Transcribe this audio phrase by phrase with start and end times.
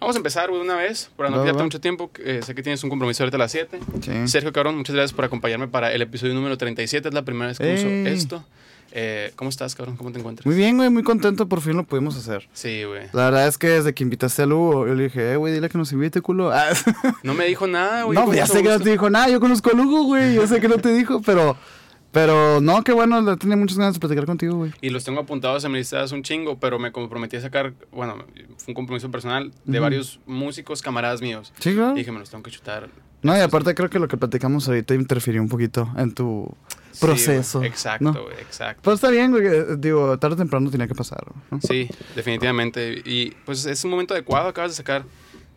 [0.00, 1.64] Vamos a empezar güey, una vez, para no Va, quitarte va.
[1.64, 2.10] mucho tiempo.
[2.24, 3.78] eh, sé que tienes un compromiso ahorita a las 7.
[4.00, 4.28] Sí.
[4.28, 7.08] Sergio Cabrón, muchas gracias por acompañarme para el episodio número 37.
[7.08, 8.06] Es la primera vez que uso Ey.
[8.08, 8.42] esto.
[8.92, 9.96] Eh, ¿Cómo estás, cabrón?
[9.96, 10.44] ¿Cómo te encuentras?
[10.44, 12.48] Muy bien, güey, muy contento, por fin lo pudimos hacer.
[12.54, 13.02] Sí, güey.
[13.12, 15.68] La verdad es que desde que invitaste a Lugo, yo le dije, eh, güey, dile
[15.68, 16.50] que nos invite, culo.
[16.50, 16.70] Ah,
[17.22, 18.18] No me dijo nada, güey.
[18.18, 20.60] no, ya sé que no te dijo nada, yo conozco a Lugo, güey, yo sé
[20.60, 21.56] que no te dijo, pero,
[22.12, 24.72] pero no, qué bueno, tenía muchas ganas de platicar contigo, güey.
[24.80, 27.72] Y los tengo apuntados en mi lista hace un chingo, pero me comprometí a sacar,
[27.92, 28.24] bueno,
[28.56, 31.52] fue un compromiso personal de varios músicos, camaradas míos.
[31.60, 31.92] Sí, claro.
[31.92, 32.88] Y dije, me los tengo que chutar.
[33.22, 36.52] No, y aparte creo que lo que platicamos ahorita interfirió un poquito en tu
[36.98, 37.62] proceso.
[37.62, 38.22] exacto, ¿no?
[38.24, 38.80] güey, exacto.
[38.82, 41.60] Pues está bien, güey, eh, digo, tarde o temprano tenía que pasar, ¿no?
[41.60, 43.02] Sí, definitivamente.
[43.04, 44.48] Y pues es un momento adecuado.
[44.48, 45.04] Acabas de sacar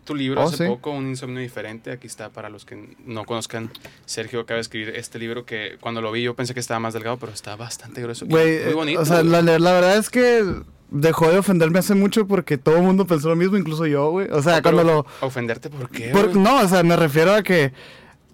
[0.03, 0.66] tu libro Oh, hace sí.
[0.67, 1.91] poco, Un insomnio diferente.
[1.91, 3.70] Aquí está para los que no conozcan.
[4.05, 6.94] Sergio acaba de escribir este libro que cuando lo vi yo pensé que estaba más
[6.94, 8.25] delgado, pero está bastante grueso.
[8.25, 9.02] muy eh, bonito.
[9.02, 10.44] o sea, la, la verdad es que
[10.89, 14.27] dejó de ofenderme hace mucho porque todo el mundo pensó lo mismo, incluso yo, güey.
[14.30, 15.05] O sea, Oh, cuando lo...
[15.21, 16.09] ¿Ofenderte por qué?
[16.09, 17.73] por- no, o sea, me refiero a que...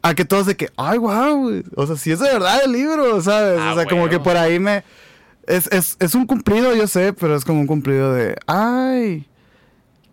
[0.01, 3.21] A que todos de que, ay, wow, o sea, si es de verdad el libro,
[3.21, 3.59] ¿sabes?
[3.61, 4.83] Ah, o sea, como que por ahí me...
[5.45, 9.25] Es, es, es un cumplido, yo sé, pero es como un cumplido de, ay,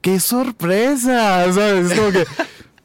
[0.00, 1.91] qué sorpresa, ¿sabes?
[1.91, 2.25] Es como que,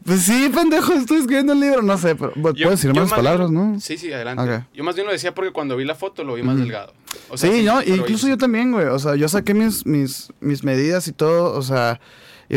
[0.03, 3.79] pues sí, pendejo, estoy escribiendo el libro, no sé, pero puedes decir más palabras, ¿no?
[3.79, 4.65] Sí, sí, adelante.
[4.73, 6.93] Yo más bien lo decía porque cuando vi la foto lo vi más delgado.
[7.29, 8.87] O sea, sí, no, incluso yo también, güey.
[8.87, 11.53] O sea, yo saqué mis, mis, mis medidas y todo.
[11.57, 11.99] O sea,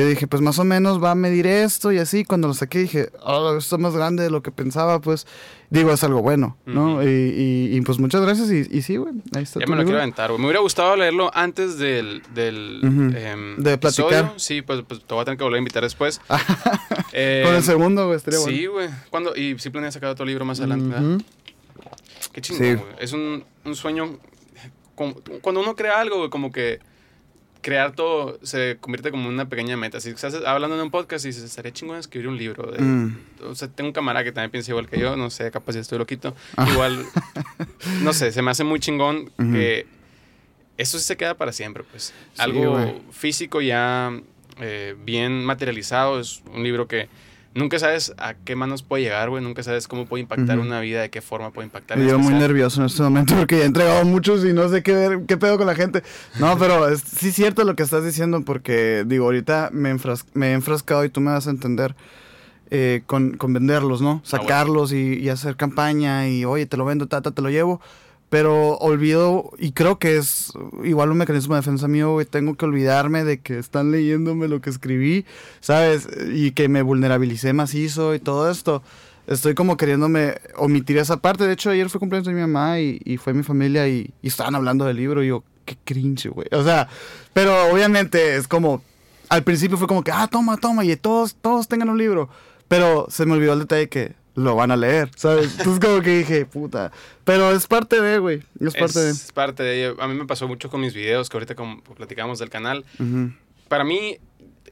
[0.00, 2.25] yo dije, pues más o menos va a medir esto y así.
[2.25, 5.27] Cuando lo saqué dije, oh, esto es más grande de lo que pensaba, pues.
[5.70, 6.95] Digo, es algo bueno, ¿no?
[6.98, 7.03] Ujú.
[7.03, 8.48] y, y, y, pues muchas gracias.
[8.50, 9.15] Y, y sí, güey.
[9.34, 10.03] Ahí está Ya me lo quiero libro.
[10.03, 10.39] aventar, güey.
[10.41, 13.17] Me hubiera gustado leerlo antes del, del Ujú.
[13.17, 14.06] em, De platicar.
[14.12, 14.33] episodio.
[14.39, 16.20] Sí, pues, pues te voy a tener que volver a invitar después.
[17.12, 18.89] Eh, Con el segundo, güey, estaría Sí, güey.
[19.11, 19.34] ¿Cuándo?
[19.34, 21.00] Y sí planeas sacar otro libro más adelante, bueno.
[21.09, 21.17] ¿verdad?
[21.17, 22.31] Ujú.
[22.33, 22.75] Qué chingón, Sí.
[22.75, 22.95] güey.
[23.00, 24.19] Es un, un sueño.
[24.95, 26.78] como- Cuando uno crea algo, güey, como que
[27.64, 29.98] crear todo se convierte como una pequeña meta.
[29.98, 32.70] Si estás hablando en un podcast y dices, estaría chingón escribir un libro.
[32.70, 33.16] de- Mm.
[33.48, 35.78] O sea, tengo un camarada que también piensa igual que yo, no sé, capaz si
[35.78, 36.34] estoy loquito.
[36.56, 36.68] Ah.
[36.70, 37.06] Igual,
[38.02, 39.86] no sé, se me hace muy chingón que
[40.76, 42.12] eso sí se queda para siempre, pues.
[42.34, 44.12] Sí, Algo físico ya
[44.60, 47.08] eh, bien materializado, es un libro que
[47.54, 51.03] nunca sabes a qué manos puede llegar, güey, nunca sabes cómo puede impactar una vida,
[51.03, 51.97] de qué forma puede impactar.
[51.98, 54.92] Me muy nervioso en este momento porque ya he entregado muchos y no sé qué,
[54.94, 56.03] ver, qué pedo con la gente.
[56.41, 60.26] No, pero es, sí es cierto lo que estás diciendo porque, digo, ahorita me, enfras-
[60.34, 61.94] me he enfrascado y tú me vas a entender
[62.70, 64.21] eh, con, con venderlos, ¿no?
[64.25, 67.81] Sacarlos y, y hacer campaña y, oye, te lo vendo, tata, te lo llevo.
[68.34, 70.53] Pero olvido, y creo que es
[70.83, 74.61] igual un mecanismo de defensa mío, güey, tengo que olvidarme de que están leyéndome lo
[74.61, 75.25] que escribí,
[75.61, 76.09] ¿sabes?
[76.33, 78.83] Y que me vulnerabilicé macizo y todo esto.
[79.28, 81.47] Estoy como queriéndome omitir esa parte.
[81.47, 84.27] De hecho, ayer fue cumpleaños de mi mamá y, y fue mi familia y, y
[84.27, 86.49] estaban hablando del libro y yo, qué cringe, güey.
[86.51, 86.89] O sea,
[87.34, 88.83] pero obviamente es como,
[89.28, 92.28] al principio fue como que, ah, toma, toma, y todos, todos tengan un libro.
[92.66, 95.56] Pero se me olvidó el detalle que lo van a leer, ¿sabes?
[95.59, 96.91] Entonces como que dije, puta.
[97.25, 98.43] Pero es parte de, güey.
[98.61, 99.11] Es parte de.
[99.11, 99.95] Es parte de.
[99.99, 102.84] A mí me pasó mucho con mis videos, que ahorita como platicamos del canal.
[103.69, 104.19] Para mí,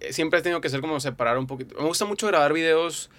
[0.00, 1.76] eh, siempre he tenido que ser como separar un poquito.
[1.78, 3.10] Me gusta mucho grabar videos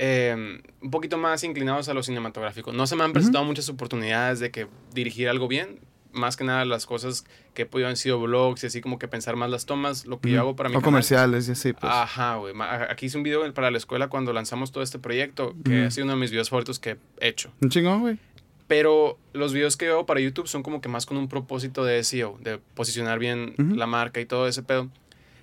[0.00, 2.72] eh, un poquito más inclinados a lo cinematográfico.
[2.72, 5.80] No se me han presentado muchas oportunidades de que dirigir algo bien.
[6.12, 7.24] Más que nada las cosas
[7.54, 10.06] que he podido han sido vlogs y así como que pensar más las tomas.
[10.06, 10.84] Lo que yo hago para mi O canal.
[10.84, 11.92] comerciales y así, pues.
[11.92, 12.54] Ajá, güey.
[12.90, 16.04] Aquí hice un video para la escuela cuando lanzamos todo este proyecto, que ha sido
[16.04, 17.50] uno de mis videos favoritos que he hecho.
[17.60, 18.18] Un chingón, güey.
[18.66, 22.02] Pero los videos que hago para YouTube son como que más con un propósito de
[22.04, 24.88] SEO, de posicionar bien la marca y todo ese pedo.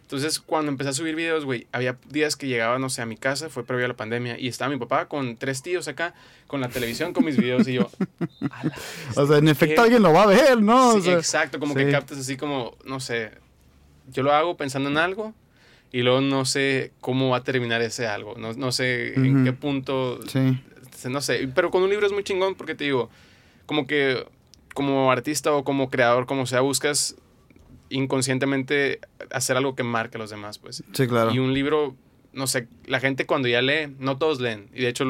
[0.05, 3.17] Entonces, cuando empecé a subir videos, güey, había días que llegaba, no sé, a mi
[3.17, 6.13] casa, fue previo a la pandemia, y estaba mi papá con tres tíos acá,
[6.45, 7.89] con la televisión, con mis videos, y yo,
[8.51, 8.75] "A la
[9.15, 10.89] O sea, en efecto alguien lo va a ver, ¿no?
[10.89, 11.79] O Sí, sea, exacto, como sí.
[11.79, 13.31] que captas así como, no sé,
[14.11, 15.33] yo lo hago pensando en algo
[15.91, 19.43] y luego no sé cómo va a terminar ese algo, no, no sé en Ujú.
[19.45, 20.61] qué punto, Sí.
[21.09, 23.09] no sé, pero con un libro es muy chingón porque te digo,
[23.65, 24.23] como que
[24.75, 27.15] como artista o como creador, como sea, buscas
[27.89, 28.99] inconscientemente
[29.31, 30.83] hacer algo que marque a los demás, pues.
[30.93, 31.31] Sí, claro.
[31.33, 31.95] Y un libro,
[32.33, 34.69] no sé, la gente cuando ya lee, no todos leen.
[34.73, 35.05] Y de hecho,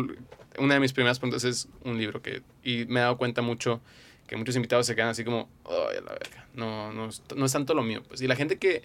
[0.58, 3.82] una de mis primeras preguntas es un libro que, y me he dado cuenta mucho
[4.28, 7.46] que muchos invitados se quedan así como, ay, a la verga, no, no, es- no
[7.46, 8.02] es tanto lo mío.
[8.08, 8.22] Pues.
[8.22, 8.82] Y la gente que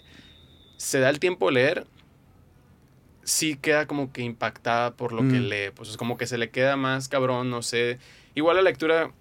[0.77, 1.87] se da el tiempo de leer,
[3.23, 5.49] sí queda como que impactada por lo que Mm.
[5.49, 5.71] lee.
[5.75, 7.99] Pues es como que se le queda más cabrón, no sé.
[8.35, 9.11] Igual la lectura,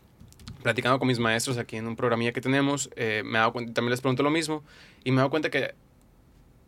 [0.63, 3.73] platicando con mis maestros aquí en un programilla que tenemos, eh, me he dado cuenta,
[3.73, 4.63] también les pregunto lo mismo,
[5.05, 5.75] y me he dado cuenta que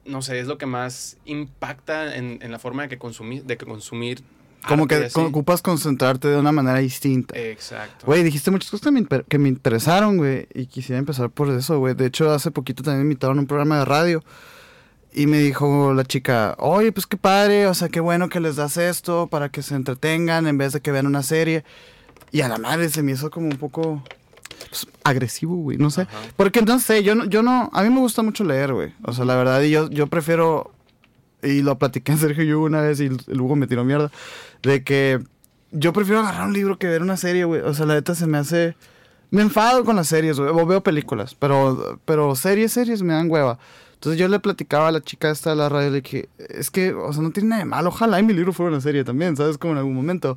[0.05, 3.57] no sé, es lo que más impacta en, en la forma de que consumir, de
[3.57, 4.23] que consumir.
[4.67, 5.21] Como que así.
[5.21, 7.37] ocupas concentrarte de una manera distinta.
[7.37, 8.07] Exacto.
[8.07, 10.47] Güey, dijiste muchas cosas que me, que me interesaron, güey.
[10.55, 11.95] Y quisiera empezar por eso, güey.
[11.95, 14.23] De hecho, hace poquito también me invitaron a un programa de radio.
[15.13, 18.57] y me dijo la chica, oye, pues qué padre, o sea, qué bueno que les
[18.57, 21.65] das esto para que se entretengan en vez de que vean una serie.
[22.33, 24.03] Y a la madre se me hizo como un poco
[24.69, 26.07] pues, agresivo, güey, no sé.
[26.37, 28.95] Porque no sé, yo no, yo no, a mí me gusta mucho leer, güey.
[29.05, 30.73] O sea, la verdad, y yo, yo prefiero,
[31.43, 34.11] y lo platiqué en Sergio yo una vez y el Hugo me tiró mierda,
[34.63, 35.23] de que
[35.73, 37.61] yo prefiero agarrar un libro que ver una serie, güey.
[37.61, 38.77] O sea, la neta se me hace...
[39.31, 40.51] Me enfado con las series, güey.
[40.51, 43.59] O veo películas, pero, pero series, series me dan hueva.
[43.95, 46.93] Entonces yo le platicaba a la chica esta de la radio, le dije, es que,
[46.93, 47.89] o sea, no tiene nada de malo.
[47.89, 49.57] Ojalá y mi libro fuera una serie también, ¿sabes?
[49.57, 50.37] Como en algún momento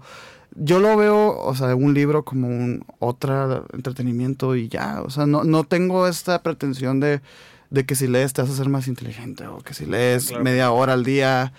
[0.56, 5.02] yo lo veo, o sea, un libro como un otro entretenimiento y ya.
[5.02, 7.22] O sea, no, no tengo esta pretensión de,
[7.69, 10.72] de, que si lees te vas a ser más inteligente o que si lees media
[10.72, 11.54] hora al día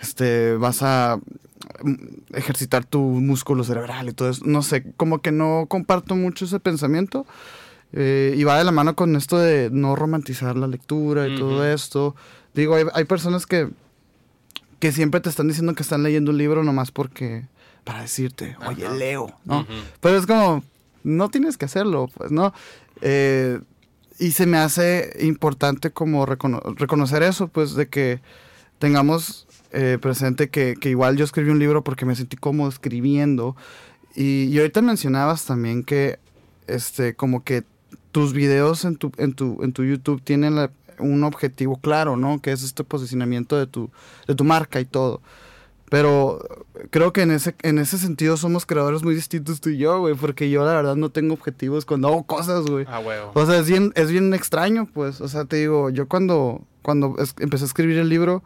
[0.00, 1.18] este, vas a
[1.82, 1.94] mm,
[2.34, 4.44] ejercitar tu músculo cerebral y todo eso.
[4.44, 7.26] No sé, como que no comparto mucho ese pensamiento.
[7.94, 11.66] Eh, y va de la mano con esto de no romantizar la lectura y todo
[11.66, 12.14] esto.
[12.54, 13.68] Digo, hay, hay personas que,
[14.78, 17.44] que siempre te están diciendo que están leyendo un libro nomás porque
[17.84, 19.66] para decirte, oye, leo, ¿no?
[20.00, 20.62] Pero es como,
[21.02, 22.52] no tienes que hacerlo, pues, ¿no?
[23.00, 23.60] Eh,
[24.18, 28.20] y se me hace importante como reconocer eso, pues, de que
[28.78, 33.56] tengamos eh, presente que, que, igual yo escribí un libro porque me sentí cómodo escribiendo.
[34.14, 36.18] Y, y, ahorita mencionabas también que,
[36.66, 37.64] este, como que
[38.12, 42.40] tus videos en tu, en tu, en tu YouTube tienen un objetivo claro, ¿no?
[42.40, 43.90] Que es este posicionamiento de tu,
[44.26, 45.20] de tu marca y todo.
[45.92, 46.40] Pero
[46.88, 50.14] creo que en ese, en ese sentido somos creadores muy distintos tú y yo, güey,
[50.14, 52.86] porque yo la verdad no tengo objetivos cuando hago cosas, güey.
[52.88, 53.18] Ah, güey.
[53.34, 55.20] O sea, es bien, es bien extraño, pues.
[55.20, 58.42] O sea, te digo, yo cuando, cuando empecé a escribir el libro,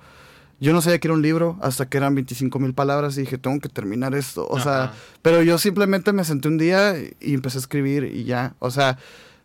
[0.59, 3.39] yo no sabía que era un libro hasta que eran 25 mil palabras y dije,
[3.39, 4.49] tengo que terminar esto.
[4.51, 8.57] O sea, pero yo simplemente me senté un día y empecé a escribir y ya.
[8.59, 8.99] O sea,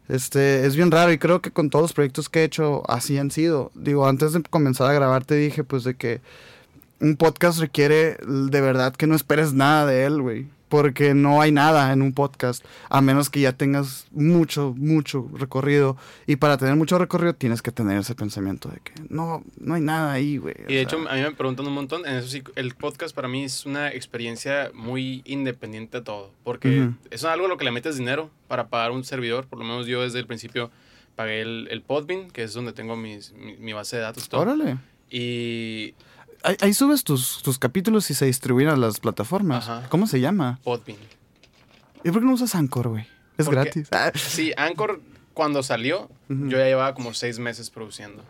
[0.10, 3.20] este, es bien raro y creo que con todos los proyectos que he hecho así
[3.20, 3.72] han sido.
[3.76, 6.22] Digo, antes de comenzar a grabar te dije, pues, de que
[7.02, 10.48] un podcast requiere de verdad que no esperes nada de él, güey.
[10.70, 15.98] Porque no hay nada en un podcast, a menos que ya tengas mucho, mucho recorrido.
[16.28, 19.82] Y para tener mucho recorrido tienes que tener ese pensamiento de que no, no hay
[19.82, 20.56] nada ahí, güey.
[20.70, 22.06] Y de hecho, a mí me preguntan un montón.
[22.06, 26.32] En eso sí, el podcast para mí es una experiencia muy independiente de todo.
[26.46, 29.48] Porque eso es algo a lo que le metes dinero para pagar un servidor.
[29.48, 30.72] Por lo menos yo desde el principio
[31.18, 34.30] pagué el, el Podbean, que es donde tengo mis, mi, base de datos.
[34.30, 34.40] Todo.
[34.40, 34.78] Órale.
[35.10, 35.96] Y
[36.44, 39.70] Ahí, subes tus, tus, capítulos y se distribuyen a las plataformas.
[39.90, 40.60] ¿Cómo se llama?
[40.64, 40.98] Podbean.
[42.04, 43.08] ¿Y por qué no usas Anchor, güey?
[43.38, 43.88] Es gratis.
[43.92, 44.12] Ah.
[44.16, 45.02] Sí, Anchor
[45.34, 48.24] cuando salió, yo ya llevaba como seis meses produciendo.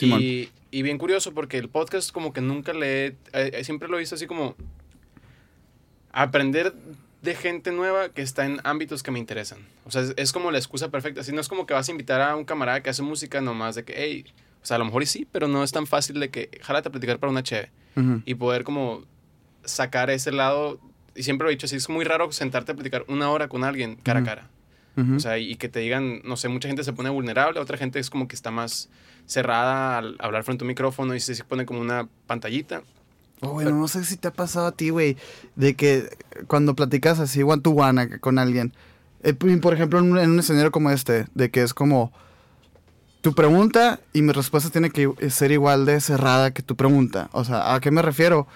[0.00, 3.06] Y, y, bien curioso porque el podcast como que nunca le...
[3.06, 4.54] Eh, eh, siempre lo he visto así como...
[6.12, 6.74] Aprender
[7.22, 9.58] de gente nueva que está en ámbitos que me interesan.
[9.84, 11.20] O sea, es, es como la excusa perfecta.
[11.22, 13.74] Así no es como que vas a invitar a un camarada que hace música nomás
[13.74, 14.24] de que, hey,
[14.62, 16.92] o sea, a lo mejor sí, pero no es tan fácil de que jálate a
[16.92, 17.70] platicar para una cheve
[18.24, 19.02] y poder como
[19.64, 20.80] sacar ese lado.
[21.14, 23.64] Y siempre lo he dicho así, es muy raro sentarte a platicar una hora con
[23.64, 24.50] alguien cara a cara.
[25.16, 27.98] O sea, y que te digan, no sé, mucha gente se pone vulnerable, otra gente
[27.98, 28.90] es como que está más
[29.24, 32.82] cerrada al hablar frente a un micrófono y se pone como una pantallita.
[33.40, 35.16] Oh, bueno, no sé si te ha pasado a ti, güey,
[35.56, 36.10] de que
[36.46, 38.74] cuando platicas así one to one con alguien,
[39.22, 42.12] eh, por ejemplo, en un escenario como este, de que es como
[43.20, 47.28] tu pregunta y mi respuesta tiene que ser igual de cerrada que tu pregunta.
[47.32, 48.46] O sea, ¿a qué me refiero?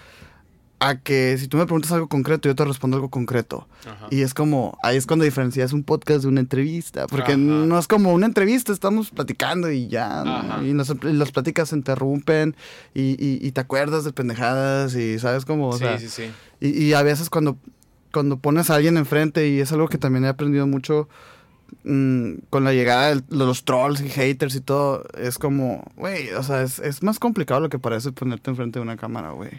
[0.81, 3.69] A que si tú me preguntas algo concreto, yo te respondo algo concreto.
[4.11, 7.07] Y es como, ahí es cuando diferencias un podcast de una entrevista.
[7.07, 10.61] Porque no es como una entrevista, estamos platicando y ya.
[10.63, 12.57] Y las pláticas se interrumpen
[12.95, 15.73] y, y, te acuerdas de pendejadas y sabes cómo.
[15.77, 16.31] sí, sí, sí.
[16.61, 17.59] Y, y a veces cuando,
[18.13, 21.09] cuando pones a alguien enfrente, y es algo que también he aprendido mucho
[21.83, 26.43] Mm, con la llegada de los trolls y haters y todo, es como, güey, o
[26.43, 29.51] sea, es, es, más complicado lo que parece ponerte enfrente de una cámara, güey.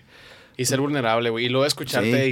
[0.57, 1.45] Y ser vulnerable, güey.
[1.45, 2.29] Y luego escucharte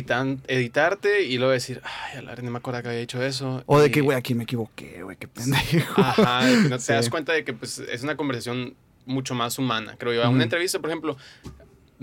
[0.47, 3.63] editarte y luego decir, ay, a la no me acuerdo que había hecho eso.
[3.65, 6.01] O de que, güey, aquí me equivoqué, güey, qué pendejo.
[6.01, 8.75] Ajá, no te das cuenta de que pues, es una conversación
[9.05, 10.29] mucho más humana, creo yo.
[10.29, 11.17] Una entrevista, por ejemplo,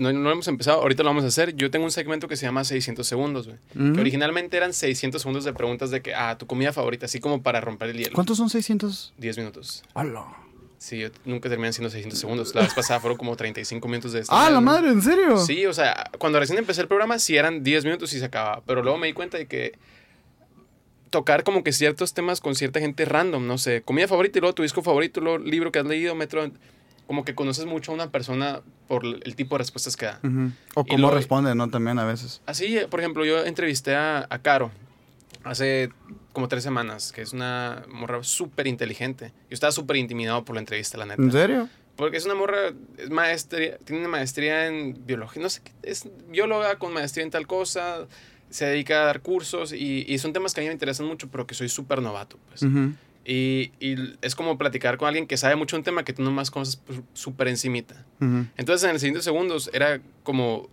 [0.01, 1.55] no, no hemos empezado, ahorita lo vamos a hacer.
[1.55, 3.93] Yo tengo un segmento que se llama 600 segundos, güey.
[3.93, 7.43] Que originalmente eran 600 segundos de preguntas de que, ah, tu comida favorita, así como
[7.43, 8.13] para romper el hielo.
[8.13, 9.13] ¿Cuántos son 600?
[9.17, 9.83] 10 minutos.
[9.93, 10.25] ¡Hala!
[10.79, 12.55] Sí, yo nunca terminan siendo 600 segundos.
[12.55, 14.89] La vez pasada fueron como 35 minutos de ¡Ah, la madre!
[14.89, 15.37] ¿En serio?
[15.37, 18.63] Sí, o sea, cuando recién empecé el programa sí eran 10 minutos y se acababa.
[18.65, 19.73] Pero luego me di cuenta de que
[21.11, 24.55] tocar como que ciertos temas con cierta gente random, no sé, comida favorita y luego
[24.55, 26.49] tu disco favorito, luego libro que has leído, metro
[27.11, 30.21] como que conoces mucho a una persona por el tipo de respuestas que da.
[30.75, 31.69] O cómo responde, ¿no?
[31.69, 32.41] También a veces.
[32.45, 34.71] Así, por ejemplo, yo entrevisté a, Caro
[35.43, 35.89] hace
[36.31, 39.33] como tres semanas, que es una morra súper inteligente.
[39.49, 41.21] Yo estaba súper intimidado por la entrevista, la neta.
[41.21, 41.67] ¿En serio?
[41.97, 46.07] Porque es una morra, es maestría, tiene una maestría en biología, no sé qué, es
[46.29, 48.07] bióloga con maestría en tal cosa,
[48.49, 51.27] se dedica a dar cursos y, y son temas que a mí me interesan mucho,
[51.29, 52.61] pero que soy súper novato, pues.
[52.61, 52.93] Ujú.
[53.25, 56.49] Y, y es como platicar con alguien que sabe mucho un tema que tú nomás
[56.49, 58.05] conoces pues, súper encimita.
[58.19, 58.47] Ujú.
[58.57, 60.69] Entonces, en los siguientes segundos era como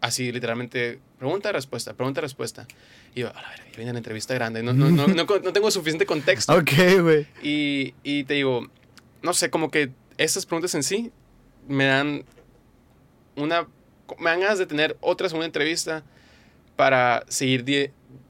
[0.00, 2.66] así, literalmente, pregunta, respuesta, pregunta, respuesta.
[3.14, 5.70] Y yo, a la verga, viene la entrevista grande, no, no, no, no, no tengo
[5.70, 6.52] suficiente contexto.
[6.54, 6.70] Ok,
[7.00, 7.26] güey.
[7.42, 8.68] Y, y te digo,
[9.22, 11.12] no sé, como que estas preguntas en sí
[11.68, 12.24] me dan
[13.36, 13.66] una.
[14.18, 16.02] Me dan ganas de tener otra segunda entrevista
[16.76, 17.64] para seguir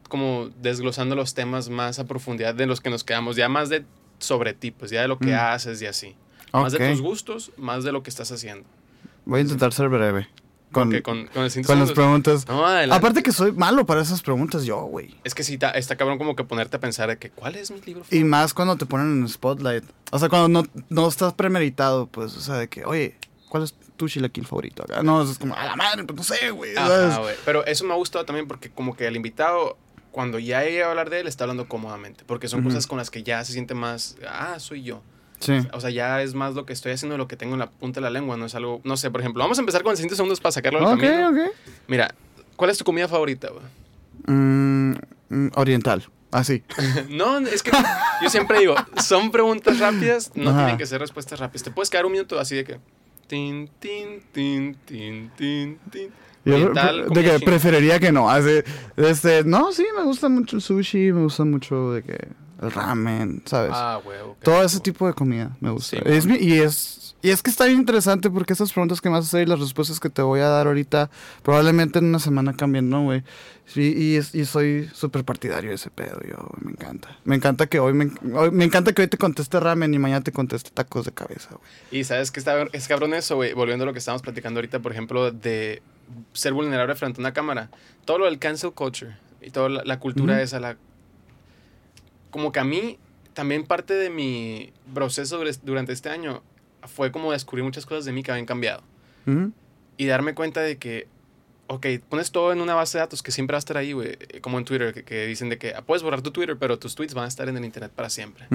[0.08, 3.84] como desglosando los temas más a profundidad de los que nos quedamos, ya más de
[4.18, 5.38] sobre ti, pues ya de lo que Mm.
[5.38, 6.16] haces y así.
[6.52, 8.66] Más de tus gustos, más de lo que estás haciendo.
[9.26, 10.28] Voy a intentar ser breve.
[10.72, 12.46] Con, Con, con, con el con las preguntas.
[12.46, 12.66] No.
[12.66, 15.14] Aparte que soy malo para esas preguntas yo, güey.
[15.24, 17.70] Es que sí, ta- está cabrón como que ponerte a pensar de que, ¿cuál es
[17.70, 18.04] mi libro?
[18.10, 19.84] Y más cuando te ponen en spotlight.
[20.10, 23.16] O sea, cuando no, no estás premeditado, pues, o sea, de que, oye,
[23.48, 25.02] ¿cuál es tu chilaquil favorito acá?
[25.02, 26.72] No, es como, a la madre, pues no sé, güey.
[27.46, 29.78] Pero eso me ha gustado también porque como que el invitado,
[30.10, 32.24] cuando ya llegue a hablar de él, está hablando cómodamente.
[32.26, 35.02] Porque son cosas con las que ya se siente más, ah, soy yo.
[35.40, 35.52] Sí.
[35.72, 37.70] O sea, ya es más lo que estoy haciendo de lo que tengo en la
[37.70, 38.36] punta de la lengua.
[38.36, 40.52] No es algo, no sé, por ejemplo, vamos a empezar con los siguientes segundos para
[40.52, 41.28] sacarlo del Ok, camino.
[41.44, 41.52] ok.
[41.86, 42.12] Mira,
[42.56, 43.50] ¿cuál es tu comida favorita?
[44.26, 44.92] Mm,
[45.28, 46.04] mm, oriental.
[46.30, 46.62] Así.
[47.08, 47.70] no, es que
[48.22, 50.58] yo siempre digo, son preguntas rápidas, no Ajá.
[50.60, 51.62] tienen que ser respuestas rápidas.
[51.62, 52.78] Te puedes quedar un minuto así de que...
[53.28, 56.10] Tin, tin, tin, tin, tin, tin.
[56.44, 58.30] Yo pre- de que preferiría que no.
[58.30, 58.62] Así,
[58.96, 62.28] este, no, sí, me gusta mucho el sushi, me gusta mucho de que
[62.60, 63.72] el ramen, ¿sabes?
[63.74, 64.36] Ah, huevo.
[64.42, 65.96] Todo ese tipo de comida me gusta.
[65.96, 69.08] Sí, es mi- y es y es que está bien interesante porque esas preguntas que
[69.08, 71.10] me vas a hacer y las respuestas que te voy a dar ahorita
[71.42, 73.24] probablemente en una semana cambien, ¿no, güey?
[73.66, 77.18] Sí, y, es- y soy súper partidario de ese pedo, yo, güey, me encanta.
[77.24, 80.22] Me encanta que hoy me, hoy- me encanta que hoy te conteste ramen y mañana
[80.22, 82.00] te conteste tacos de cabeza, güey.
[82.00, 83.52] Y sabes que está, es cabrón eso, güey.
[83.52, 85.82] Volviendo a lo que estábamos platicando ahorita, por ejemplo, de
[86.34, 87.68] ser vulnerable frente a una cámara.
[88.04, 90.42] Todo lo del cancel culture y toda la, la cultura Ujú.
[90.42, 90.76] esa, la...
[92.30, 92.98] Como que a mí,
[93.34, 96.42] también parte de mi proceso durante este año
[96.86, 98.82] fue como descubrir muchas cosas de mí que habían cambiado.
[99.98, 101.06] Y darme cuenta de que,
[101.66, 104.16] ok, pones todo en una base de datos que siempre va a estar ahí, güey.
[104.40, 106.94] Como en Twitter, que, que dicen de que ah, puedes borrar tu Twitter, pero tus
[106.94, 108.46] tweets van a estar en el internet para siempre.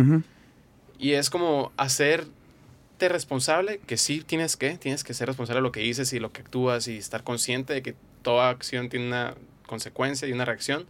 [0.98, 5.72] Y es como hacerte responsable, que sí tienes que, tienes que ser responsable de lo
[5.72, 9.36] que dices y lo que actúas y estar consciente de que toda acción tiene una
[9.68, 10.86] consecuencia y una reacción.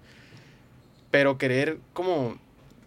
[1.12, 2.38] Pero querer como,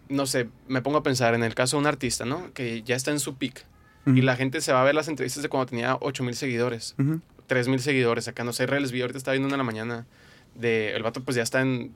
[0.09, 2.53] no sé, me pongo a pensar en el caso de un artista, ¿no?
[2.53, 3.65] Que ya está en su peak.
[4.07, 4.17] Ujú.
[4.17, 6.95] Y la gente se va a ver las entrevistas de cuando tenía 8 mil seguidores,
[6.99, 7.21] Ujú.
[7.47, 8.29] 3 mil seguidores.
[8.29, 10.07] Acá no sé, reales vi, ahorita estaba viendo una en la mañana
[10.55, 11.93] de, el vato pues ya está en,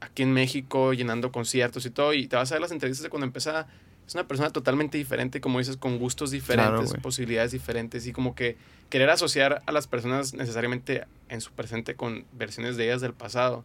[0.00, 2.12] aquí en México llenando conciertos y todo.
[2.12, 3.66] Y te vas a ver las entrevistas de cuando empezaba.
[4.06, 8.58] Es una persona totalmente diferente, como dices, con gustos diferentes, posibilidades diferentes y como que
[8.90, 13.64] querer asociar a las personas necesariamente en su presente con versiones de ellas del pasado.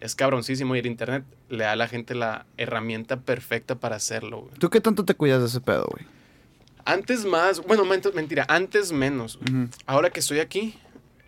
[0.00, 4.42] Es cabroncísimo y el internet le da a la gente la herramienta perfecta para hacerlo.
[4.42, 4.54] güey.
[4.58, 6.06] ¿Tú qué tanto te cuidas de ese pedo, güey?
[6.84, 9.38] Antes más, bueno, ment- mentira, antes menos.
[9.86, 10.78] Ahora que estoy aquí,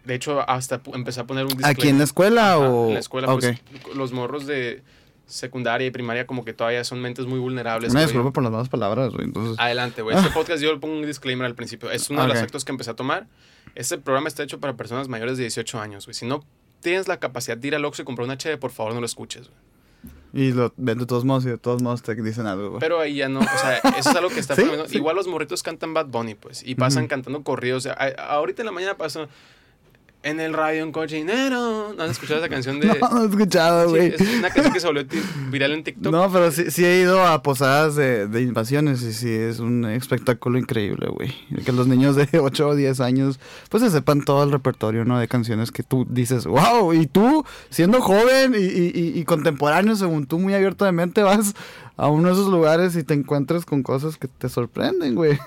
[0.05, 1.77] de hecho, hasta empecé a poner un disclaimer.
[1.79, 2.89] ¿Aquí en la escuela Ajá, o...?
[2.89, 3.45] en la escuela, Ok.
[3.83, 4.83] pues, los morros de
[5.27, 7.91] secundaria y primaria como que todavía son mentes muy vulnerables.
[7.93, 9.57] Una disculpa por las malas palabras, güey, entonces...
[9.59, 10.17] Adelante, güey.
[10.17, 11.91] Este podcast yo le pongo un disclaimer al principio.
[11.91, 13.27] Es uno de los actos que empecé a tomar.
[13.75, 16.15] Este programa está hecho para personas mayores de 18 años, güey.
[16.15, 16.43] Si no
[16.81, 19.07] tienes la capacidad de ir al Oxxo y comprar una HD, por favor no lo
[19.07, 19.61] escuches, güey.
[20.33, 22.81] Y lo ven de todos modos y de todos modos te dicen algo, güey.
[22.81, 24.65] Pero ahí ya no, o sea, eso es algo que está Sí.
[24.93, 27.87] Igual los morritos cantan Bad Bunny, pues, y pasan cantando corridos.
[27.87, 29.29] O sea, ahorita en la mañana pasó
[30.23, 31.95] en el radio un cochinero.
[31.97, 32.89] ¿No han escuchado esa canción de...?
[33.01, 34.15] No, no he escuchado, Sí, güey.
[34.15, 35.05] es una canción que se volvió
[35.51, 36.13] viral en TikTok.
[36.13, 39.85] No, pero sí, sí he ido a posadas de, de invasiones y sí es un
[39.87, 41.33] espectáculo increíble, güey.
[41.65, 45.19] Que los niños de 8 o 10 años pues se sepan todo el repertorio, ¿no?
[45.19, 50.39] De canciones que tú dices, wow, y tú siendo joven y- y contemporáneo, según tú
[50.39, 51.55] muy abierto de mente, vas
[52.01, 55.39] a uno de esos lugares y te encuentras con cosas que te sorprenden, güey.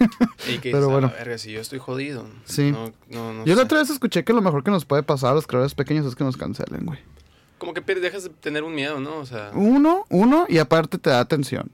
[0.48, 1.12] Y que Pero bueno.
[1.17, 2.27] verga, si yo estoy jodido.
[2.45, 2.72] Sí.
[2.72, 5.31] No, no, no Yo la otra vez escuché que lo mejor que nos puede pasar
[5.31, 7.00] a los creadores pequeños es que nos cancelen, güey.
[7.57, 9.17] Como que dejas de tener un miedo, ¿no?
[9.17, 9.50] O sea...
[9.55, 11.72] Uno, uno, y aparte te da atención.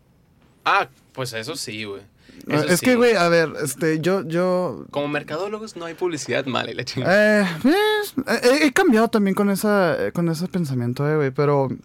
[0.64, 2.04] Ah, pues eso sí, güey.
[2.48, 2.86] Eso es sí.
[2.86, 6.86] que, güey, a ver, este, yo, yo, Como mercadólogos no hay publicidad mala y la
[6.86, 7.42] chingada.
[7.42, 8.14] Eh, pues,
[8.62, 11.76] he, cambiado también con esa eh, con ese pensamiento, eh, güey, pero eh,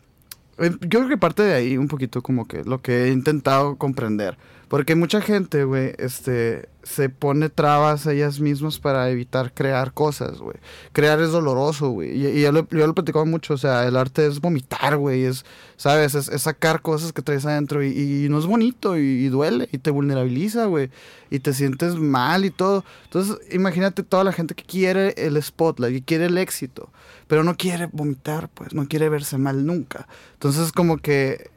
[0.58, 4.36] yo creo que parte de ahí un poquito como que lo que he intentado comprender.
[4.74, 10.56] Porque mucha gente, güey, este, se pone trabas ellas mismas para evitar crear cosas, güey.
[10.90, 12.10] Crear es doloroso, güey.
[12.10, 15.26] Y, y yo, lo, he platicado mucho, o sea, el arte es vomitar, güey.
[15.26, 15.44] Es,
[15.76, 16.16] ¿sabes?
[16.16, 19.92] Es, sacar cosas que traes adentro y, no es bonito y, y duele y te
[19.92, 20.90] vulnerabiliza, güey.
[21.30, 22.84] Y te sientes mal y todo.
[23.04, 26.90] Entonces, imagínate toda la gente que quiere el spotlight, que quiere el éxito,
[27.28, 30.08] pero no quiere vomitar, pues, no quiere verse mal nunca.
[30.32, 31.48] Entonces, como que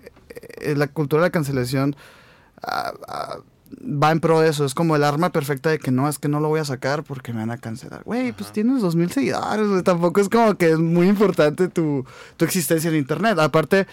[0.62, 1.96] eh, la cultura de la cancelación
[2.64, 3.40] ah,
[3.82, 4.66] va en pro de eso.
[4.66, 7.04] Es como el arma perfecta de que no, es que no lo voy a sacar
[7.04, 8.04] porque me van a cancelar.
[8.04, 9.84] Güey, pues tienes dos mil seguidores, güey.
[9.84, 12.06] Tampoco es como que es muy importante tu,
[12.38, 13.38] tu existencia en internet.
[13.40, 13.88] Aparte,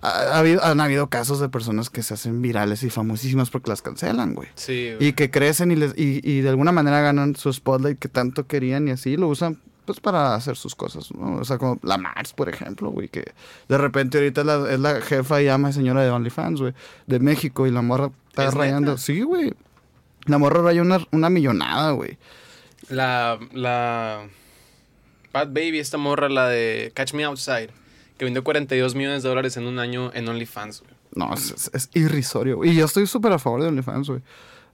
[0.00, 3.70] ha, ha habido, han habido casos de personas que se hacen virales y famosísimas porque
[3.70, 4.48] las cancelan, güey.
[4.54, 4.94] Sí.
[4.98, 8.46] Y que crecen y, les, y, y de alguna manera ganan su spotlight que tanto
[8.46, 11.36] querían y así lo usan pues para hacer sus cosas, ¿no?
[11.36, 13.32] O sea, como la Mars, por ejemplo, güey, que
[13.68, 16.74] de repente ahorita es la, es la jefa y ama señora de OnlyFans, güey,
[17.06, 18.90] de México y la morra está ¿Es rayando.
[18.92, 19.02] neta?
[19.02, 19.54] Sí, güey.
[20.26, 22.18] La morra raya una, una millonada, güey.
[22.90, 24.26] La, la
[25.32, 27.70] Bad Baby, esta morra, la de Catch Me Outside,
[28.18, 30.92] que vendió 42 millones de dólares en un año en OnlyFans, güey.
[31.14, 32.70] No, es, es- es irrisorio, güey.
[32.70, 34.20] Y yo estoy súper a favor de OnlyFans, güey.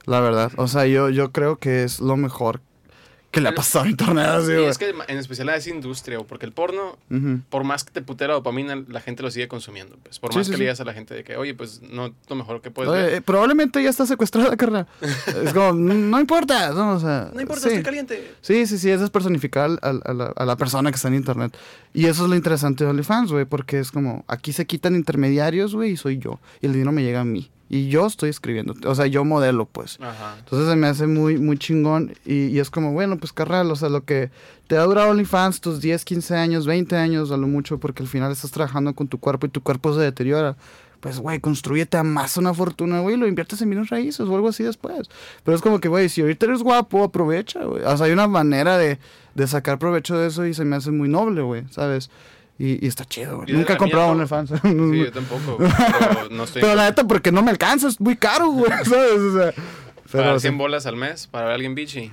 [0.05, 0.51] La verdad.
[0.57, 2.59] O sea, yo, yo creo que es lo mejor
[3.35, 4.65] que le ha pasado internet, así, Sí, güey.
[4.65, 6.97] es que en especial a esa industria, porque el porno,
[7.49, 9.97] por más que te pute la dopamina, la gente lo sigue consumiendo.
[10.01, 10.17] Pues.
[10.19, 10.59] Por Sí, más sí, que sí.
[10.59, 12.91] le digas a la gente de que, oye, pues no es lo mejor que puedes
[12.91, 13.13] Oye, ver.
[13.15, 14.87] eh, probablemente ya está secuestrada, carnal.
[15.43, 17.29] es como, no importa, no, o sea.
[17.33, 17.67] No importa, sí.
[17.69, 18.33] estoy caliente.
[18.41, 21.55] Sí, sí, sí, eso es personificar a, la, a la persona que está en internet.
[21.93, 25.75] Y eso es lo interesante de OnlyFans, güey, porque es como, aquí se quitan intermediarios,
[25.75, 26.39] güey, y soy yo.
[26.61, 27.51] Y el dinero me llega a mí.
[27.67, 29.97] Y yo estoy escribiendo, o sea, yo modelo, pues.
[29.99, 30.35] Ajá.
[30.37, 32.13] Entonces se me hace muy, muy chingón.
[32.23, 34.29] Y, y es como, bueno, pues carnal, o sea, lo que
[34.67, 38.09] te ha durado OnlyFans tus 10, 15 años, 20 años, a lo mucho, porque al
[38.09, 40.55] final estás trabajando con tu cuerpo y tu cuerpo se deteriora.
[40.99, 44.49] Pues, güey, construyete a más una fortuna, güey, lo inviertes en bienes raíces o algo
[44.49, 45.07] así después.
[45.43, 47.83] Pero es como que, güey, si ahorita eres guapo, aprovecha, güey.
[47.83, 48.99] O sea, hay una manera de,
[49.35, 52.09] de sacar provecho de eso y se me hace muy noble, güey, ¿sabes?
[52.57, 53.51] Y, y está chido, güey.
[53.51, 54.49] Nunca he comprado mía, OnlyFans.
[54.61, 56.61] Sí, yo tampoco, pero no estoy...
[56.61, 59.19] Pero la neta, porque no me alcanza, es muy caro, güey, ¿sabes?
[59.19, 59.51] O sea,
[60.11, 60.57] para pero, 100 sí.
[60.57, 62.11] bolas al mes, para ver alguien bichi.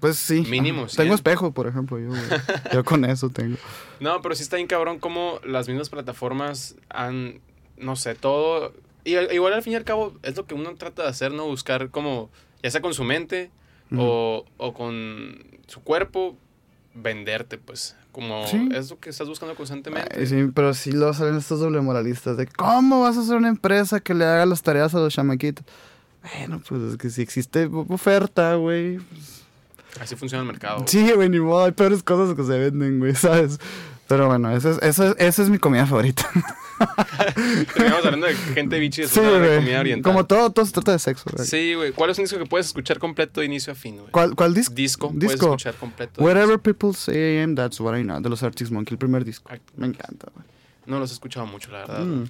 [0.00, 0.44] Pues sí.
[0.48, 0.88] Mínimo.
[0.88, 0.96] 100.
[1.04, 2.20] Tengo espejo, por ejemplo, yo, güey.
[2.72, 3.56] Yo con eso tengo.
[4.00, 7.40] No, pero sí está bien cabrón como las mismas plataformas han,
[7.76, 8.72] no sé, todo...
[9.04, 11.32] Y al- igual al fin y al cabo es lo que uno trata de hacer,
[11.32, 11.46] ¿no?
[11.46, 12.30] Buscar como,
[12.62, 13.50] ya sea con su mente
[13.96, 16.36] o, o con su cuerpo,
[16.94, 17.96] venderte, pues.
[18.12, 18.68] Como Sí.
[18.74, 20.18] es lo que estás buscando constantemente.
[20.18, 23.48] Ay, sí, pero sí lo salen estos doble moralistas de cómo vas a hacer una
[23.48, 25.64] empresa que le haga las tareas a los chamaquitos.
[26.36, 28.98] Bueno, pues es que si existe oferta, güey.
[28.98, 29.42] pues,
[30.00, 30.84] Así funciona el mercado.
[30.86, 33.58] Sí, güey, ni modo, hay peores cosas que se venden, güey, ¿sabes?
[34.08, 36.28] Pero bueno, esa es, esa es, esa es mi comida favorita.
[37.74, 40.12] Terminamos hablando de gente bichi, es Sí, de comida oriental.
[40.12, 41.46] Como todo, todo se trata de sexo, güey.
[41.46, 41.92] Sí, güey.
[41.92, 44.10] ¿Cuál es un disco que puedes escuchar completo de inicio a fin, güey?
[44.10, 44.74] ¿Cuál, cuál disco?
[44.74, 45.46] Disco, puedes Disco.
[45.46, 46.20] escuchar completo.
[46.20, 48.20] de Whatever people say I am, that's what I know.
[48.20, 49.50] De los Arctic Monkey, el primer disco.
[49.76, 50.46] Me encanta, güey.
[50.86, 52.00] No los he escuchado mucho, la verdad.
[52.04, 52.24] Mm.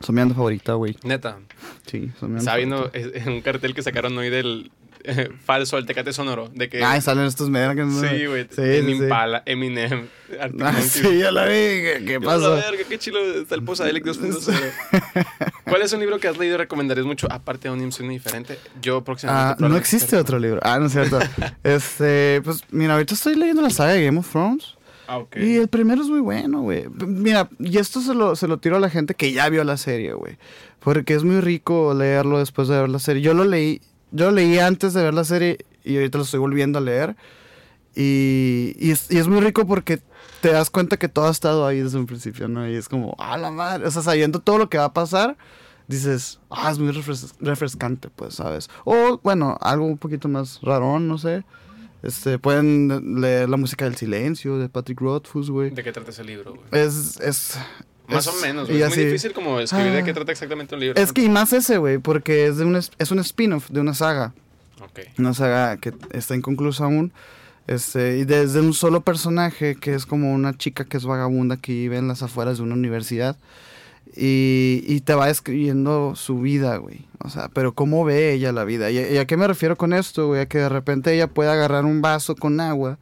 [0.00, 0.96] Son mi banda favorita, güey.
[1.02, 1.38] Neta.
[1.86, 2.90] Sí, banda Estaba viendo
[3.26, 4.70] un cartel que sacaron hoy del
[5.44, 6.48] falso, el Tecate Sonoro.
[6.54, 6.82] De que.
[6.84, 8.46] Ay, salen estos medios que no- sí, güey.
[8.50, 9.02] Sí, en sí, sí.
[9.02, 10.08] Impala, Eminem,
[10.60, 11.50] Ah, sí, ya la vi.
[12.06, 12.54] ¿Qué, pasó?
[12.54, 14.72] verga, qué chilo está el Posadelic 2.0.
[15.64, 17.26] ¿Cuál es un libro que has leído y recomendarías mucho?
[17.30, 18.58] Aparte de un insomnio diferente.
[18.80, 19.64] Yo próximamente.
[19.64, 20.60] Ah, no existe te otro libro.
[20.62, 21.18] Ah, no es cierto.
[21.64, 24.76] este, pues mira, ahorita estoy leyendo la saga de Game of Thrones.
[25.06, 25.36] Ah, ok.
[25.38, 26.86] Y el primero es muy bueno, güey.
[26.88, 29.76] Mira, y esto se lo, se lo tiro a la gente que ya vio la
[29.76, 30.36] serie, güey.
[30.78, 33.20] Porque es muy rico leerlo después de ver la serie.
[33.20, 33.80] Yo lo leí,
[34.12, 37.16] yo leí antes de ver la serie y ahorita lo estoy volviendo a leer.
[37.94, 40.00] Y, y, es, y es muy rico porque
[40.40, 42.68] te das cuenta que todo ha estado ahí desde un principio, ¿no?
[42.68, 43.86] Y es como, ah, la madre.
[43.86, 45.36] O sea, sabiendo todo lo que va a pasar,
[45.88, 48.70] dices, ah, es muy refres- refrescante, pues, ¿sabes?
[48.84, 51.44] O, bueno, algo un poquito más rarón, no sé.
[52.02, 55.70] Este, pueden leer la música del silencio de Patrick Rothfuss, güey.
[55.70, 56.66] ¿De qué trata ese libro, güey?
[56.72, 57.58] Es, es...
[58.10, 58.82] Más es- o menos, güey.
[58.82, 60.04] Es muy difícil como escribir de Ah.
[60.04, 61.00] qué trata exactamente un libro.
[61.00, 61.14] Es ¿no?
[61.14, 63.94] que y más ese, güey, porque es, de un, es es un spin-off de una
[63.94, 64.32] saga.
[64.82, 65.00] Ok.
[65.18, 67.12] Una saga que está inconclusa aún.
[67.66, 71.72] Este, y desde un solo personaje que es como una chica que es vagabunda que
[71.72, 73.36] vive en las afueras de una universidad.
[74.16, 77.06] Y, y te va describiendo su vida, güey.
[77.22, 78.90] O sea, pero cómo ve ella la vida.
[78.90, 80.40] ¿Y, y a qué me refiero con esto, güey?
[80.40, 82.98] A que de repente ella puede agarrar un vaso con agua.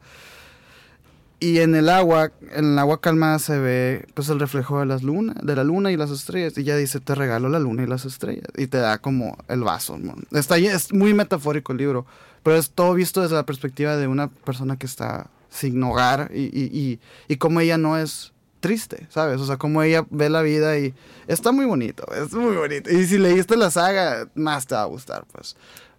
[1.39, 5.03] Y en el agua, en el agua calmada se ve pues el reflejo de las
[5.03, 6.57] lunas, de la luna y las estrellas.
[6.57, 8.47] Y ella dice, te regalo la luna y las estrellas.
[8.57, 9.97] Y te da como el vaso.
[9.97, 10.15] ¿no?
[10.31, 12.05] Está es muy metafórico el libro.
[12.43, 16.29] Pero es todo visto desde la perspectiva de una persona que está sin hogar.
[16.33, 19.39] Y, y, y, y como ella no es triste, ¿sabes?
[19.39, 20.93] O sea, como ella ve la vida y
[21.27, 22.89] está muy bonito, es muy bonito.
[22.91, 25.55] Y si leíste la saga, más te va a gustar, pues.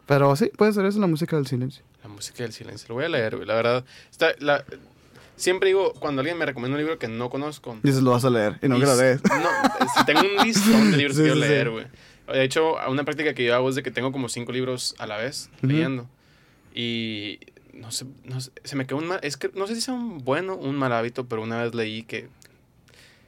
[0.06, 1.84] Pero sí, puede ser eso la música del silencio.
[2.02, 2.88] La música del silencio.
[2.88, 3.46] Lo voy a leer, güey.
[3.46, 3.84] La verdad.
[4.10, 4.64] Está, la,
[5.40, 7.78] siempre digo, cuando alguien me recomienda un libro que no conozco.
[7.82, 9.20] Dices, lo vas a leer y no que lo lees.
[9.24, 9.48] No,
[9.98, 11.86] si tengo un listón de libros Sí, que quiero sí, leer, güey.
[12.32, 15.06] De hecho, una práctica que yo hago es de que tengo como cinco libros a
[15.06, 15.66] la vez Ujú.
[15.68, 16.08] leyendo.
[16.74, 17.40] Y
[17.72, 19.20] no sé, no sé, se me quedó un mal.
[19.22, 21.74] Es que no sé si sea un bueno o un mal hábito, pero una vez
[21.74, 22.28] leí que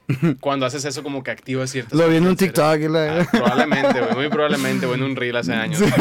[0.39, 1.93] cuando haces eso, como que activas ciertas.
[1.97, 2.35] Lo vi en un.
[2.35, 3.21] TikTok y la...
[3.21, 5.79] Ah, probablemente, güey, muy probablemente, o en un reel hace años.
[5.79, 5.85] Sí.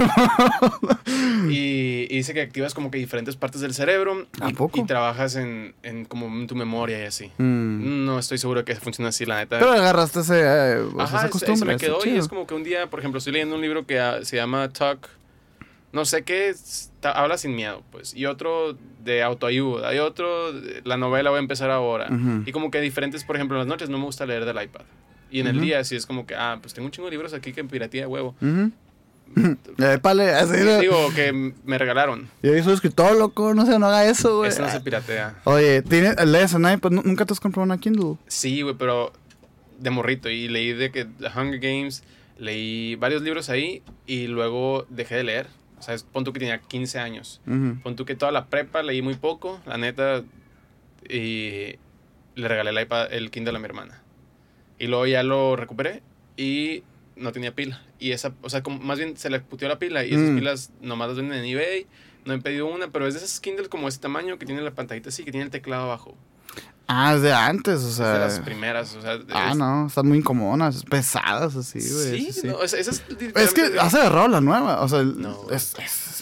[1.48, 4.78] Y, y dice que activas como que diferentes partes del cerebro ¿A y, poco?
[4.80, 7.32] y trabajas en, en como en tu memoria y así.
[7.38, 8.04] Mm.
[8.06, 9.58] No estoy seguro que funciona así, la neta.
[9.58, 11.74] Pero agarraste ese, eh, Ajá, esa es- se costumbre.
[11.74, 13.98] me quedó y es como que un día, por ejemplo, estoy leyendo un libro que
[13.98, 15.08] ah, se llama Talk,
[15.92, 16.54] no sé qué,
[17.02, 18.14] habla sin miedo, pues.
[18.14, 20.52] Y otro de autoayuda, y otro,
[20.84, 22.08] la novela voy a empezar ahora.
[22.46, 24.82] Y como que diferentes, por ejemplo, en las noches no me gusta leer del iPad.
[25.30, 27.32] Y en el día sí es como que, ah, pues tengo un chingo de libros
[27.32, 28.34] aquí que pirateé de huevo.
[28.40, 28.70] Ujú.
[29.78, 31.32] Épale, así Digo, que
[31.64, 32.28] me regalaron.
[32.42, 34.50] Yo soy escritor, loco, no sé, no haga eso, güey.
[34.50, 35.36] Eso no se piratea.
[35.44, 36.90] Oye, ¿tienes, lees en iPad?
[36.90, 38.16] ¿Nu- ¿Nunca te has comprado una Kindle?
[38.26, 39.12] Sí, güey, pero
[39.78, 40.28] de morrito.
[40.28, 42.02] Y leí de que The Hunger Games,
[42.38, 45.46] leí varios libros ahí y luego dejé de leer.
[45.82, 47.40] O sea, es- pon tú que tenía 15 años.
[47.44, 47.80] Ujú.
[47.82, 50.22] Pon tú que toda la prepa leí muy poco, la neta.
[51.08, 51.74] Y
[52.36, 54.00] le regalé el iPad, el Kindle a mi hermana.
[54.78, 56.02] Y luego ya lo recuperé
[56.36, 56.84] y
[57.16, 57.82] no tenía pila.
[57.98, 60.36] Y esa, o sea, como más bien se le putió la pila y esas Mm.
[60.36, 61.86] pilas nomás las venden en eBay.
[62.24, 64.70] No he pedido una, pero es de esas Kindle como ese tamaño que tiene la
[64.70, 66.16] pantallita así, que tiene el teclado abajo.
[66.94, 68.12] Ah, es de antes, o Es sea.
[68.14, 69.18] de las primeras, o sea.
[69.32, 72.20] Ah, es- no, están muy incómodas, pesadas así, güey.
[72.26, 75.74] Sí, sí, no, es, Es que has agarrado la nueva, o sea, No, es,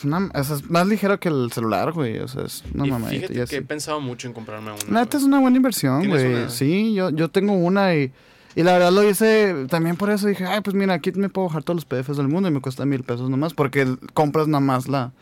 [0.04, 3.26] una, es, más ligero que el celular, güey, o sea, es una y mamadita.
[3.28, 5.00] fíjate y que he pensado mucho en comprarme una.
[5.00, 6.34] Neta es una buena inversión, ¿Tienes güey.
[6.34, 6.48] una?
[6.50, 8.12] Sí, yo, yo tengo una y,
[8.54, 10.26] y la verdad lo hice también por eso.
[10.28, 12.60] Dije, ay, pues mira, aquí me puedo bajar todos los PDFs del mundo y me
[12.60, 15.12] cuesta mil pesos nomás porque compras nada más la,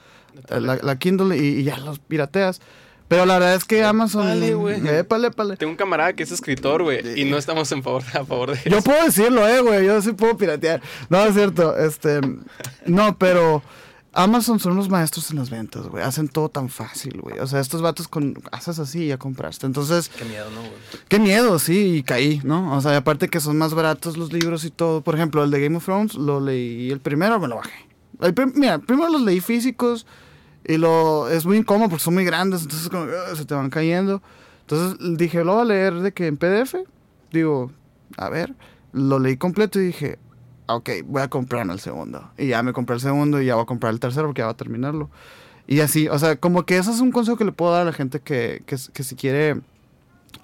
[0.50, 2.60] la, la Kindle y, y ya los pirateas.
[3.08, 4.26] Pero la verdad es que Amazon...
[4.26, 4.86] Épale, güey.
[4.86, 5.56] Épale, épale.
[5.56, 8.70] Tengo un camarada que es escritor, güey, y no estamos en favor, a favor de
[8.70, 8.84] Yo eso.
[8.84, 9.86] puedo decirlo, eh, güey.
[9.86, 10.82] Yo sí puedo piratear.
[11.08, 11.76] No, es cierto.
[11.76, 12.20] Este.
[12.86, 13.62] No, pero.
[14.14, 16.02] Amazon son los maestros en las ventas, güey.
[16.02, 17.38] Hacen todo tan fácil, güey.
[17.38, 18.34] O sea, estos vatos con.
[18.50, 19.66] Haces así y ya compraste.
[19.66, 20.72] Entonces, Qué miedo, ¿no, güey?
[21.08, 22.76] qué miedo, sí, y caí, ¿no?
[22.76, 25.02] O sea, y aparte que son más baratos los libros y todo.
[25.02, 27.86] Por ejemplo, el de Game of Thrones lo leí el primero, me lo bajé.
[28.20, 30.04] El prim- mira, primero los leí físicos
[30.68, 33.70] y lo es muy incómodo porque son muy grandes, entonces como, "Ugh", se te van
[33.70, 34.22] cayendo.
[34.60, 36.76] Entonces dije, lo voy a leer de que en PDF.
[37.32, 37.72] Digo,
[38.16, 38.54] a ver,
[38.92, 40.18] lo leí completo y dije,
[40.66, 42.30] ok, voy a comprarme el segundo.
[42.36, 44.46] Y ya me compré el segundo y ya voy a comprar el tercero porque ya
[44.46, 45.10] va a terminarlo.
[45.66, 47.84] Y así, o sea, como que ese es un consejo que le puedo dar a
[47.86, 49.60] la gente que, que si quiere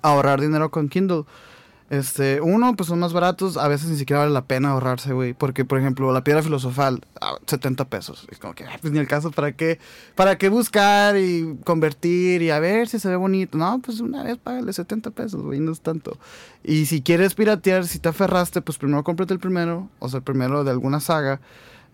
[0.03, 1.25] ahorrar dinero con Kindle.
[1.91, 5.35] Este, uno, pues son más baratos, a veces ni siquiera vale la pena ahorrarse, güey,
[5.35, 8.99] porque por ejemplo, la piedra filosofal, ah, 70 pesos, es como que, ah, pues ni
[8.99, 9.79] el caso, ¿para qué?
[10.15, 13.59] ¿Para qué buscar y convertir y a ver si se ve bonito?
[13.59, 16.19] No, pues una vez págale 70 pesos, güey, no es tanto.
[16.63, 20.25] Y si quieres piratear, si te aferraste, pues primero cómprate el primero, o sea, el
[20.25, 21.41] primero de alguna saga,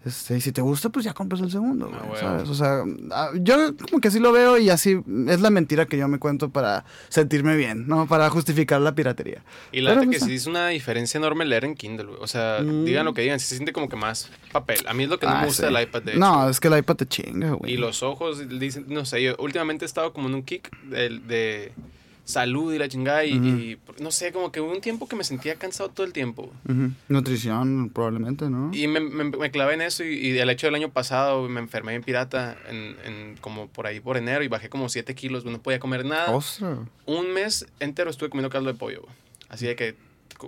[0.05, 2.21] este, y si te gusta, pues ya compras el segundo, Ah, güey.
[2.21, 2.49] ¿sabes?
[2.49, 2.83] O sea,
[3.13, 6.19] ah, yo como que así lo veo y así es la mentira que yo me
[6.19, 8.07] cuento para sentirme bien, ¿no?
[8.07, 9.43] Para justificar la piratería.
[9.73, 12.19] Y la neta que sí es una diferencia enorme leer en Kindle, güey.
[12.21, 12.85] O sea, Mm.
[12.85, 14.79] digan lo que digan, se siente como que más papel.
[14.89, 15.75] A mí es lo que no Ah, me gusta sí.
[15.75, 16.21] del iPad, de hecho.
[16.21, 17.73] No, es que el iPad te chinga, güey.
[17.73, 21.19] Y los ojos, dicen, no sé, yo últimamente he estado como en un kick de,
[21.21, 21.73] de
[22.25, 25.57] salud y la chingada y, no sé, como que hubo un tiempo que me sentía
[25.57, 26.53] cansado todo el tiempo.
[27.09, 28.71] Nutrición, probablemente, ¿no?
[28.73, 31.61] Y me, me, me clavé en eso y, y el hecho del año pasado me
[31.61, 35.45] enfermé en pirata en, en como por ahí por enero y bajé como 7 kilos,
[35.45, 36.31] no podía comer nada.
[36.31, 36.79] Ostras.
[37.07, 39.03] Un mes entero estuve comiendo caldo de pollo.
[39.49, 39.97] Así de que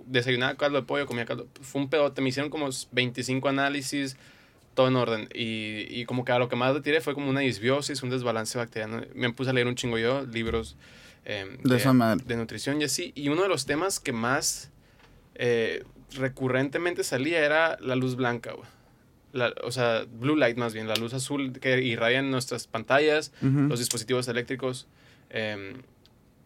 [0.06, 1.48] desayunaba caldo de pollo, comía caldo.
[1.61, 4.16] Fue un pedote, me hicieron como 25 análisis,
[4.74, 5.28] todo en orden.
[5.35, 8.11] Y, y como que a lo que más le tiré fue como una disbiosis, un
[8.11, 9.02] desbalance bacteriano.
[9.14, 10.76] Me puse a leer un chingo yo, libros
[11.24, 12.24] eh, De esa madre.
[12.26, 13.12] de nutrición y así.
[13.14, 14.70] Y uno de los temas que más
[15.35, 18.68] eh, recurrentemente salía era la luz blanca, güey.
[19.32, 23.32] La- o sea, blue light más bien, la luz azul que irradia en nuestras pantallas,
[23.40, 24.87] los dispositivos eléctricos
[25.30, 25.74] eh,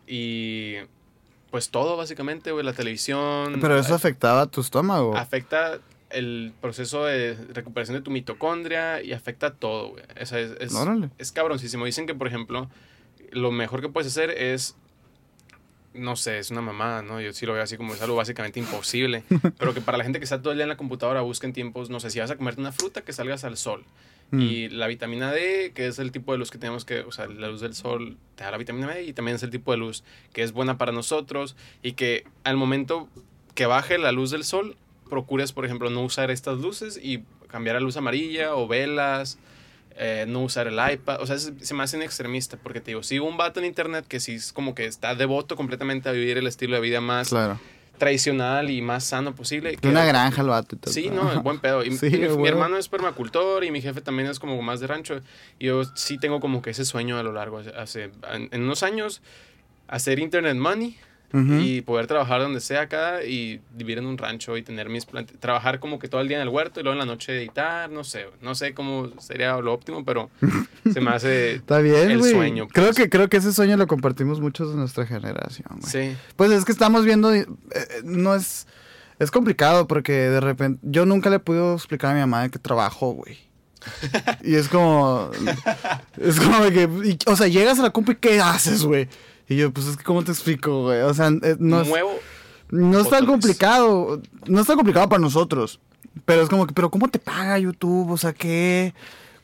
[0.06, 0.74] y
[1.50, 3.58] pues todo básicamente, güey, la televisión.
[3.60, 5.16] Pero eso afectaba a tu estómago.
[5.16, 5.78] afecta
[6.10, 10.04] el proceso de recuperación de tu mitocondria y afecta todo, güey.
[10.20, 10.72] O sea, es, es,
[11.18, 11.84] es cabroncísimo.
[11.86, 12.70] Dicen que, por ejemplo,
[13.32, 14.76] lo mejor que puedes hacer es,
[15.94, 17.20] no sé, es una mamada, ¿no?
[17.20, 19.24] Yo sí lo veo así como es algo básicamente imposible.
[19.58, 21.90] pero que para la gente que está todo el día en la computadora busquen tiempos,
[21.90, 23.84] no sé, si vas a comerte una fruta, que salgas al sol.
[24.30, 24.40] Mm.
[24.40, 27.26] Y la vitamina D, que es el tipo de luz que tenemos que, o sea,
[27.26, 29.78] la luz del sol te da la vitamina D y también es el tipo de
[29.78, 33.08] luz que es buena para nosotros y que al momento
[33.54, 34.76] que baje la luz del sol,
[35.08, 39.38] procures, por ejemplo, no usar estas luces y cambiar a luz amarilla o velas,
[39.98, 41.20] eh, no usar el iPad.
[41.22, 43.66] O sea, se, se me hace un extremista porque te digo, sigo un vato en
[43.66, 47.00] internet que sí es como que está devoto completamente a vivir el estilo de vida
[47.00, 47.58] más Claro.
[47.98, 49.76] tradicional y más sano posible.
[49.76, 50.76] Que- una granja el vato.
[50.86, 51.82] Sí, no, buen pedo.
[51.84, 55.20] Y Sí, mi, hermano es permacultor y mi jefe también es como más de rancho.
[55.58, 58.82] Y yo sí tengo como que ese sueño a lo largo, hace, en, en unos
[58.82, 59.22] años,
[59.88, 60.96] hacer internet money
[61.32, 65.36] Y poder trabajar donde sea acá y vivir en un rancho y tener mis plantas,
[65.38, 67.90] trabajar como que todo el día en el huerto y luego en la noche editar,
[67.90, 70.30] no sé, no sé cómo sería lo óptimo, pero
[70.92, 71.56] se me hace...
[71.56, 72.96] Está bien, el sueño, Creo pues.
[72.96, 75.92] que, creo que ese sueño lo compartimos muchos de nuestra generación, güey.
[76.12, 77.46] Sí, Pues es que estamos viendo, eh,
[78.04, 78.66] no es,
[79.18, 82.58] es complicado porque de repente, yo nunca le pude explicar a mi mamá de que
[82.58, 83.36] trabajo, güey.
[84.42, 85.30] Y es como,
[86.20, 89.08] es como que, y- o sea, llegas a la compu y ¿qué haces, güey?
[89.48, 91.00] Y yo, pues es que, ¿cómo te explico, güey?
[91.02, 92.18] O sea, eh, no es, muevo...
[92.70, 95.80] no es tan complicado, no es tan complicado para nosotros.
[96.24, 98.10] Pero es como que, pero ¿cómo te paga YouTube?
[98.10, 98.94] O sea, ¿qué?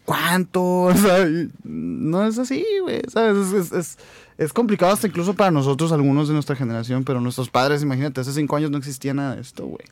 [0.04, 0.62] ¿Cuánto?
[0.86, 1.26] O sea,
[1.62, 3.36] no es así, güey, ¿sabes?
[3.36, 3.98] Es, es, es,
[4.38, 8.32] es complicado hasta incluso para nosotros, algunos de nuestra generación, pero nuestros padres, imagínate, hace
[8.32, 9.84] cinco años no existía nada de esto, güey.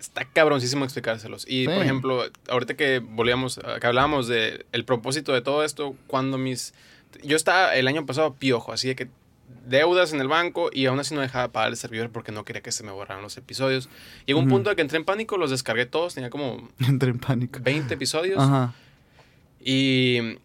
[0.00, 1.44] Está cabroncísimo explicárselos.
[1.46, 1.66] Y, Sí.
[1.66, 6.72] por ejemplo, ahorita que volvíamos, que hablábamos de el propósito de todo esto, cuando mis...
[7.22, 9.08] Yo estaba el año pasado piojo, así de que
[9.66, 12.62] deudas en el banco y aún así no dejaba pagar el servidor porque no quería
[12.62, 13.88] que se me borraran los episodios.
[14.26, 17.18] Llegó un punto en que entré en pánico, los descargué todos, tenía como Entré en
[17.18, 17.60] pánico.
[17.62, 18.74] 20 episodios Ajá.
[19.62, 20.38] y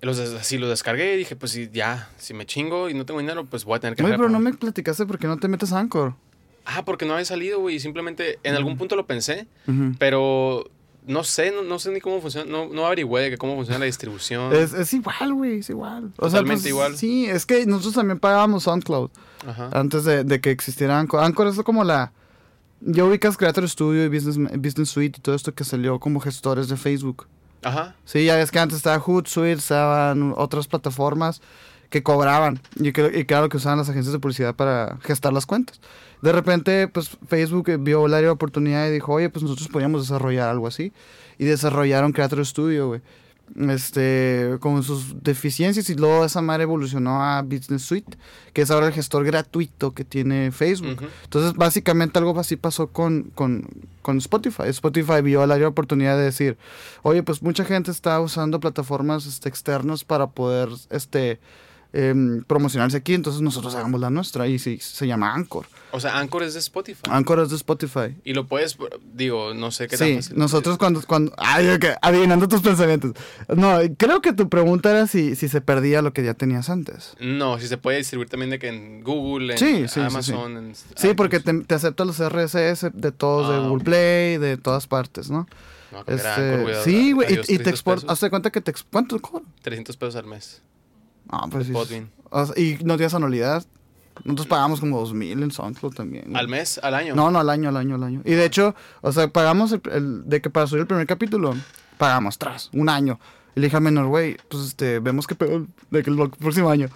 [0.00, 3.44] los, así los descargué y dije, pues ya, si me chingo y no tengo dinero,
[3.44, 4.02] pues voy a tener que...
[4.02, 6.14] Oye, pero de no me platicaste por qué no te metes a Anchor.
[6.64, 9.46] Ah, porque no había salido, güey, simplemente en algún punto lo pensé.
[9.98, 10.68] Pero
[11.06, 14.52] no sé, no, no sé ni cómo funciona, no, no averigüé cómo funciona la distribución.
[14.52, 16.12] Es, es igual, güey, es igual.
[16.18, 16.96] O Totalmente pues, igual.
[16.96, 19.10] Sí, es que nosotros también pagábamos SoundCloud.
[19.46, 19.70] Ajá.
[19.72, 21.22] antes de, de que existiera Anchor.
[21.22, 22.12] Anchor es como la...
[22.80, 26.68] Ya ubicas Creator Studio y Business, Business Suite y todo esto que salió como gestores
[26.68, 27.26] de Facebook.
[27.62, 27.94] Ajá.
[28.04, 31.40] Sí, ya es que antes estaba Hootsuite, estaban otras plataformas
[31.90, 35.46] que cobraban y, que, y claro que usaban las agencias de publicidad para gestar las
[35.46, 35.80] cuentas.
[36.22, 39.68] De repente, pues Facebook eh, vio el área de oportunidad y dijo, oye, pues nosotros
[39.68, 40.92] podríamos desarrollar algo así.
[41.38, 43.00] Y desarrollaron Creator Studio, güey.
[43.68, 48.18] Este, con sus deficiencias y luego esa madre evolucionó a Business Suite,
[48.52, 51.08] que es ahora el gestor gratuito que tiene Facebook.
[51.22, 53.68] Entonces, básicamente algo así pasó con, con,
[54.02, 54.64] con Spotify.
[54.66, 56.58] Spotify vio el área de oportunidad de decir,
[57.02, 61.38] oye, pues mucha gente está usando plataformas este, externas para poder este,
[61.96, 65.66] em, promocionarse aquí, entonces nosotros hagamos la nuestra y sí, se llama Anchor.
[65.92, 67.00] O sea, Anchor es de Spotify.
[67.08, 68.16] Anchor es de Spotify.
[68.24, 68.76] Y lo puedes,
[69.14, 70.36] digo, no sé qué tan Sí, fácil.
[70.38, 73.12] nosotros cuando, cuando ay, ok, adivinando tus pensamientos.
[73.54, 77.14] No, creo que tu pregunta era si, si se perdía lo que ya tenías antes.
[77.18, 80.56] No, si se puede distribuir también de que en Google, en Sí, sí, sí, Amazon,
[80.58, 83.84] en Sí, porque te, te acepta los RSS de todos, de Ah, Google.
[83.84, 85.46] Play, de todas partes, ¿no?
[85.92, 89.44] No, Este, sí, güey, y, y te 300 exporta, hazte cuenta que te, ¿cuánto cobra?
[89.62, 90.60] 300 pesos al mes.
[91.28, 91.72] Ah, pues sí.
[91.72, 92.10] Podbean.
[92.30, 93.64] O sea, y no tienes anualidad.
[94.24, 96.24] Nosotros pagamos como 2000 en SoundCloud también.
[96.26, 96.36] güey.
[96.36, 96.80] ¿Al mes?
[96.82, 97.14] ¿Al año?
[97.14, 98.22] No, no, al año, al año, al año.
[98.24, 101.54] Y de hecho, o sea, pagamos el, el- de que para subir el primer capítulo,
[101.98, 103.20] pagamos tras, un año.
[103.54, 106.30] Y le dije al menor, güey, pues este, vemos que pedo de que el el
[106.30, 106.88] próximo año.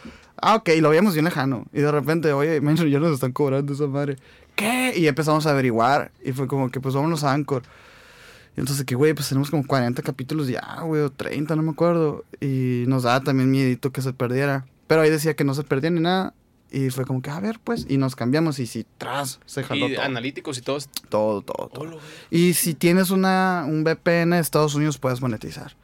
[0.43, 1.67] Ah, ok, lo veíamos bien lejano.
[1.73, 4.17] Y de repente, oye, menor, ya nos están cobrando esa madre.
[4.57, 4.95] ¿Qué?
[4.97, 6.13] Y empezamos a averiguar.
[6.25, 7.63] Y fue como que, pues vámonos a Anchor.
[8.57, 11.71] Y entonces, que, güey, pues tenemos como 40 capítulos ya, güey, o 30, no me
[11.71, 12.25] acuerdo.
[12.41, 14.67] Y nos daba también miedito que se perdiera.
[14.87, 16.35] Pero ahí decía que no se perdía ni nada.
[16.73, 18.59] Y fue como que, a ver, pues, y nos cambiamos.
[18.59, 20.05] Y si tras, se jaló Y todo.
[20.05, 20.89] analíticos y todos.
[21.09, 21.99] Todo, todo, todo.
[22.31, 25.75] Y si tienes una, un VPN de Estados Unidos, puedes monetizar.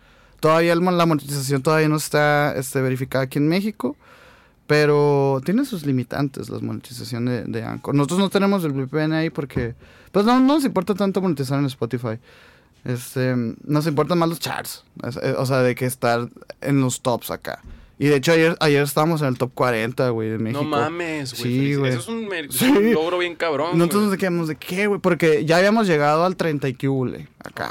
[0.40, 3.96] Todavía el la monetización todavía no está este, verificada aquí en México,
[4.66, 7.94] pero tiene sus limitantes la monetización de, de Anchor.
[7.94, 9.74] Nosotros no tenemos el VPN ahí porque,
[10.12, 12.18] pues no, no nos importa tanto monetizar en Spotify.
[12.86, 14.84] Este, nos importan más los charts,
[15.22, 16.28] eh, o sea, de que estar
[16.60, 17.60] en los tops acá.
[17.98, 20.62] Y de hecho ayer, ayer estábamos en el top 40, güey, de México.
[20.62, 21.42] No mames, güey.
[21.42, 21.92] Sí, güey.
[21.92, 22.66] Eso es un, Sí.
[22.70, 23.78] un logro bien cabrón.
[23.78, 24.10] Nosotros güey.
[24.10, 27.70] nos quedamos de qué, güey, porque ya habíamos llegado al 30 y que hule acá,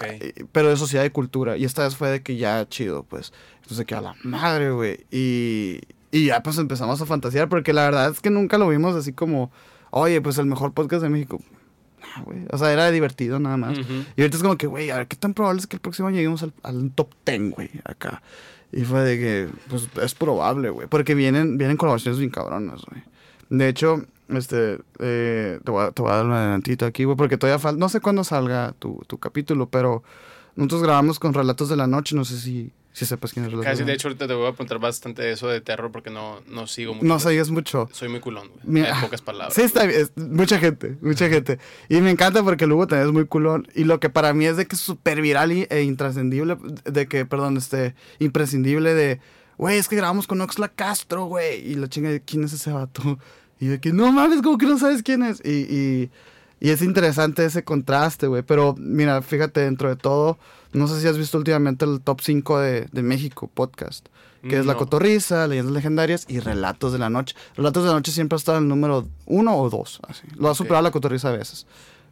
[0.52, 1.58] pero de sociedad y cultura.
[1.58, 3.34] Y esta vez fue de que ya chido, pues.
[3.62, 5.06] Entonces que a la madre, güey.
[5.12, 8.96] Y, y ya pues empezamos a fantasear, porque la verdad es que nunca lo vimos
[8.96, 9.52] así como,
[9.92, 11.40] oye, pues el mejor podcast de México.
[12.24, 12.46] Güey.
[12.52, 13.78] O sea, era divertido nada más.
[13.78, 16.08] Y ahorita es como que, güey, a ver qué tan probable es que el próximo
[16.08, 18.22] año lleguemos al, al top 10, güey, acá.
[18.72, 20.88] Y fue de que, pues es probable, güey.
[20.88, 23.04] Porque vienen, vienen colaboraciones bien cabronas, güey.
[23.50, 27.16] De hecho, este, eh, te, voy a, te voy a dar un adelantito aquí, güey,
[27.16, 30.04] porque todavía falta, no sé cuándo salga tu, tu capítulo, pero
[30.56, 33.84] Nosotros grabamos con Relatos de la Noche, no sé si, si sepas quién es Casi,
[33.84, 36.66] de hecho, ahorita te voy a apuntar bastante de eso de terror porque no, no
[36.66, 37.06] sigo mucho.
[37.06, 37.90] No sabías mucho.
[37.92, 38.86] Soy muy culón, güey.
[38.86, 39.54] En pocas palabras.
[39.54, 40.08] Sí, está bien.
[40.16, 41.60] mucha gente, mucha gente.
[41.90, 43.68] Y me encanta porque Lugo también es muy culón.
[43.76, 46.56] Y lo que para mí es de que es súper viral y- e intrascendible,
[46.86, 49.20] de que, perdón, este, imprescindible de,
[49.58, 51.70] güey, es que grabamos con Oxla Castro, güey.
[51.70, 53.20] Y la chinga de, ¿quién es ese vato?
[53.60, 55.42] Y de que, no mames, como que no sabes quién es.
[55.44, 56.12] Y, y,
[56.66, 58.42] y es interesante ese contraste, güey.
[58.44, 60.38] Pero mira, fíjate, dentro de todo,
[60.74, 64.08] no sé si has visto últimamente el top 5 de, de México podcast.
[64.42, 64.80] Que es La No.
[64.80, 67.36] Cotorriza, Leyendas Legendarias y Relatos de la Noche.
[67.56, 70.00] Relatos de la Noche siempre ha estado en el número uno o dos.
[70.08, 70.22] Así.
[70.38, 70.58] Lo ha Ok.
[70.58, 71.66] superado La Cotorriza a veces.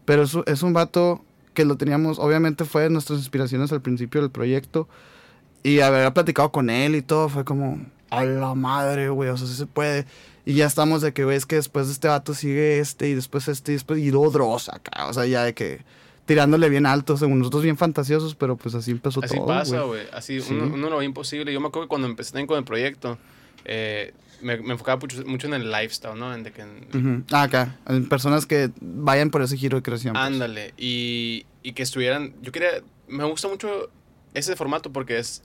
[0.06, 4.22] Pero es, es un vato que lo teníamos, obviamente fue de nuestras inspiraciones al principio
[4.22, 4.88] del proyecto.
[5.62, 9.48] Y haber platicado con él y todo fue como, a la madre, güey, o sea,
[9.48, 10.06] sí se puede.
[10.46, 13.14] Y ya estamos de que, güey, es que después de este vato sigue este y
[13.16, 15.08] después este y después y luego Dross acá.
[15.08, 15.82] O sea, ya de que
[16.26, 19.46] tirándole bien alto, según nosotros bien fantasiosos, pero pues así empezó Así todo.
[19.48, 20.04] pasa, güey.
[20.14, 20.54] Así Sí.
[20.54, 21.52] uno, uno lo ve imposible.
[21.54, 23.18] Yo me acuerdo que cuando empecé también con el proyecto,
[23.66, 26.34] eh, me, me enfocaba mucho, mucho en el lifestyle, ¿no?
[26.34, 26.64] En de que...
[26.64, 27.24] Ujú.
[27.32, 27.78] Ah, acá.
[27.88, 30.14] En personas que vayan por ese giro de creación.
[30.14, 30.26] pues.
[30.26, 30.74] Ándale.
[30.78, 32.34] Y, y que estuvieran...
[32.42, 32.70] Yo quería...
[33.08, 33.90] Me gusta mucho
[34.34, 35.42] ese formato porque es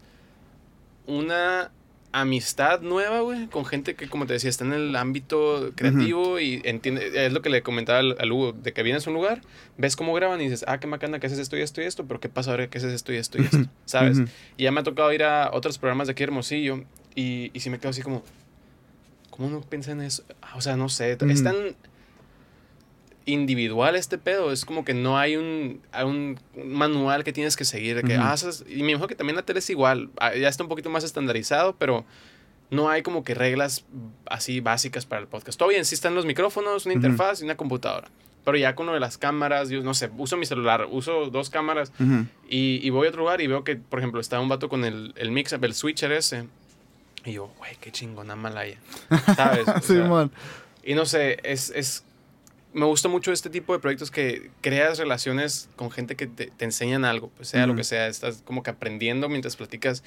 [1.07, 1.71] una
[2.13, 6.61] amistad nueva, güey, con gente que, como te decía, está en el ámbito creativo y
[6.65, 9.43] entiende, es lo que le comentaba al, al Hugo, de que vienes a un lugar,
[9.77, 12.07] ves cómo graban y dices, ah, qué macana, que haces esto y esto y esto,
[12.07, 14.19] pero qué pasa ahora que haces esto y esto y esto, ¿sabes?
[14.57, 17.69] Y ya me ha tocado ir a otros programas de aquí Hermosillo y, y sí
[17.71, 18.23] me quedo así como,
[19.31, 20.25] ¿cómo no pensé en eso?
[20.43, 21.57] Ah, O sea, no sé, es tan
[23.29, 27.65] individual este pedo, es como que no hay un, hay un manual que tienes que
[27.65, 28.23] seguir, de que, Ujú.
[28.25, 30.69] ah, haces- y me imagino que también la tele es igual, ah, ya está un
[30.69, 32.05] poquito más estandarizado, pero
[32.71, 33.85] no hay como que reglas
[34.27, 35.59] así básicas para el podcast.
[35.59, 37.05] Todo bien, sí están los micrófonos, una Ujú.
[37.05, 38.09] interfaz y una computadora.
[38.45, 41.51] Pero ya con lo de las cámaras, yo no sé, uso mi celular, uso dos
[41.51, 42.25] cámaras Ujú.
[42.49, 44.85] y, y voy a otro lugar y veo que, por ejemplo, está un vato con
[44.85, 46.47] el, el mix, el switcher ese.
[47.27, 48.79] Y yo, güey, qué chingona malaya.
[49.37, 49.67] ¿Sabes?
[49.83, 50.31] Simón.
[50.83, 52.05] y no sé, es, es...
[52.75, 56.65] Me gusta mucho este tipo de proyectos que creas relaciones con gente que te, te
[56.65, 60.05] enseñan algo, pues sea lo que sea, estás como que aprendiendo mientras platicas.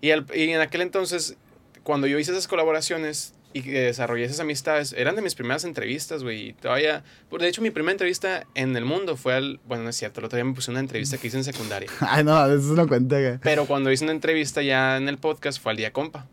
[0.00, 1.36] Y, al- y en aquel entonces,
[1.82, 6.22] cuando yo hice esas colaboraciones y que desarrollé esas amistades, eran de mis primeras entrevistas,
[6.22, 6.52] güey.
[6.54, 9.96] Todavía, pues, de hecho, mi primera entrevista en el mundo fue al, bueno, no es
[9.96, 11.88] cierto, el otro día me puse una entrevista que hice en secundaria.
[12.00, 13.18] Ay, no, eso no cuenta.
[13.18, 13.38] güey.
[13.38, 16.26] Pero cuando hice una entrevista ya en el podcast fue al día compa.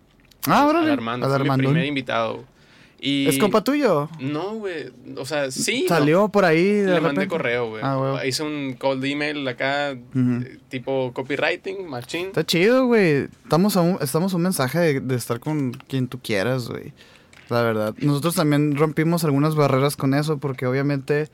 [0.48, 0.92] Ah, Al órale.
[0.92, 2.44] Armando, fue mi primer invitado.
[3.04, 4.10] Y ¿Es compa tuyo?
[4.20, 4.92] No, güey.
[5.18, 5.88] O sea, sí.
[5.90, 5.96] no.
[5.96, 6.64] Salió por ahí.
[6.64, 7.82] de Le mandé correo, güey.
[7.84, 8.22] Ah.
[8.24, 12.28] Hice un cold email acá, eh, tipo copywriting, machine.
[12.28, 13.28] Está chido, güey.
[13.44, 16.94] Estamos a un, estamos a un mensaje de, de estar con quien tú quieras, güey.
[17.50, 17.96] La verdad.
[17.98, 21.30] Nosotros también rompimos algunas barreras con eso porque obviamente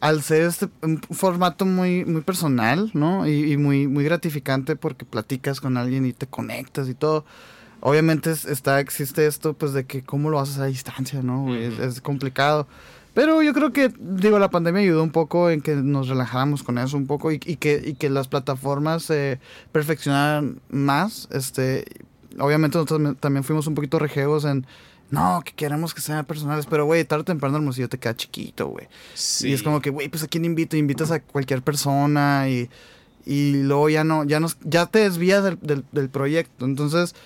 [0.00, 3.26] al ser este un formato muy, muy personal, ¿no?
[3.26, 7.24] Y, y muy, muy gratificante porque platicas con alguien y te conectas y todo.
[7.80, 11.42] Obviamente es- está, existe esto, pues, de que cómo lo haces a distancia, ¿no?
[11.44, 11.64] güey?
[11.64, 11.82] Es- Ujú.
[11.84, 12.66] es complicado.
[13.14, 16.78] Pero yo creo que, digo, la pandemia ayudó un poco en que nos relajáramos con
[16.78, 19.40] eso un poco y, y que, y que las plataformas se
[19.72, 21.28] perfeccionaran más.
[21.32, 21.84] Este,
[22.38, 24.64] obviamente nosotros también fuimos un poquito rejegos en,
[25.10, 28.68] no, que queremos que sean personales, pero, güey, tarde o temprano Hermosillo te queda chiquito,
[28.68, 28.86] güey.
[29.14, 29.48] Sí.
[29.48, 32.70] Y es como que, güey, pues a quién invito, invitas a cualquier persona y,
[33.26, 36.64] y luego ya no, ya nos, ya te desvías del, del, del proyecto.
[36.64, 37.16] Entonces,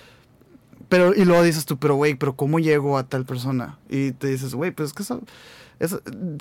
[0.89, 3.77] pero, y luego dices tú, pero güey, pero ¿cómo llego a tal persona?
[3.89, 5.19] Y te dices, güey, pues es que esa-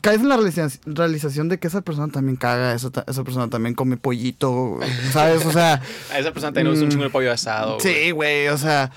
[0.01, 3.75] caes en la realiza- realización de que esa persona también caga, esa, esa persona también
[3.75, 4.79] come pollito,
[5.13, 5.45] ¿sabes?
[5.45, 5.81] O sea,
[6.13, 6.93] A esa persona también gusta un Mm.
[6.93, 7.79] chingo de pollo asado.
[7.81, 8.91] sí, güey, o sea,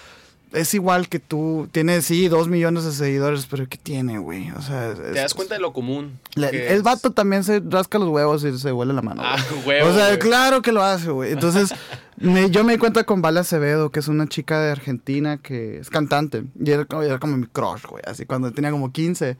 [0.57, 4.51] es igual que tú, tienes, sí, dos millones de seguidores, pero ¿qué tiene, güey?
[4.51, 6.19] O sea, es- Te das cuenta de lo común.
[6.35, 9.21] el vato también se rasca los huevos y se huele la mano.
[9.23, 9.79] Ah, güey.
[9.81, 9.89] huevo.
[9.89, 10.19] o sea, güey.
[10.19, 11.31] claro que lo hace, güey.
[11.31, 11.73] Entonces,
[12.17, 15.77] me- yo me di cuenta con Vale Acevedo, que es una chica de Argentina que
[15.79, 16.43] es cantante.
[16.63, 18.03] Y era, como- era como mi crush, güey.
[18.05, 19.37] Así cuando tenía como 15.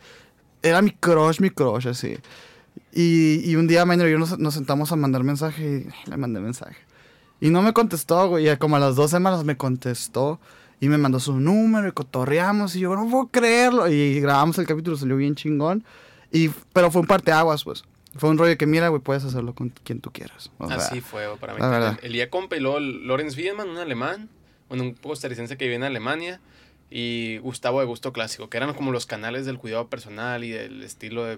[0.63, 2.17] Era mi crush, mi crush, así.
[2.93, 6.17] Y, y un día Minor y yo nos, nos sentamos a mandar mensaje y le
[6.17, 6.77] mandé mensaje.
[7.39, 8.49] Y no me contestó, güey.
[8.49, 10.39] Y como a las dos semanas me contestó.
[10.79, 12.75] Y me mandó su número y cotorreamos.
[12.75, 13.87] Y yo, no puedo creerlo.
[13.89, 15.83] Y grabamos el capítulo, salió bien chingón.
[16.31, 17.83] Y, pero fue un parteaguas, pues.
[18.15, 20.51] Fue un rollo que, mira, güey, puedes hacerlo con quien tú quieras.
[20.57, 21.59] O sea, Así fue, para mí.
[21.61, 21.99] verdad.
[22.01, 24.29] El día luego Lorenz Wiedemann, un alemán,
[24.69, 26.39] bueno, un costarricense que vive en Alemania,
[26.89, 30.83] y Gustavo de Gusto Clásico, que eran como los canales del cuidado personal y del
[30.83, 31.37] estilo de...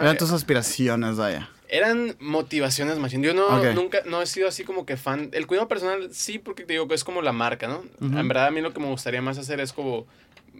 [0.00, 1.48] Eran tus aspiraciones, vaya.
[1.68, 3.22] Eran motivaciones, machín.
[3.22, 5.30] Yo no, nunca, no he sido así como que fan.
[5.32, 7.84] El cuidado personal sí, porque te digo que es como la marca, ¿no?
[8.00, 10.06] En verdad a mí lo que me gustaría más hacer es como...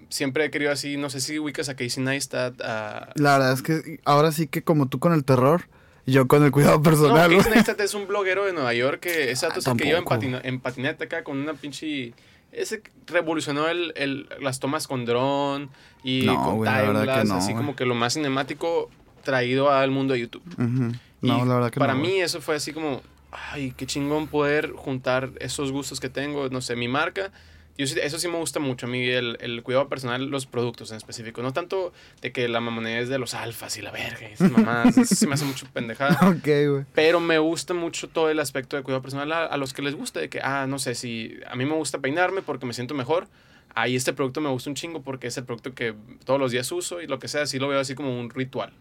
[0.09, 3.11] Siempre he querido así, no sé si ubicas a Casey Neistat, a...
[3.17, 5.67] La verdad es que ahora sí que como tú con el terror,
[6.07, 7.23] yo con el cuidado No, personal.
[7.29, 7.55] Casey güey.
[7.55, 10.61] Neistat es un bloguero de Nueva York que es el que lleva en, patina- en
[10.61, 12.13] patineta acá con una pinche...
[12.57, 15.71] Ese revolucionó el, el- las tomas con dron
[16.03, 17.57] y No, con güey, la verdad que timelapse, no, así güey.
[17.65, 18.91] como que lo más cinemático
[19.23, 20.43] traído al mundo de YouTube.
[20.57, 22.01] No, Y la verdad que para no.
[22.01, 23.03] mí eso fue así como,
[23.33, 27.31] ay, qué chingón poder juntar esos gustos que tengo, no sé, mi marca.
[27.79, 30.97] Yo eso sí me gusta mucho a mí, el, el cuidado personal, los productos en
[30.97, 31.43] específico.
[31.43, 34.97] No tanto de que la mamonés de los alfas y la verga y esas mamadas,
[34.97, 36.19] eso sí me hace mucho pendejada.
[36.27, 36.85] Ok, güey.
[36.95, 39.95] Pero me gusta mucho todo el aspecto de cuidado personal a, a los que les
[39.95, 42.95] gusta, de que, ah, no sé, si a mí me gusta peinarme porque me siento
[42.95, 43.29] mejor,
[43.75, 46.71] ahí este producto me gusta un chingo porque es el producto que todos los días
[46.73, 48.73] uso y lo que sea, así lo veo así como un ritual.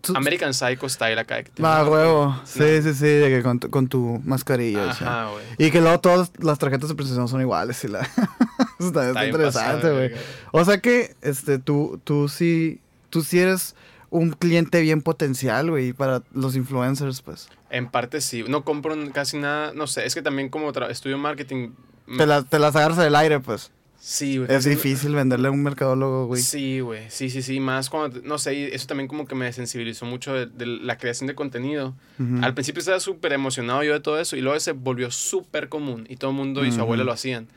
[0.00, 1.42] Tú- American Psycho style acá.
[1.62, 2.40] Va, huevo.
[2.44, 2.82] Sí, No.
[2.82, 4.86] sí, sí, de que con tu, con tu mascarilla.
[4.90, 5.06] o sea.
[5.24, 5.44] Ajá, güey.
[5.58, 7.82] Y que luego todas las tarjetas de presentación son iguales.
[7.84, 8.00] Y la...
[8.78, 10.10] Eso también está interesante, güey.
[10.52, 12.80] O sea que este, tú, tú sí,
[13.10, 13.74] tú sí eres
[14.10, 17.48] un cliente bien potencial, güey, para los influencers, pues.
[17.70, 18.44] En parte sí.
[18.48, 19.72] No compro casi nada.
[19.74, 21.70] No sé, es que también como estudio marketing.
[22.16, 23.70] Te, la- te las agarras del aire, pues.
[24.00, 24.50] Sí, güey.
[24.54, 26.40] Es difícil venderle a un mercadólogo, güey.
[26.40, 27.10] Sí, güey.
[27.10, 27.58] Sí, sí, sí.
[27.60, 28.20] Más cuando.
[28.22, 31.94] No sé, eso también como que me sensibilizó mucho de, de la creación de contenido.
[32.18, 32.38] Ujú.
[32.42, 36.06] Al principio estaba súper emocionado yo de todo eso y luego se volvió súper común
[36.08, 37.48] y todo el mundo y su abuela lo hacían.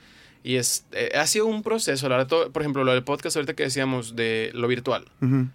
[0.43, 2.27] Y es, eh, ha sido un proceso, la verdad.
[2.29, 5.05] todo- por ejemplo, lo del podcast ahorita que decíamos de lo virtual.
[5.21, 5.47] Ujú.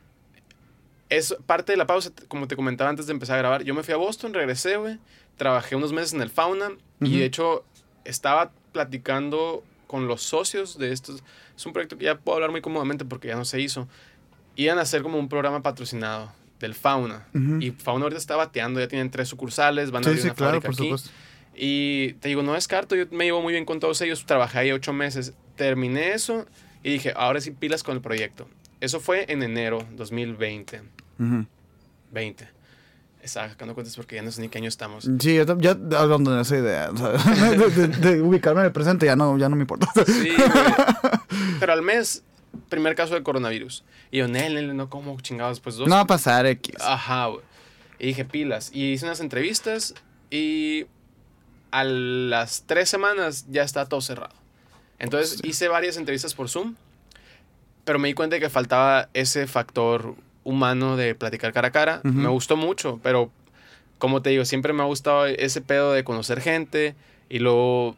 [1.09, 3.62] Es parte de la pausa, como te comentaba antes de empezar a grabar.
[3.64, 4.99] Yo me fui a Boston, regresé, güey.
[5.37, 6.68] Trabajé unos meses en el Fauna
[7.01, 7.64] y de hecho
[8.05, 11.22] estaba platicando con los socios de estos.
[11.57, 13.89] Es un proyecto que ya puedo hablar muy cómodamente porque ya no se hizo.
[14.57, 17.26] Iban a hacer como un programa patrocinado del Fauna.
[17.34, 17.61] Ujú.
[17.61, 20.34] Y Fauna ahorita está bateando, ya tienen tres sucursales, van a Sí, abrir sí, una
[20.34, 20.84] claro, fábrica por aquí.
[20.84, 21.11] supuesto.
[21.55, 24.72] Y te digo, no descarto, yo me llevo muy bien con todos ellos, trabajé ahí
[24.72, 26.47] ocho meses, terminé eso
[26.82, 28.47] y dije, ahora sí pilas con el proyecto.
[28.80, 30.82] Eso fue en enero 2020.
[31.18, 31.47] Ujú.
[32.12, 32.49] 20.
[33.27, 35.09] Estaba sacando cuentas porque ya no sé ni qué año estamos.
[35.20, 36.91] Sí, yo abandoné esa idea.
[36.93, 39.89] de, de- de ubicarme en el presente ya no, ya no me importa.
[40.07, 40.49] Sí, güey.
[41.61, 42.22] Pero al mes,
[42.68, 43.85] primer caso de coronavirus.
[44.11, 45.89] Y yo, Nel, Nel, no, como chingados, pues dos.
[45.89, 46.77] No va a pasar, X.
[46.81, 47.41] Ajá, güey.
[47.99, 48.70] Y dije, pilas.
[48.72, 49.95] Y hice unas entrevistas
[50.31, 50.87] y
[51.72, 54.35] a las tres semanas ya está todo cerrado.
[54.99, 56.74] Entonces hice varias entrevistas por Zoom,
[57.85, 60.14] pero me di cuenta de que faltaba ese factor
[60.47, 62.01] humano de platicar cara a cara.
[62.05, 63.30] Me gustó mucho, pero
[63.99, 66.94] como te digo, siempre me ha gustado ese pedo de conocer gente
[67.28, 67.97] y luego,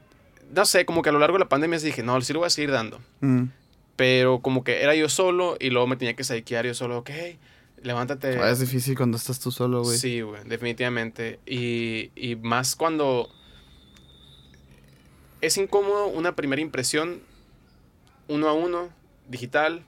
[0.55, 2.47] no sé, como que a lo largo de la pandemia dije, no, sí lo voy
[2.47, 3.01] a seguir dando.
[3.21, 3.45] Mm.
[3.97, 7.11] Pero como que era yo solo y luego me tenía que psiquear yo solo, ok,
[7.83, 8.39] levántate.
[8.41, 9.99] Ah, Es difícil cuando estás tú solo, güey.
[9.99, 11.39] Sí, güey, definitivamente.
[11.45, 13.29] Y, y más cuando
[15.43, 17.21] es incómodo una primera impresión
[18.29, 18.89] uno a uno,
[19.29, 19.83] digital,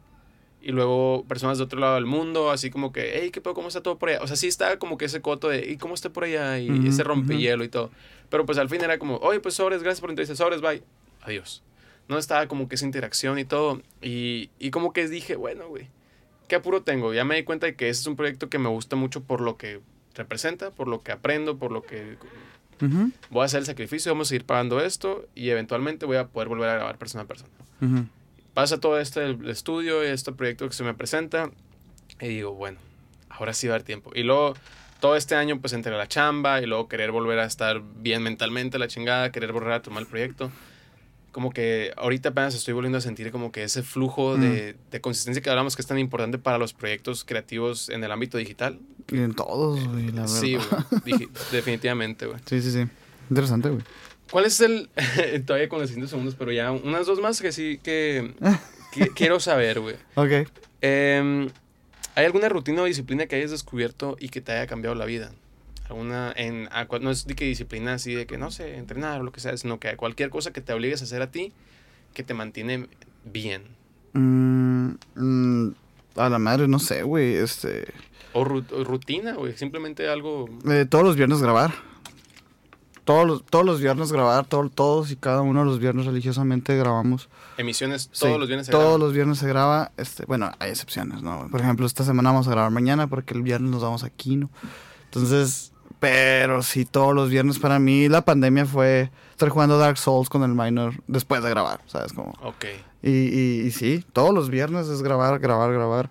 [0.63, 3.55] y luego personas de otro lado del mundo, así como que, hey, ¿qué pedo?
[3.55, 4.21] ¿Cómo está todo por allá?
[4.23, 6.59] O sea, sí está como que ese coto de, ¿y cómo está por allá?
[6.59, 7.09] Y Ujú, ese ujú.
[7.09, 7.91] rompehielo y todo.
[8.29, 10.83] Pero pues al fin era como, oye, pues sobres, gracias por la entrevista, sobres, bye.
[11.23, 11.63] Adiós.
[12.09, 13.81] No estaba como que esa interacción y todo.
[14.03, 15.89] Y, y como que dije, bueno, güey,
[16.49, 17.15] qué apuro tengo.
[17.15, 19.41] Ya me di cuenta de que ese es un proyecto que me gusta mucho por
[19.41, 19.81] lo que
[20.15, 22.17] representa, por lo que aprendo, por lo que
[22.83, 26.27] Ujú, voy a hacer el sacrificio, vamos a seguir pagando esto y eventualmente voy a
[26.29, 27.53] poder volver a grabar persona a persona.
[28.55, 31.51] Pasa todo este el estudio y este proyecto que se me presenta
[32.21, 32.79] y digo, bueno,
[33.29, 34.11] ahora sí va a haber tiempo.
[34.15, 34.55] Y luego
[35.01, 38.79] todo este año pues entre la chamba y luego querer volver a estar bien mentalmente
[38.79, 40.51] la chingada, querer volver a tomar el proyecto.
[41.33, 45.41] Como que ahorita apenas estoy volviendo a sentir como que ese flujo de, de consistencia
[45.41, 48.81] que hablamos que es tan importante para los proyectos creativos en el ámbito digital.
[49.13, 50.27] Y en todos, güey, la verdad.
[50.27, 50.57] Sí,
[51.05, 52.41] digi- definitivamente, güey.
[52.47, 52.85] Sí, sí, sí.
[53.31, 53.83] Interesante, güey.
[54.31, 54.89] ¿Cuál es el.
[55.47, 58.35] todavía con los 100 segundos, pero ya unas dos más que sí que,
[58.93, 59.97] que quiero saber, güey.
[60.15, 60.49] Ok.
[60.81, 61.49] Em,
[62.15, 65.33] ¿Hay alguna rutina o disciplina que hayas descubierto y que te haya cambiado la vida?
[65.89, 69.25] ¿Alguna en, a no es de que disciplina así de que, no sé, entrenar o
[69.25, 71.53] lo que sea, sino que cualquier cosa que te obligues a hacer a ti
[72.15, 72.89] que te mantiene
[73.25, 73.65] bien?
[74.13, 75.75] Mm, mm,
[76.17, 77.35] a la madre, no sé, güey.
[77.35, 77.87] Este.
[78.33, 80.49] O rutina, güey, simplemente algo...
[80.69, 81.90] eh, todos los viernes grabar.
[83.11, 86.77] Todos los, todos los viernes grabar, todo- todos y cada uno de los viernes religiosamente
[86.77, 87.29] grabamos.
[87.59, 88.67] Emisiones Sí, todos los viernes.
[88.67, 89.01] se Todos graban.
[89.01, 89.91] los viernes se graba.
[89.97, 91.49] Este, bueno, hay excepciones, ¿no?
[91.51, 94.49] Por ejemplo, esta semana vamos a grabar mañana porque el viernes nos vamos aquí, ¿no?
[95.07, 100.29] Entonces, pero sí, todos los viernes para mí la pandemia fue estar jugando Dark Souls
[100.29, 102.13] con el minor después de grabar, ¿sabes?
[102.13, 102.65] Como, Ok.
[103.03, 106.11] y, y, y sí, todos los viernes es grabar, grabar, grabar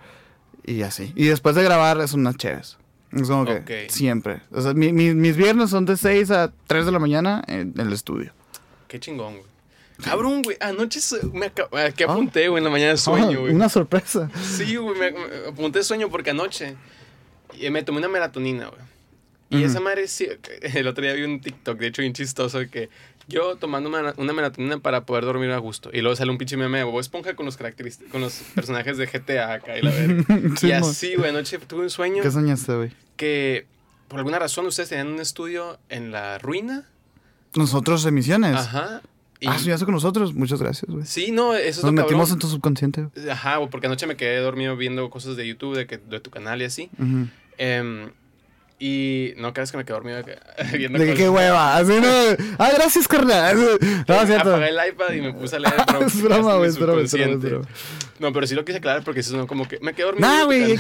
[0.66, 1.14] y así.
[1.16, 2.78] Y después de grabar es unas chéves.
[3.12, 4.42] Es como que siempre.
[4.52, 7.74] O sea, mi- mi- mis viernes son de 6 a 3 de la mañana en
[7.78, 8.32] el estudio.
[8.88, 9.46] Qué chingón, güey.
[10.04, 10.56] Cabrón, güey.
[10.62, 11.00] Anoche
[11.34, 13.54] me acab- aquí apunté, güey, en la mañana Ah, sueño, güey.
[13.54, 14.30] una sorpresa.
[14.42, 16.76] Sí, güey, me, me apunté sueño porque anoche
[17.72, 18.82] me tomé una melatonina, güey.
[19.52, 20.28] Y esa madre, sí,
[20.62, 22.90] el otro día vi un TikTok, de hecho, bien chistoso, de que
[23.30, 25.90] yo tomando una, una melatonina para poder dormir a gusto.
[25.94, 29.54] Y luego sale un pinche meme de Esponja con los con los personajes de GTA
[29.54, 30.24] acá y la verga.
[30.58, 32.92] Sí, y así, güey, anoche tuve un sueño ¿Qué soñaste, güey?
[33.16, 33.66] que
[34.08, 36.86] por alguna razón ustedes tenían un estudio en la ruina.
[37.56, 38.56] Nosotros emisiones.
[38.56, 39.02] Ajá.
[39.40, 40.34] Y- Ah, soñaste con nosotros.
[40.34, 41.06] Muchas gracias, güey.
[41.06, 43.08] Sí, no, eso es Nos lo metimos en tu subconsciente.
[43.32, 46.62] Ajá, porque anoche me quedé dormido viendo cosas de YouTube, de, que, de tu canal
[46.62, 46.90] y así.
[47.58, 48.10] Em,
[48.82, 50.22] y no crees que me quedé dormido
[50.74, 51.76] viendo De qué hueva.
[51.76, 52.08] Así no.
[52.58, 53.58] Ah, gracias, carnal.
[54.08, 54.50] No, es cierto.
[54.56, 55.74] Apagué el iPad y me puse a leer.
[55.86, 57.68] pero Es broma, güey, es broma, es broma.
[58.20, 60.28] No, pero sí lo quise aclarar porque si no, como que me quedé dormido.
[60.28, 60.78] Nah, güey,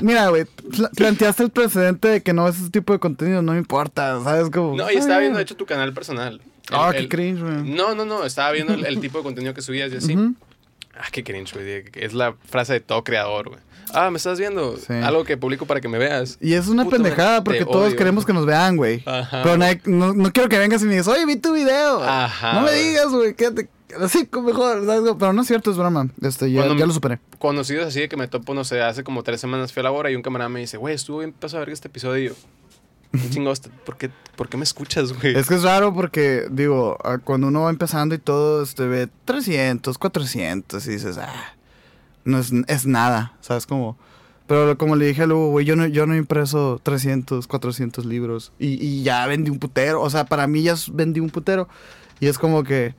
[0.00, 3.52] mira, güey, pla- planteaste el precedente de que no ves ese tipo de contenido, no
[3.52, 4.50] me importa, ¿sabes?
[4.50, 6.40] Como, No, y estaba viendo, de hecho, tu canal personal.
[6.72, 7.62] Ah, qué cringe, güey.
[7.62, 10.16] No, no, no, estaba viendo el, el tipo de contenido que subías y así.
[10.98, 11.84] Ah, qué cringe, güey.
[11.94, 13.60] Es la frase de todo creador, güey.
[13.92, 14.76] Ah, ¿me estás viendo?
[14.78, 14.92] Sí.
[14.94, 16.38] Algo que publico para que me veas.
[16.40, 17.96] Y es una Puto, pendejada porque todos odio.
[17.96, 19.02] queremos que nos vean, güey.
[19.06, 19.42] Ajá.
[19.44, 22.02] Pero no, no quiero que vengas y me digas, oye, vi tu video.
[22.02, 22.88] Ajá, No me güey.
[22.88, 23.68] digas, güey, quédate
[24.00, 24.84] así mejor.
[24.84, 25.14] ¿sabes?
[25.18, 26.08] Pero no es cierto, es broma.
[26.20, 27.20] Este, ya, ya lo superé.
[27.38, 29.92] Conocidos así de que me topo, no sé, hace como tres semanas fui a la
[29.92, 32.24] hora y un camarada me dice, güey, estuvo bien pasado a ver este episodio.
[32.24, 32.40] Y yo, ¿qué
[33.84, 35.36] ¿Por qué, ¿Por qué me escuchas, güey?
[35.36, 39.96] Es que es raro porque, digo, cuando uno va empezando y todo, este, ve 300,
[39.98, 41.54] 400 y dices, ah,
[42.24, 43.66] no es, es nada, ¿sabes?
[43.66, 43.96] Como,
[44.46, 48.52] pero como le dije a Lugo, güey, yo no, yo no impreso 300, 400 libros
[48.58, 51.68] y, y ya vendí un putero, o sea, para mí ya vendí un putero
[52.20, 52.94] y es como que,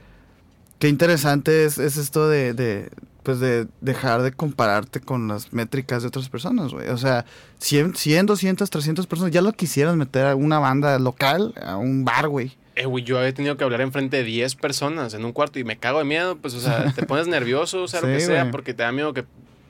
[0.80, 2.90] qué interesante es, es esto de,
[3.28, 6.88] pues de dejar de compararte con las métricas de otras personas, güey.
[6.88, 7.26] O sea,
[7.60, 12.06] 100, 100, 200, 300 personas, ya lo quisieras meter a una banda local, a un
[12.06, 12.54] bar, güey.
[12.76, 15.66] Eh, güey, yo había tenido que hablar enfrente de 10 personas en un cuarto y
[15.66, 18.20] me cago de miedo, pues, o sea, te pones nervioso, o sea, lo Sí, que
[18.22, 18.52] sea, güey.
[18.54, 19.26] porque te da miedo que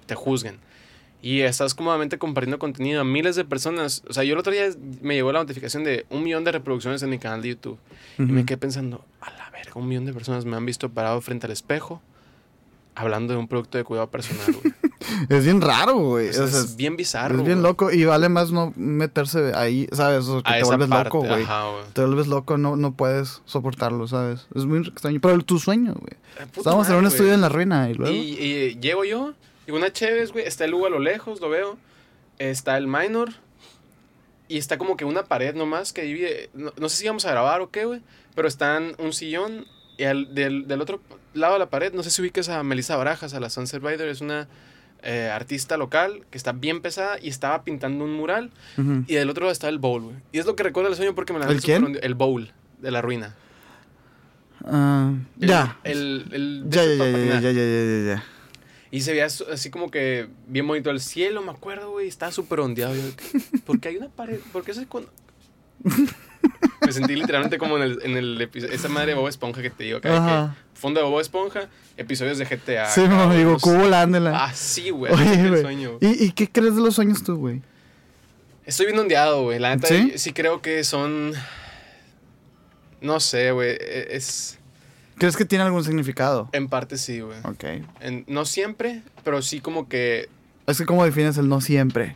[0.05, 0.59] te juzguen.
[1.19, 4.03] Y estás cómodamente compartiendo contenido a miles de personas.
[4.07, 4.65] O sea, yo el otro día
[5.01, 7.79] me llegó la notificación de un millón de reproducciones en mi canal de YouTube.
[8.19, 11.19] Y me quedé pensando, a la verga, un millón de personas me han visto parado
[11.21, 12.03] frente al espejo
[12.97, 14.73] hablando de un producto de cuidado personal, güey.
[15.29, 16.29] Es bien raro, güey.
[16.29, 17.37] O sea, O sea, es bien bizarro.
[17.39, 17.71] es bien güey.
[17.71, 20.27] loco y vale más no meterse ahí, ¿sabes?
[20.27, 21.43] O que A te vuelves parte, loco, güey.
[21.43, 21.83] ajá, güey.
[21.93, 24.47] Te vuelves loco, no, no puedes soportarlo, ¿sabes?
[24.53, 25.19] Es muy extraño.
[25.21, 26.13] Pero tu sueño, güey.
[26.39, 28.13] Eh, Estábamos en un estudio en la ruina y luego.
[28.13, 29.33] Y, y llego yo,
[29.65, 31.77] digo, una Chévez, güey, está el Hugo a lo lejos, lo veo.
[32.37, 33.29] Está el Minor.
[34.49, 36.49] Y está como que una pared nomás que divide.
[36.53, 38.01] No, no sé si íbamos a grabar o qué, güey.
[38.35, 39.65] Pero están un sillón.
[39.97, 40.99] Y al- del, del otro
[41.39, 44.07] lado de la pared, no sé si ubiques a Melissa Barajas, a la Sunset Rider.
[44.07, 44.47] Es una
[45.03, 48.51] eh, artista local que está bien pesada y estaba pintando un mural.
[49.07, 50.15] Y del otro lado está el Bowl, güey.
[50.31, 51.97] Y es lo que recuerdo del sueño porque me la ¿El quién?
[52.01, 53.35] El Bowl de la ruina.
[54.65, 55.77] Ah, El- ya.
[55.83, 58.23] El, el, Ya, ya, ya, ya, ya, ya.
[58.89, 62.07] Y se veía as- así como que bien bonito el cielo, me acuerdo, güey.
[62.07, 62.95] Estaba súper ondeado.
[62.95, 63.39] Yo, ¿qué?
[63.65, 64.39] ¿Por qué hay una pared?
[64.51, 65.11] ¿Por qué soy cuando.?
[66.85, 68.73] me sentí literalmente como en el, en el episodio.
[68.73, 71.67] Esa madre de Bob Esponja que te digo, acá, que fondo de Bob Esponja,
[71.97, 72.85] episodios de GTA.
[72.89, 74.45] Sí, güey, digo, los- cubo volándola.
[74.45, 75.11] Ah, sí, güey.
[76.01, 77.61] ¿Y, ¿Y qué crees de los sueños tú, güey?
[78.65, 79.59] Estoy bien ondeado, güey.
[79.59, 80.13] La neta, ¿Sí?
[80.17, 80.33] ¿Sí?
[80.33, 81.33] creo que son.
[83.01, 83.69] No sé, güey.
[83.79, 84.57] e- Es.
[85.17, 86.49] ¿Crees que tiene algún significado?
[86.51, 87.37] En parte sí, güey.
[87.43, 87.63] Ok.
[88.01, 90.29] En- No siempre, pero sí como que
[90.67, 92.15] Es que, ¿cómo defines el no siempre?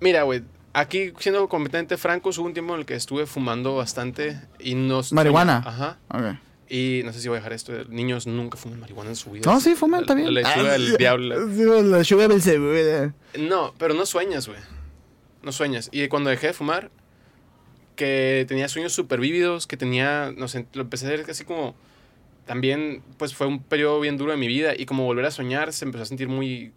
[0.00, 4.40] Mira, güey, aquí siendo completamente francos, hubo un tiempo en el que estuve fumando bastante
[4.58, 5.00] y no...
[5.12, 5.62] ¿Marihuana?
[5.66, 5.98] Ajá.
[6.08, 6.36] Ok.
[6.72, 7.72] Y no sé si voy a dejar esto.
[7.88, 9.42] Niños nunca fuman marihuana en su vida.
[9.50, 10.32] No, sí, fuman, está bien.
[10.32, 11.46] La lechuga Ah, del diablo.
[11.82, 13.12] La lechuga del.
[13.38, 14.60] No, pero no sueñas, güey.
[15.42, 15.88] No sueñas.
[15.90, 16.90] Y cuando dejé de fumar,
[17.96, 21.74] que tenía sueños súper vívidos, que tenía, no sé, lo empecé a ver así como...
[22.46, 25.72] También, pues fue un periodo bien duro de mi vida y como volver a soñar
[25.72, 26.72] se empezó a sentir muy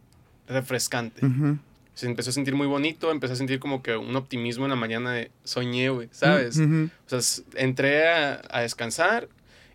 [0.47, 1.25] refrescante.
[1.25, 1.57] Ujú.
[1.93, 4.75] Se empezó a sentir muy bonito, empecé a sentir como que un optimismo en la
[4.75, 6.59] mañana de soñé, güey, ¿sabes?
[6.59, 9.29] O sea, entré a, a descansar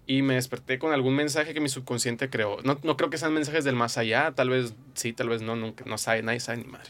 [0.08, 2.58] y me desperté con algún mensaje que mi subconsciente creó.
[2.64, 5.54] No, no creo que sean mensajes del más allá, tal vez sí, tal vez no,
[5.54, 6.88] nunca, no sabe, nadie sabe ni madre.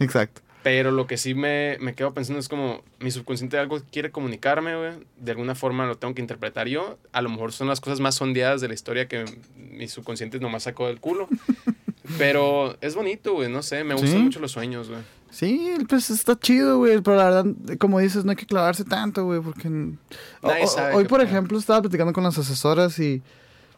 [0.00, 0.42] Exacto.
[0.62, 4.76] Pero lo que sí me, me quedo pensando es como mi subconsciente algo quiere comunicarme,
[4.76, 4.92] güey.
[5.16, 6.98] De alguna forma lo tengo que interpretar yo.
[7.12, 9.24] A lo mejor son las cosas más sondeadas de la historia que
[9.56, 11.28] mi subconsciente nomás sacó del culo.
[12.18, 15.00] Pero es bonito, güey, no sé, me gustan mucho los sueños, güey.
[15.30, 17.00] Sí, pues está chido, güey.
[17.00, 17.44] Pero la verdad,
[17.78, 19.40] como dices, no hay que clavarse tanto, güey.
[19.40, 19.68] Porque.
[19.68, 23.22] o- Nadie o- sabe hoy, por ejemplo, estaba platicando con las asesoras y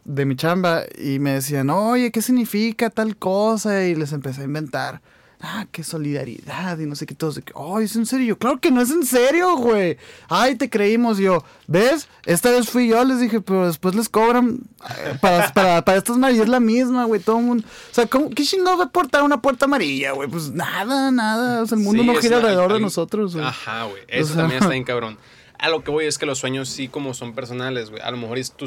[0.05, 3.85] de mi chamba y me decían, oye, ¿qué significa tal cosa?
[3.85, 5.01] Y les empecé a inventar.
[5.43, 8.59] Ah, qué solidaridad y no sé qué, todos de que, oh, es en serio, claro
[8.59, 9.97] que no es en serio, güey.
[10.29, 12.07] Ay, te creímos yo, ¿ves?
[12.25, 16.17] Esta vez fui yo, les dije, pero después les cobran eh, para, para, para estas
[16.17, 17.67] es la misma, güey, todo el mundo.
[17.67, 20.29] O sea, ¿cómo, ¿qué chingado va a portar una puerta amarilla, güey?
[20.29, 23.45] Pues nada, nada, o sea, el mundo no gira alrededor de nosotros, güey.
[23.45, 25.17] Ajá, güey, eso también está bien cabrón.
[25.59, 28.01] A lo que voy es que los sueños sí como son personales, güey.
[28.01, 28.65] A lo mejor es tu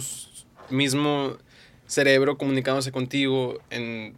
[0.68, 1.36] mismo
[1.86, 4.16] cerebro comunicándose contigo en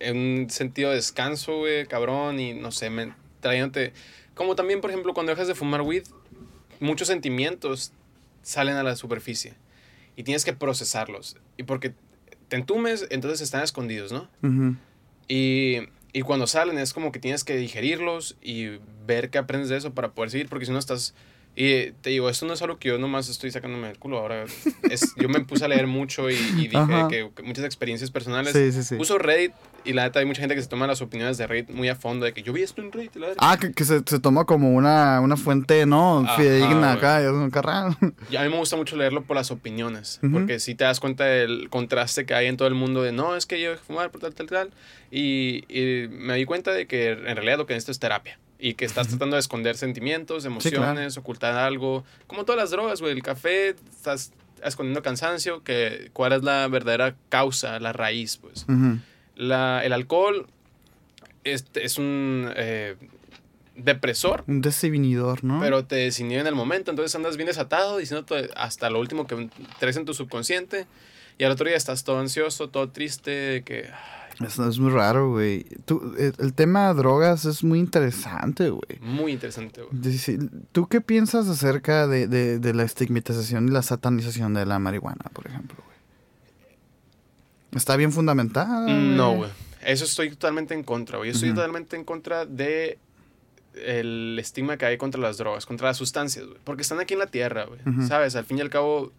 [0.00, 3.92] un sentido de descanso, güey, cabrón, y no sé, me, trayéndote...
[4.34, 6.04] Como también, por ejemplo, cuando dejas de fumar weed,
[6.78, 7.92] muchos sentimientos
[8.42, 9.54] salen a la superficie
[10.16, 11.36] y tienes que procesarlos.
[11.56, 11.92] Y porque
[12.48, 14.28] te entumes, entonces están escondidos, ¿no?
[15.26, 15.78] y,
[16.12, 19.92] y, cuando salen es como que tienes que digerirlos y ver qué aprendes de eso
[19.92, 21.14] para poder seguir, porque si no estás
[21.60, 24.18] y te digo, esto no es algo que yo nomás estoy sacándome el culo.
[24.18, 24.44] Ahora,
[24.88, 26.78] es, yo me puse a leer mucho y, dije
[27.10, 28.52] que, muchas experiencias personales.
[28.52, 28.94] Sí, sí, sí.
[28.94, 29.50] Uso Reddit
[29.84, 31.96] y la neta hay mucha gente que se toma las opiniones de Reddit muy a
[31.96, 33.10] fondo, de que yo vi esto en Reddit.
[33.38, 36.24] ah, que, se, se, toma como una, una fuente, ¿no?
[36.36, 37.96] Fidedigna acá, es un carral.
[38.30, 41.24] Y a mí me gusta mucho leerlo por las opiniones, porque si te das cuenta
[41.24, 44.20] del contraste que hay en todo el mundo de, no, es que yo fumar por
[44.20, 44.70] tal, tal, tal.
[45.10, 48.74] Y, y me di cuenta de que en realidad lo que necesito es terapia y
[48.74, 52.04] que estás tratando de esconder sentimientos, emociones, ocultar algo.
[52.26, 53.12] Como todas las drogas, güey.
[53.12, 54.32] El café, estás
[54.64, 58.66] escondiendo cansancio, que cuál es la verdadera causa, la raíz, pues.
[59.36, 60.46] la, el alcohol
[61.44, 62.96] es, es un eh,
[63.76, 64.44] depresor.
[64.46, 65.60] Un desinhibidor, ¿no?
[65.60, 69.48] Pero te desinhibe en el momento, entonces andas bien desatado, diciendo hasta lo último que
[69.78, 70.86] traes en tu subconsciente,
[71.38, 73.88] y al otro día estás todo ansioso, todo triste, que
[74.44, 75.66] eso es muy raro, güey.
[76.38, 79.00] El, tema de drogas es muy interesante, güey.
[79.00, 80.38] Muy interesante, güey.
[80.70, 85.48] ¿Tú qué piensas acerca de, de, la estigmatización y la satanización de la marihuana, por
[85.48, 85.98] ejemplo, güey?
[87.72, 88.86] ¿Está bien fundamentada?
[88.86, 89.50] No, güey.
[89.84, 91.30] Eso estoy totalmente en contra, güey.
[91.30, 92.98] Yo estoy totalmente en contra de
[93.74, 96.58] el estigma que hay contra las drogas, contra las sustancias, güey.
[96.62, 97.80] Porque están aquí en la tierra, güey.
[98.06, 98.36] ¿Sabes?
[98.36, 99.12] Al fin y al cabo...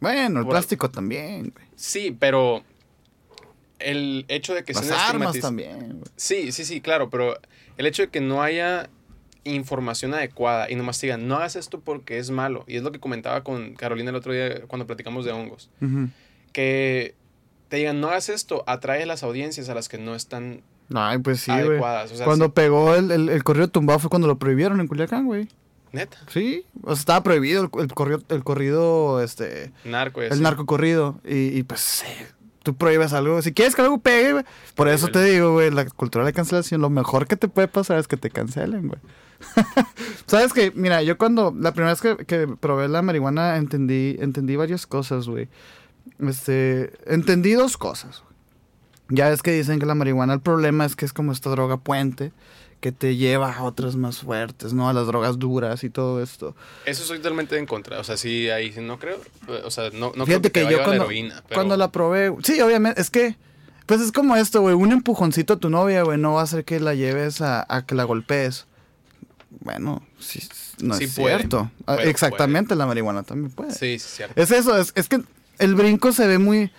[0.00, 1.66] Bueno, el plástico también, güey.
[1.76, 2.64] Sí, pero
[3.78, 6.02] el hecho de que Las armas también.
[6.16, 7.38] Sí, sí, sí, claro, pero
[7.76, 8.88] el hecho de que no haya
[9.44, 12.64] información adecuada y nomás digan, no hagas esto porque es malo.
[12.66, 15.70] Y es lo que comentaba con Carolina el otro día cuando platicamos de hongos.
[16.52, 17.14] Que
[17.68, 20.62] te digan, no hagas esto, atrae las audiencias a las que no están
[20.94, 22.12] Ay, pues sí, adecuadas.
[22.24, 25.48] cuando pegó el, el, corrido tumbado fue cuando lo prohibieron en Culiacán, güey.
[25.92, 26.18] Neta.
[26.28, 29.72] Sí, o sea, estaba prohibido el, el, corrido, el corrido, este...
[29.84, 31.20] Narco, El narco corrido.
[31.24, 32.04] Y, y pues
[32.66, 33.40] tú prohíbes algo.
[33.42, 34.44] Si quieres que algo pegue, güey.
[34.74, 37.96] Por eso te digo, güey, la cultura de cancelación, lo mejor que te puede pasar
[37.96, 39.00] es que te cancelen, güey.
[40.26, 44.56] Sabes que, mira, yo cuando la primera vez que, que, probé la marihuana entendí, entendí
[44.56, 45.48] varias cosas, güey.
[46.18, 48.24] Este, entendí dos cosas.
[49.08, 51.76] Ya es que dicen que la marihuana, el problema es que es como esta droga
[51.76, 52.32] puente
[52.80, 54.88] que te lleva a otras más fuertes, ¿no?
[54.88, 56.54] A las drogas duras y todo esto.
[56.84, 58.00] Eso soy totalmente en contra.
[58.00, 59.20] O sea, sí, ahí no creo.
[59.64, 61.42] O sea, no, no creo que, que yo cuando, la heroína.
[61.52, 62.34] Cuando la probé.
[62.42, 63.00] Sí, obviamente.
[63.00, 63.36] Es que.
[63.86, 64.74] Pues es como esto, güey.
[64.74, 67.86] Un empujoncito a tu novia, güey, no va a hacer que la lleves a, a
[67.86, 68.66] que la golpees.
[69.60, 70.40] Bueno, sí,
[70.80, 71.70] no es cierto.
[71.86, 73.72] Ah, exactamente, la marihuana también puede.
[73.72, 74.40] Sí, sí, cierto.
[74.40, 75.22] Es eso, es, es que
[75.58, 76.72] el brinco se ve muy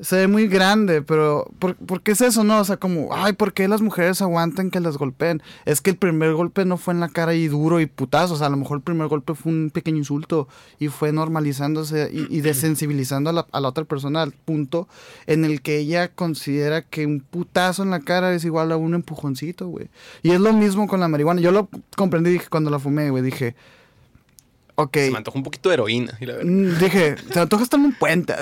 [0.00, 2.60] se ve muy grande, pero ¿por, qué es eso, no?
[2.60, 5.42] O sea, como, ay, ¿por qué las mujeres aguantan que las golpeen?
[5.64, 8.36] Es que el primer golpe no fue en la cara y duro y putazo, o
[8.36, 12.40] sea, a lo mejor el primer golpe fue un pequeño insulto y fue normalizándose y,
[12.40, 14.86] desensibilizando a la, a la, otra persona al punto
[15.26, 18.94] en el que ella considera que un putazo en la cara es igual a un
[18.94, 19.88] empujoncito, güey.
[20.22, 21.40] Y es lo mismo con la marihuana.
[21.40, 23.54] Yo lo comprendí dije, cuando la fumé, güey, dije
[24.76, 24.96] Ok.
[24.96, 26.18] Se me antojó un poquito de heroína.
[26.20, 28.34] Mm, dije, se me antoja estar en un puente.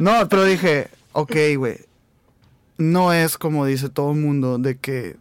[0.00, 1.78] No, pero dije, ok, güey.
[2.78, 5.16] No es como dice todo el mundo de que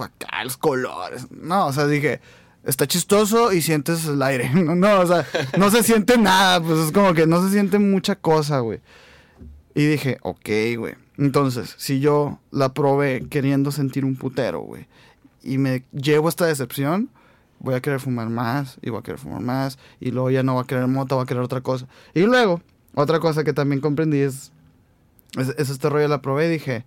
[0.00, 1.26] acá los colores.
[1.30, 2.20] No, o sea, dije,
[2.64, 4.50] está chistoso y sientes el aire.
[4.54, 5.26] No, o sea,
[5.58, 6.62] no se siente nada.
[6.62, 8.80] Pues es como que no se siente mucha cosa, güey.
[9.74, 10.94] Y dije, ok, güey.
[11.18, 14.86] Entonces, si yo la probé queriendo sentir un putero, güey,
[15.42, 17.10] y me llevo esta decepción,
[17.60, 20.54] voy a querer fumar más y voy a querer fumar más y luego ya no
[20.54, 21.86] voy a querer mota, voy a querer otra cosa.
[22.14, 22.60] Y luego,
[22.94, 24.52] otra cosa que también comprendí es,
[25.36, 26.84] es, este rollo la probé y dije,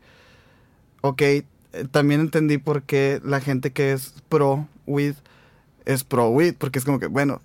[1.01, 1.45] ok, eh,
[1.91, 5.15] también entendí por qué la gente que es pro weed
[5.85, 7.41] es pro weed, porque es como que, bueno,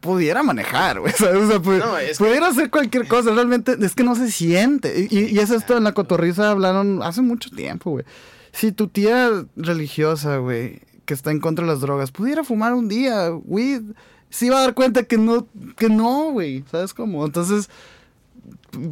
[0.00, 1.12] pudiera manejar, güey.
[1.20, 3.32] O sea, pudiera hacer cualquier cosa.
[3.32, 5.08] Realmente es que no se siente.
[5.10, 8.04] Y, y es esto en la cotorriza hablaron hace mucho tiempo, güey.
[8.52, 12.88] Si tu tía religiosa, güey, que está en contra de las drogas pudiera fumar un
[12.88, 13.82] día weed,
[14.28, 15.46] se iba a dar cuenta que no,
[15.76, 17.24] que no, güey, ¿sabes cómo?
[17.24, 17.70] Entonces,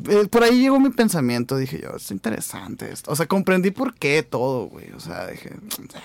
[0.08, 1.56] eh, por ahí llegó mi pensamiento.
[1.56, 3.10] Dije yo, es interesante esto.
[3.10, 4.90] O sea, comprendí por qué todo, güey.
[4.92, 5.50] O sea, dije,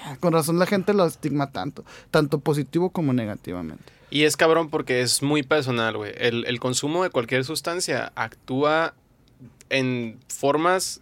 [0.03, 3.84] "Ah, con razón la gente lo estigma tanto, tanto positivo como negativamente.
[4.10, 6.12] Y es cabrón porque es muy personal, güey.
[6.18, 8.95] El consumo de cualquier sustancia actúa
[9.70, 11.01] en formas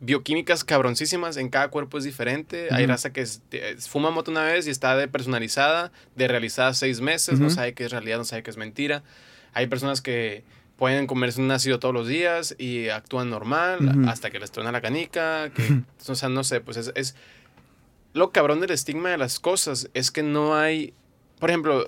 [0.00, 1.36] bioquímicas cabroncísimas.
[1.36, 2.68] En cada cuerpo es diferente.
[2.70, 6.72] Hay raza que es- es- fuma moto una vez y está de personalizada, de realizada
[6.74, 7.40] seis meses.
[7.40, 9.02] No sabe qué es realidad, no sabe qué es mentira.
[9.54, 10.44] Hay personas que
[10.76, 13.78] pueden comerse un ácido todos los días y actúan normal
[14.08, 15.50] hasta que les truena la canica.
[15.54, 17.16] Que, o sea, no sé, pues es, es...
[18.14, 20.94] Lo cabrón del estigma de las cosas es que no hay...
[21.40, 21.86] Por ejemplo,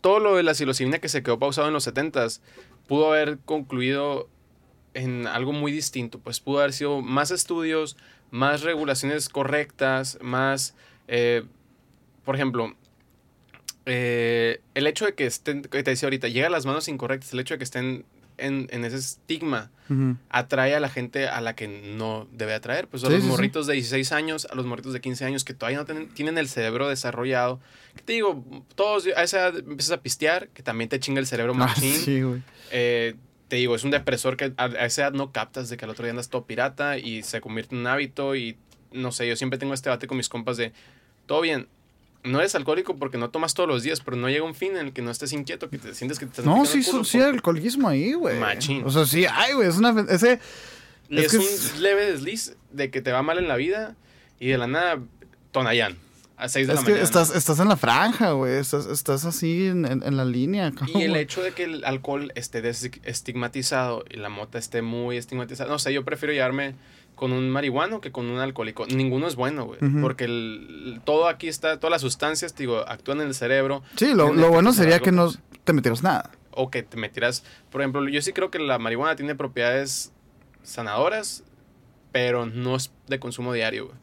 [0.00, 2.40] todo lo de la psilocibina que se quedó pausado en los 70s
[2.86, 4.28] pudo haber concluido
[4.96, 6.18] en algo muy distinto.
[6.18, 7.96] Pues pudo haber sido más estudios,
[8.30, 10.74] más regulaciones correctas, más...
[11.08, 11.44] eh,
[12.24, 12.74] por ejemplo,
[13.86, 17.32] eh, el hecho de que estén, que te decía ahorita, llega a las manos incorrectas,
[17.32, 18.04] el hecho de que estén
[18.38, 19.70] en, en ese estigma
[20.28, 22.88] atrae a la gente a la que no debe atraer.
[22.88, 23.30] Pues a Sí, los sí, sí.
[23.30, 26.36] morritos de 16 años, a los morritos de 15 años que todavía no tienen, tienen
[26.36, 27.60] el cerebro desarrollado.
[27.94, 28.44] Que te digo,
[28.74, 31.92] todos a esa edad empiezas a pistear, que también te chinga el cerebro Ah, machín.
[31.94, 32.42] sí, güey.
[32.72, 33.14] Eh,
[33.48, 36.04] te digo, es un depresor que a, esa edad no captas de que al otro
[36.04, 38.56] día andas todo pirata y se convierte en un hábito y
[38.92, 40.72] no sé, yo siempre tengo este debate con mis compas de,
[41.26, 41.68] todo bien,
[42.24, 44.86] no eres alcohólico porque no tomas todos los días, pero no llega un fin en
[44.86, 47.18] el que no estés inquieto, que te sientes que te estás No, sí, culo sí
[47.18, 48.38] hay alcoholismo ahí, güey.
[48.38, 48.82] Machín.
[48.84, 49.94] O sea, sí, ay, güey, es una...
[50.08, 50.40] Ese...
[51.08, 51.38] Es es, que
[51.76, 53.94] un leve desliz de que te va mal en la vida
[54.40, 55.00] y de la nada,
[55.52, 55.96] Tonayán,
[56.38, 57.04] a 6 de Es la que mañana.
[57.04, 58.54] estás, estás en la franja, güey.
[58.54, 60.72] Estás, estás así en, en- en la línea.
[60.94, 62.62] Y el hecho de que el alcohol esté
[63.04, 66.74] estigmatizado y la mota esté muy estigmatizada, no sé, yo prefiero llevarme
[67.14, 68.84] con un marihuano que con un alcohólico.
[68.86, 69.78] Ninguno es bueno, güey.
[70.02, 73.82] Porque el- todo aquí está, todas las sustancias, te digo, actúan en el cerebro.
[73.96, 75.32] Sí, lo, lo bueno sería que no
[75.64, 76.30] te metieras nada.
[76.58, 77.44] o que te metieras.
[77.70, 80.12] Por ejemplo, yo sí creo que la marihuana tiene propiedades
[80.62, 81.44] sanadoras,
[82.12, 83.98] pero no es de consumo diario, güey.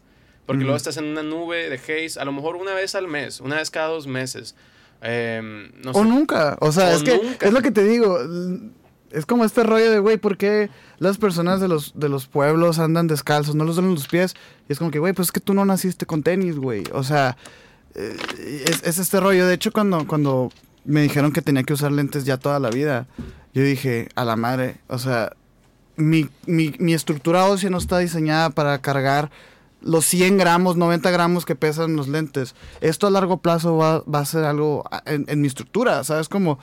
[0.45, 0.65] Porque Ujú.
[0.65, 3.55] luego estás en una nube de haze, a lo mejor una vez al mes, una
[3.57, 4.55] vez cada dos meses.
[5.01, 6.09] Em, no o sé.
[6.09, 6.57] nunca.
[6.59, 7.45] O sea, O es que nunca.
[7.47, 8.17] es lo que te digo.
[9.11, 12.79] Es como este rollo de, güey, ¿por qué las personas de los, de los pueblos
[12.79, 13.53] andan descalzos?
[13.53, 14.33] No los duelen los pies.
[14.67, 16.83] Y es como que, güey, pues es que tú no naciste con tenis, güey.
[16.93, 17.37] O sea,
[17.95, 18.17] eh,
[18.65, 19.45] es, es este rollo.
[19.45, 20.51] De hecho, cuando, cuando
[20.83, 23.05] me dijeron que tenía que usar lentes ya toda la vida,
[23.53, 25.33] yo dije, a la madre, o sea,
[25.95, 29.29] mi, mi, mi estructura ósea no está diseñada para cargar
[29.83, 32.55] los 100 gramos, 90 gramos que pesan los lentes.
[32.81, 36.29] Esto a largo plazo va, va a ser algo en, en mi estructura, ¿sabes?
[36.29, 36.59] Como,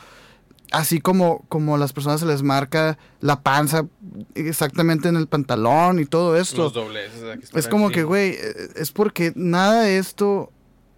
[0.70, 3.86] así como, como las personas se les marca la panza
[4.34, 6.64] exactamente en el pantalón y todo esto.
[6.64, 6.72] Los
[7.54, 10.52] Es como que, güey, eh, es porque nada de esto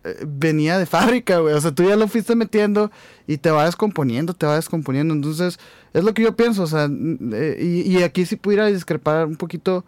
[0.04, 1.54] eh, venía de fábrica, güey.
[1.54, 2.90] O sea, tú ya lo fuiste metiendo
[3.26, 5.14] y te va descomponiendo, te va descomponiendo.
[5.14, 5.58] Entonces,
[5.92, 9.36] es lo que yo pienso, o sea, eh, y, y aquí sí pudiera discrepar un
[9.36, 9.84] poquito,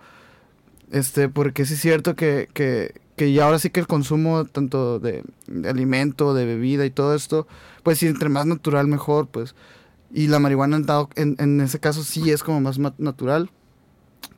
[0.91, 4.99] este, porque sí es cierto que, que, que ya ahora sí que el consumo tanto
[4.99, 7.47] de, de alimento, de bebida y todo esto,
[7.83, 9.55] pues sí, entre más natural mejor, pues.
[10.13, 13.51] Y la marihuana en, dado- en, en ese caso sí es como más natural.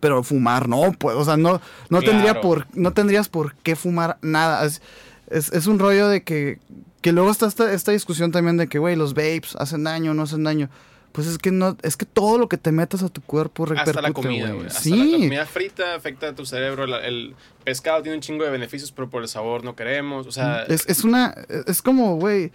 [0.00, 4.18] Pero fumar no, pues, o sea, no, no tendría por, no tendrías por qué fumar
[4.20, 4.64] nada.
[4.64, 4.82] Es,
[5.28, 6.58] es, es un rollo de que,
[7.00, 10.24] que luego está esta, esta discusión también de que, güey, los vapes hacen daño, no
[10.24, 10.68] hacen daño.
[11.16, 13.90] Pues es que no, es que todo lo que te metas a tu cuerpo repercute,
[13.90, 14.66] Hasta la comida, güey.
[14.66, 15.12] Hasta Sí.
[15.12, 16.84] la, comida frita afecta a tu cerebro.
[16.84, 20.26] El, el pescado tiene un chingo de beneficios, pero por el sabor no queremos.
[20.26, 21.34] O sea, Es, es una.
[21.66, 22.52] Es como, güey.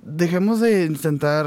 [0.00, 1.44] Dejemos de intentar.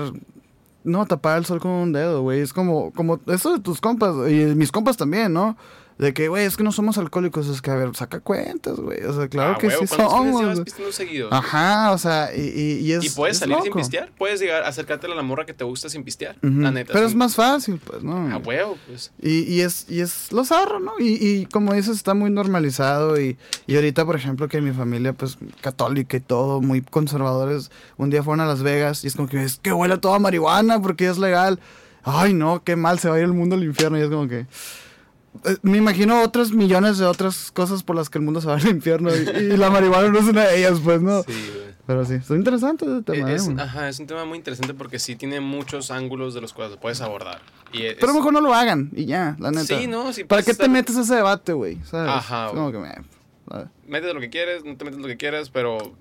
[0.83, 2.41] No, tapar el sol con un dedo, güey.
[2.41, 5.57] Es como, como eso de tus compas, y mis compas también, ¿no?
[5.97, 7.47] De que, güey, es que no somos alcohólicos.
[7.47, 9.03] Es que, a ver, saca cuentas, güey.
[9.03, 11.11] O sea, claro ah, que huevo, sí ¿cuántos fines somos.
[11.11, 11.33] llevas?
[11.33, 13.05] Ajá, o sea, y, y, y es.
[13.05, 14.11] y puedes es salir sin pistear.
[14.17, 16.35] Puedes llegar, acercarte a la morra que te gusta sin pistear.
[16.41, 16.93] La neta.
[16.93, 18.33] Pero es más fácil, pues, ¿no?
[18.33, 19.11] A huevo, pues.
[19.21, 20.93] Y, y es, y es lo zarro, ¿no?
[20.99, 23.19] Y, y como dices, está muy normalizado.
[23.19, 23.37] Y,
[23.67, 28.23] y ahorita, por ejemplo, que mi familia, pues, católica y todo, muy conservadores, un día
[28.23, 31.17] fueron a Las Vegas y es como que es que huele toda marihuana porque es
[31.17, 31.59] legal.
[32.03, 33.97] Ay, no, qué mal, se va a ir el mundo al infierno.
[33.97, 34.45] Y es como que.
[35.45, 38.55] Eh, Me imagino otras millones de otras cosas por las que el mundo se va
[38.55, 39.09] al infierno.
[39.15, 39.19] Y,
[39.53, 41.23] y la marihuana no es una de ellas, pues, ¿no?
[41.23, 41.73] Sí, güey.
[41.85, 43.31] Pero sí, son interesantes ese tema.
[43.31, 46.53] Es, ¿eh, ajá, es un tema muy interesante porque sí tiene muchos ángulos de los
[46.53, 47.41] cuales lo puedes abordar.
[47.73, 49.65] Y es- Pero mejor no lo hagan y ya, la neta.
[49.79, 50.23] Sí, no, sí.
[50.23, 51.79] ¿Para puedes qué te metes a ese debate, güey?
[51.83, 52.09] ¿Sabes?
[52.09, 52.79] Ajá, como que.
[53.87, 55.93] Metes lo que quieres, no te metes lo que quieras, pero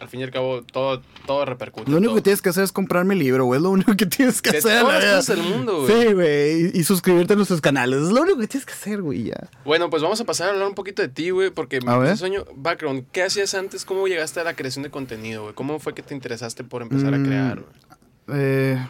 [0.00, 1.90] al fin y al cabo todo, todo repercute.
[1.90, 2.16] Lo único todo.
[2.16, 3.58] que tienes que hacer es comprar mi libro, güey.
[3.58, 4.80] Es lo único que tienes que De hacer.
[4.80, 5.16] todas la las verdad.
[5.18, 6.02] cosas del mundo, güey.
[6.08, 6.76] Sí, güey.
[6.76, 8.02] Y, y suscribirte a nuestros canales.
[8.02, 9.48] Es lo único que tienes que hacer, güey, ya.
[9.64, 12.10] Bueno, pues vamos a pasar a hablar un poquito de ti, güey, porque A ver.
[12.12, 13.84] mi sueño, background, ¿qué hacías antes?
[13.84, 15.54] ¿Cómo llegaste a la creación de contenido, güey?
[15.54, 17.22] ¿Cómo fue que te interesaste por empezar Mm.
[17.22, 18.40] a crear, güey?
[18.40, 18.86] Eh,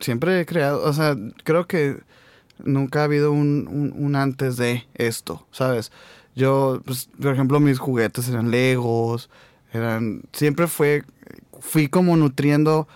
[0.00, 1.98] siempre he creado, o sea, creo que
[2.64, 5.90] Nunca ha habido un, un, un antes de esto, ¿sabes?
[6.36, 9.30] Yo, pues, por ejemplo, mis juguetes eran Legos,
[9.72, 10.22] eran...
[10.32, 11.02] Siempre fue...
[11.60, 12.88] Fui como nutriendo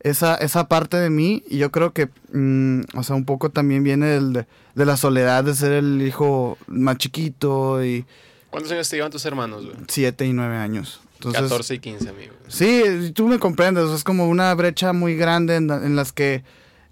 [0.00, 3.84] esa, esa parte de mí y yo creo que, mm, o sea, un poco también
[3.84, 8.06] viene del, de, de la soledad de ser el hijo más chiquito y...
[8.50, 9.76] ¿Cuántos años te llevan tus hermanos, güey?
[9.88, 11.00] Siete y nueve años.
[11.14, 12.34] Entonces, 14 y 15, amigo.
[12.48, 16.44] Sí, tú me comprendes, es como una brecha muy grande en, en, las que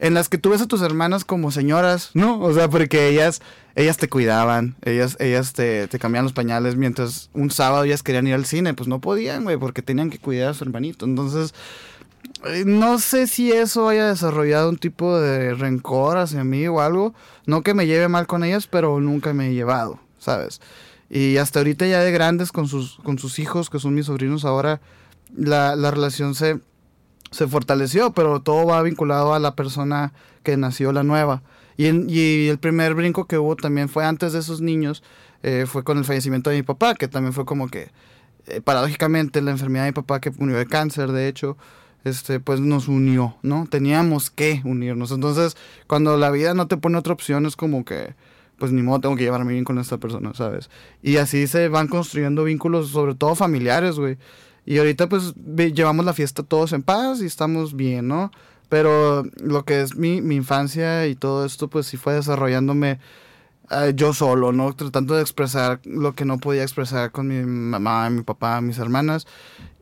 [0.03, 2.40] en las que tú ves a tus hermanas como señoras, ¿no?
[2.40, 3.40] O sea, porque ellas
[3.76, 8.26] ellas te cuidaban, ellas ellas te, te cambiaban los pañales mientras un sábado ellas querían
[8.26, 11.05] ir al cine, pues no podían, güey, porque tenían que cuidar a su hermanito.
[11.05, 11.55] Entonces,
[12.46, 17.14] eh, no sé si eso haya desarrollado un tipo de rencor hacia mí o algo,
[17.46, 20.61] no que me lleve mal con ellas, pero nunca me he llevado, ¿sabes?
[21.09, 24.44] Y hasta ahorita ya de grandes con sus, con sus hijos, que son mis sobrinos
[24.44, 24.80] ahora,
[25.32, 26.59] la, la relación se,
[27.33, 30.12] se fortaleció, pero todo va vinculado a la persona
[30.45, 31.43] que nació la nueva.
[31.76, 35.03] Y, el primer brinco que hubo también fue antes de esos niños,
[35.43, 37.91] eh, fue con el fallecimiento de mi papá, que también fue como que,
[38.47, 41.57] eh, paradójicamente, la enfermedad de mi papá, que murió de cáncer, de hecho,
[42.05, 43.66] este, pues nos unió, ¿no?
[43.68, 45.11] Teníamos que unirnos.
[45.11, 45.57] Entonces,
[45.89, 48.14] cuando la vida no te pone otra opción, es como que
[48.62, 50.70] pues ni modo, tengo que llevarme bien con esta persona, ¿sabes?
[51.03, 54.18] Y así se van construyendo vínculos, sobre todo familiares, güey.
[54.64, 55.34] Y ahorita pues
[55.74, 58.30] llevamos la fiesta todos en paz y estamos bien, ¿no?
[58.68, 63.00] Pero lo que es mi, mi infancia y todo esto, pues sí fue desarrollándome
[63.70, 64.72] uh, yo solo, ¿no?
[64.74, 69.26] Tratando de expresar lo que no podía expresar con mi mamá, mi papá, mis hermanas.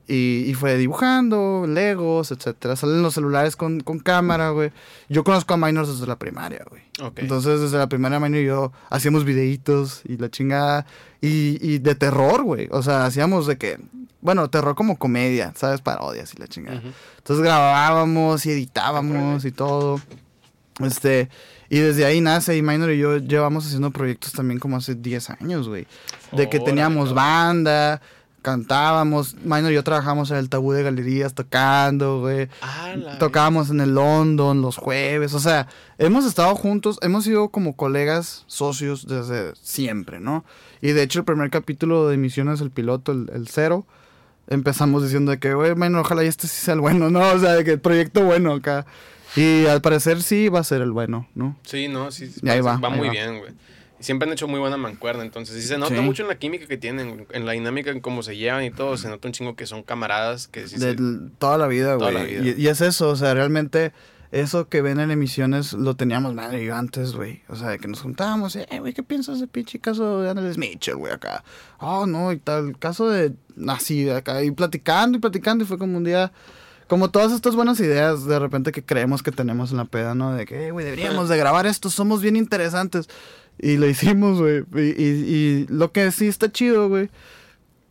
[0.09, 2.75] Y, y, fue dibujando, Legos, etcétera.
[2.75, 4.73] Salen los celulares con, con cámara, güey.
[5.09, 6.83] Yo conozco a Minor desde la primaria, güey.
[7.01, 7.23] Okay.
[7.23, 10.85] Entonces, desde la primaria, Minor y yo hacíamos videitos y la chingada.
[11.21, 12.67] Y, y de terror, güey.
[12.73, 13.79] O sea, hacíamos de que.
[14.21, 15.81] Bueno, terror como comedia, ¿sabes?
[15.81, 16.79] Parodias y la chingada.
[16.79, 16.93] Uh -huh.
[17.19, 20.01] Entonces grabábamos y editábamos y todo.
[20.81, 21.29] Este.
[21.69, 25.31] Y desde ahí nace, y Minor y yo llevamos haciendo proyectos también como hace 10
[25.31, 25.87] años, güey.
[26.33, 28.01] De que teníamos banda
[28.43, 32.49] cantábamos, Minor y yo trabajamos en el tabú de galerías tocando, güey.
[32.63, 35.69] Ah, Tocábamos en el London los jueves, o sea,
[35.99, 40.45] hemos estado juntos, hemos sido como colegas, socios desde siempre, ¿no?
[40.81, 43.87] Y de hecho el primer capítulo de Misiones, el piloto, el, el cero,
[44.51, 47.21] empezamos diciendo de que, güey, Minor, ojalá y este sí sea el bueno, ¿no?
[47.31, 48.85] O sea, de que el proyecto bueno acá.
[49.37, 51.57] Y al parecer sí va a ser el bueno, ¿no?
[51.65, 52.31] Sí, no, sí.
[52.43, 52.77] Y ahí va.
[52.79, 53.13] Va ahí muy va.
[53.13, 53.53] bien, güey
[54.03, 56.01] siempre han hecho muy buena mancuerna, entonces sí se nota Sí.
[56.01, 58.97] mucho en la química que tienen, en la dinámica, en cómo se llevan y todo,
[58.97, 61.03] se nota un chingo que son camaradas, que sí de se-
[61.39, 62.15] toda la vida, Toda güey.
[62.37, 62.55] la vida.
[62.59, 63.93] Y, y es eso, o sea, realmente
[64.33, 67.43] eso que ven en emisiones lo teníamos madre yo antes, güey.
[67.49, 70.59] O sea, de que nos juntábamos, eh, güey, ¿qué piensas de pinche caso de Annalise
[70.59, 71.43] Mitchell, güey, acá?
[71.79, 73.33] Oh, no, y tal, caso de
[73.69, 76.31] así, acá, y platicando y platicando, y fue como un día,
[76.87, 80.33] como todas estas buenas ideas de repente que creemos que tenemos en la peda, ¿no?
[80.35, 83.09] De que, "Eh, güey, deberíamos de grabar esto, somos bien interesantes.
[83.59, 84.65] Y lo hicimos, güey.
[84.75, 87.11] Y, y, y lo que sí está chido, güey.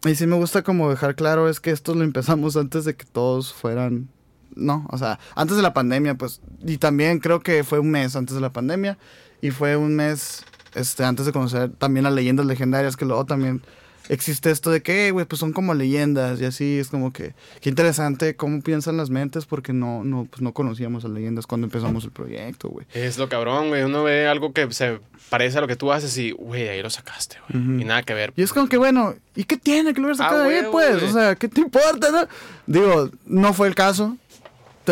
[0.06, 3.06] Y sí me gusta como dejar claro es que esto lo empezamos antes de que
[3.06, 4.08] todos fueran...
[4.56, 6.42] No, o sea, antes de la pandemia, pues.
[6.66, 8.98] Y también creo que fue un mes antes de la pandemia.
[9.42, 10.44] Y fue un mes
[10.76, 13.62] este, antes de conocer también las leyendas legendarias, que luego también
[14.10, 17.34] existe esto de que, "Eh, güey, pues son como leyendas y así es como que,
[17.62, 21.66] qué interesante cómo piensan las mentes porque no, no, pues no conocíamos a leyendas cuando
[21.68, 22.86] empezamos el proyecto, güey.
[22.94, 23.84] Es lo cabrón, güey.
[23.84, 26.90] Uno ve algo que se parece a lo que tú haces y, güey, ahí lo
[26.90, 27.64] sacaste, güey.
[27.64, 27.80] Ujú.
[27.82, 28.34] Y nada que ver.
[28.36, 30.72] Y es como que, bueno, ¿y qué tiene que lo hubieras Ah, sacado ahí, huevo,
[30.72, 31.04] pues?
[31.04, 32.28] O sea, ¿qué te importa, no?
[32.66, 34.18] Digo, no fue el caso,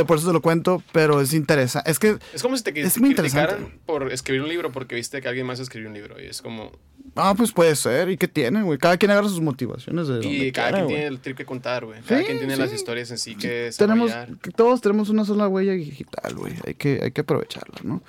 [0.02, 1.90] te- por eso te lo cuento, pero es interesante.
[1.92, 5.22] Es que, Es como si te Es muy criticaran por escribir un libro porque viste
[5.22, 6.22] que alguien más escribió un libro.
[6.22, 6.72] Y es como.
[7.16, 8.78] ah, pues puede ser, ¿y qué tiene, güey?
[8.78, 11.86] Cada quien agarra sus motivaciones de Y cada quiera, quien tiene el trip que contar,
[11.86, 12.02] güey.
[12.02, 12.60] Cada Sí, quien tiene sí.
[12.62, 14.12] las historias en sí que Tenemos,
[14.56, 16.54] todos tenemos una sola huella digital, güey.
[16.66, 18.02] Hay que, hay que aprovecharla, ¿no?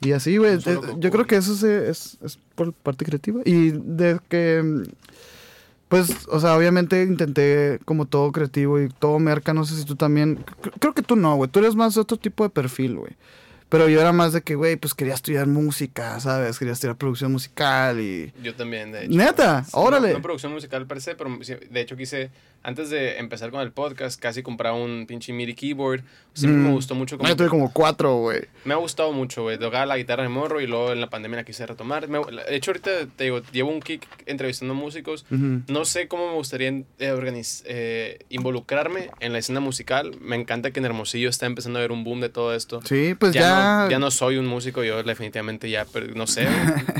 [0.00, 3.40] Y así, güey, eh, yo creo que eso se- es, es por parte creativa.
[3.44, 4.62] Y de que,
[5.88, 9.96] pues, o sea, obviamente intenté como todo creativo y todo merca, no sé si tú
[9.96, 12.96] también, cr- creo que tú no, güey, tú eres más de otro tipo de perfil,
[12.96, 13.12] güey.
[13.68, 16.58] Pero yo era más de que, güey, pues quería estudiar música, ¿sabes?
[16.58, 18.32] Quería estudiar producción musical y...
[18.42, 19.16] Yo también, de hecho.
[19.16, 20.08] Neta, órale.
[20.08, 21.36] No, no producción musical per se, pero
[21.70, 22.30] de hecho quise,
[22.64, 26.02] antes de empezar con el podcast, casi compraba un pinche MIDI keyboard.
[26.32, 26.72] Siempre me Mm.
[26.72, 27.16] gustó mucho.
[27.16, 28.40] Como, Yo tuve como cuatro, güey.
[28.64, 29.56] Me ha gustado mucho, güey.
[29.58, 32.08] Tocaba la guitarra de morro y luego en la pandemia la quise retomar.
[32.08, 35.24] Me- de hecho, ahorita te digo, llevo un kick entrevistando músicos.
[35.30, 40.16] No sé cómo me gustaría eh, organiz- eh, involucrarme en la escena musical.
[40.20, 42.80] Me encanta que en Hermosillo está empezando a haber un boom de todo esto.
[42.84, 43.84] Sí, pues ya, ya...
[43.84, 46.48] No, ya no soy un músico, yo definitivamente ya, pero no sé,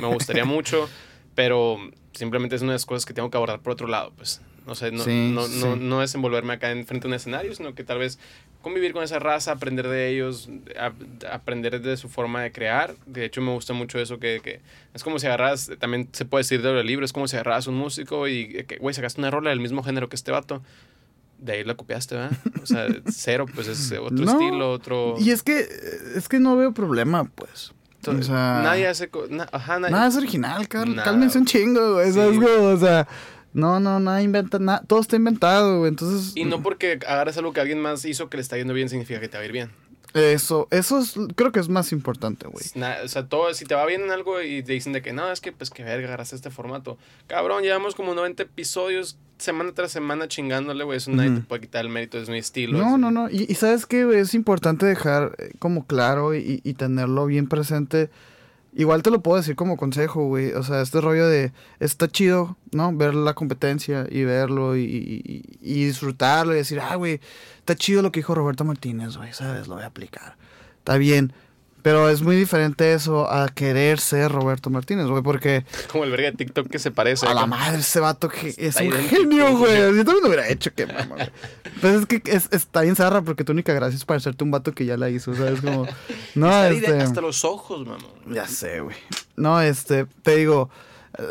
[0.01, 0.89] me gustaría mucho,
[1.35, 1.79] pero
[2.13, 4.41] simplemente es una de las cosas que tengo que abordar por otro lado, pues.
[4.67, 5.59] O sea, no, Sí, no, sí.
[5.61, 8.19] no, no es envolverme acá en frente a un escenario, sino que tal vez
[8.63, 10.49] convivir con esa raza, aprender de ellos,
[10.81, 10.93] a-
[11.33, 12.95] aprender de su forma de crear.
[13.05, 14.61] De hecho, me gusta mucho eso que, que
[14.95, 17.67] es como si agarras, también se puede decir de lo libro, es como si agarras
[17.67, 20.63] un músico y, güey, sacaste una rola del mismo género que este vato.
[21.39, 22.31] De ahí la copiaste, ¿verdad?
[22.63, 24.31] O sea, cero, pues es otro No.
[24.33, 25.17] estilo, otro...
[25.19, 25.67] Y es que,
[26.17, 27.73] es que no veo problema, pues.
[28.07, 29.11] O sea, nadie hace...
[29.29, 29.93] na- ajá, nadie...
[29.93, 30.91] Nada es original, Carl.
[30.95, 32.07] Nada, Cálmense un chingo, güey.
[32.09, 32.49] Sí, ¿sabes güey.
[32.57, 32.69] cómo?
[32.69, 33.07] O sea,
[33.55, 34.83] no, no, nada inventa, nada.
[34.87, 35.89] Todo está inventado, güey.
[35.89, 36.33] Entonces.
[36.37, 39.21] Y no porque agarres algo que alguien más hizo que le está yendo bien significa
[39.21, 39.71] que te va a ir bien.
[40.13, 42.65] Eso, eso es, creo que es más importante, güey.
[43.05, 45.31] O sea, todo, si te va bien en algo y te dicen de que no,
[45.33, 46.99] es que pues que verga, agarraste este formato.
[47.27, 50.99] Cabrón, llevamos como 90 episodios semana tras semana chingándole, güey.
[50.99, 51.41] Eso nadie Ujú.
[51.41, 52.79] te puede quitar el mérito, es mi estilo.
[52.79, 53.29] No, no, no.
[53.29, 58.09] Y, y sabes que es importante dejar eh, como claro y, y tenerlo bien presente.
[58.77, 60.53] Igual te lo puedo decir como consejo, güey.
[60.53, 62.93] O sea, este rollo de está chido, ¿no?
[62.93, 67.21] Ver la competencia y verlo y, disfrutarlo y decir, ah, güey,
[67.59, 69.69] está chido lo que dijo Roberto Martínez, güey, ¿sabes?
[69.69, 70.37] Lo voy a aplicar.
[70.79, 71.33] Está bien.
[71.85, 76.31] Pero es muy diferente eso a querer ser Roberto Martínez, güey, porque Como el verga
[76.31, 77.27] de TikTok que se parece.
[77.27, 79.77] a la madre ese vato que es un genio, güey.
[79.95, 81.31] Yo también lo hubiera hecho, que mamá, güey.
[81.83, 84.73] Pues es que es- está bien zarra porque tu única gracia es parecerte un vato
[84.73, 85.61] que ya la hizo, ¿sabes?
[85.61, 85.87] Como,
[86.35, 87.03] no, Está este...
[87.03, 88.03] Hasta los ojos, mamá.
[88.31, 88.97] Ya sé, güey.
[89.37, 90.71] No, este, te digo,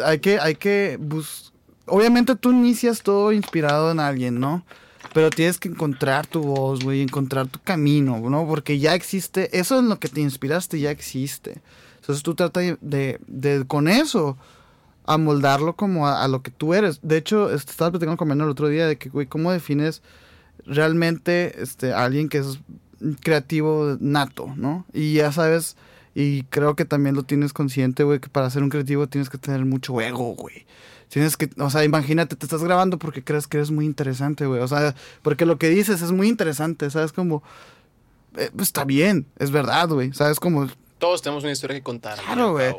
[0.05, 1.51] hay que, hay que bus...
[1.87, 4.63] Obviamente tú inicias todo inspirado en alguien, ¿no?
[5.13, 8.47] Pero tienes que encontrar tu voz, güey, encontrar tu camino, ¿no?
[8.47, 11.61] Porque ya existe, eso en lo que te inspiraste ya existe.
[11.97, 14.37] Entonces tú trata de, de, con eso,
[15.05, 16.99] amoldarlo como a, a lo que tú eres.
[17.01, 20.01] De hecho, este, estaba platicando con Manuel el otro día de que, güey, ¿cómo defines
[20.65, 22.59] realmente este, a alguien que es
[23.21, 24.85] creativo nato, ¿no?
[24.93, 25.75] Y ya sabes,
[26.15, 29.37] y creo que también lo tienes consciente, güey, que para ser un creativo tienes que
[29.37, 30.65] tener mucho ego, güey.
[31.13, 34.61] Tienes que, o sea, imagínate, te estás grabando porque crees que eres muy interesante, güey.
[34.61, 37.13] O sea, porque lo que dices es muy interesante, ¿sabes?
[37.13, 37.43] Como,
[38.35, 40.11] eh, pues está bien, es verdad, güey.
[40.13, 40.39] ¿Sabes?
[40.39, 42.17] Como, Todos tenemos una historia que contar.
[42.17, 42.73] Claro, güey.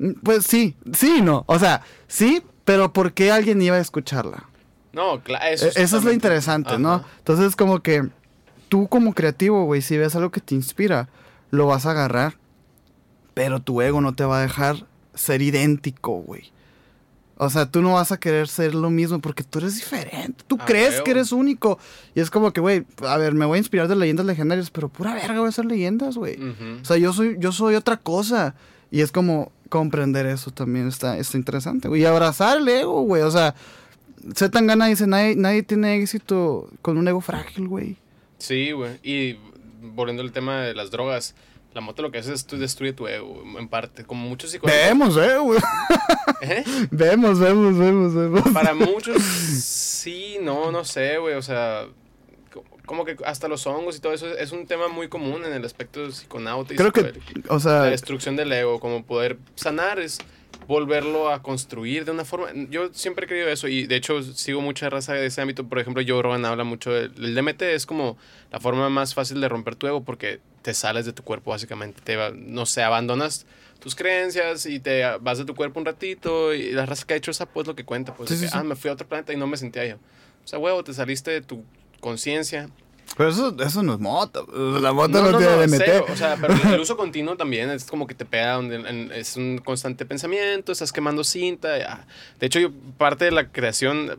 [0.00, 1.44] mm, pues sí, sí, no.
[1.46, 4.50] O sea, sí, pero ¿por qué alguien iba a escucharla?
[4.92, 5.46] No, claro.
[5.46, 7.02] E- Eso Eso, es lo interesante, ¿no?
[7.20, 8.06] Entonces, como que
[8.68, 11.08] tú como creativo, güey, si ves algo que te inspira,
[11.50, 12.34] lo vas a agarrar,
[13.32, 14.84] pero tu ego no te va a dejar
[15.14, 16.52] ser idéntico, güey.
[17.40, 20.42] O sea, tú no vas a querer ser lo mismo porque tú eres diferente.
[20.46, 21.78] Tú Ah, crees que eres único.
[22.14, 24.88] Y es como que, güey, a ver, me voy a inspirar de leyendas legendarias, pero
[24.88, 26.36] pura verga voy a hacer leyendas, güey.
[26.82, 28.54] O sea, yo soy, yo soy otra cosa.
[28.90, 32.02] Y es como comprender eso también está, está interesante, güey.
[32.02, 33.22] Y abrazar el ego, güey.
[33.22, 33.54] O sea,
[34.34, 37.96] Z Tangana dice, nadie, nadie tiene éxito con un ego frágil, güey.
[38.38, 38.98] Sí, güey.
[39.04, 39.38] Y
[39.94, 41.34] volviendo al tema de las drogas,
[41.78, 44.02] la moto lo que hace es tú destruye tu ego, en parte.
[44.04, 44.82] Como muchos psicólogos.
[44.82, 45.60] Vemos, eh, güey.
[46.42, 46.64] ¿Eh?
[46.90, 48.42] Vemos, vemos, vemos, vemos.
[48.52, 51.34] Para muchos, sí, no, no sé, güey.
[51.36, 51.86] O sea,
[52.52, 55.52] co- como que hasta los hongos y todo eso es un tema muy común en
[55.52, 57.12] el aspecto psiconauta y Creo que,
[57.48, 60.18] o La sea, destrucción del ego, como poder sanar es
[60.66, 62.48] volverlo a construir de una forma.
[62.70, 65.66] Yo siempre he creído eso y de hecho sigo mucha raza de ese ámbito.
[65.68, 68.18] Por ejemplo, Joe Rogan habla mucho del el DMT, es como
[68.50, 72.00] la forma más fácil de romper tu ego porque te sales de tu cuerpo básicamente.
[72.02, 73.46] Te no sé, abandonas
[73.80, 77.16] tus creencias y te vas de tu cuerpo un ratito y la raza que ha
[77.16, 78.58] hecho esa pues lo que cuenta, pues Sí, de sí, que, sí.
[78.58, 79.96] ah, me fui a otro planeta y no me sentía yo.
[80.44, 81.64] O sea, huevo, te saliste de tu
[82.00, 82.68] conciencia
[83.16, 84.40] pero eso, eso no es mota.
[84.52, 85.82] La mota no, tiene DMT.
[85.84, 89.10] cero, O sea, pero el uso continuo también es como que te pega, donde, en-
[89.12, 91.78] es un constante pensamiento, estás quemando cinta.
[91.78, 92.06] ya.
[92.38, 94.18] De hecho, yo parte de la creación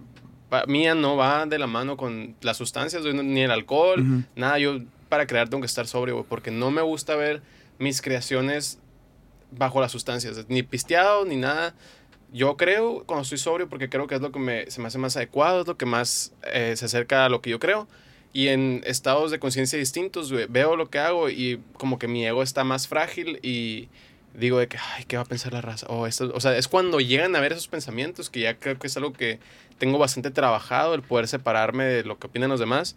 [0.68, 4.24] mía no va de la mano con las sustancias, ni el alcohol, Ujú.
[4.36, 4.58] nada.
[4.58, 4.80] Yo
[5.10, 7.42] para crear tengo que estar sobrio, porque no me gusta ver
[7.80, 8.80] mis creaciones
[9.52, 11.74] bajo las sustancias, ni pisteado, ni nada.
[12.32, 15.00] Yo creo cuando estoy sobrio porque creo que es lo que me, se me hace
[15.00, 17.88] más adecuado, es lo que más eh, se acerca a lo que yo creo.
[18.32, 22.44] Y en estados de conciencia distintos, veo lo que hago y como que mi ego
[22.44, 23.90] está más frágil y
[24.36, 25.88] digo de que, ay, ¿qué va a pensar la raza?
[25.88, 28.86] O, esto, o sea, es cuando llegan a ver esos pensamientos que ya creo que
[28.86, 29.40] es algo que
[29.80, 32.96] tengo bastante trabajado, el poder separarme de lo que opinan los demás.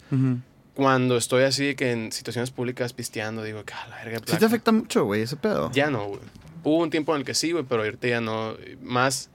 [0.73, 4.45] Cuando estoy así que en situaciones públicas pisteando, digo que, la verga, Sí te placa".
[4.47, 5.71] afecta mucho, güey, ese pedo.
[5.71, 6.21] Ya no, güey.
[6.63, 8.55] Hubo un tiempo en el que sí, güey, pero ahorita ya no.
[8.81, 9.29] Más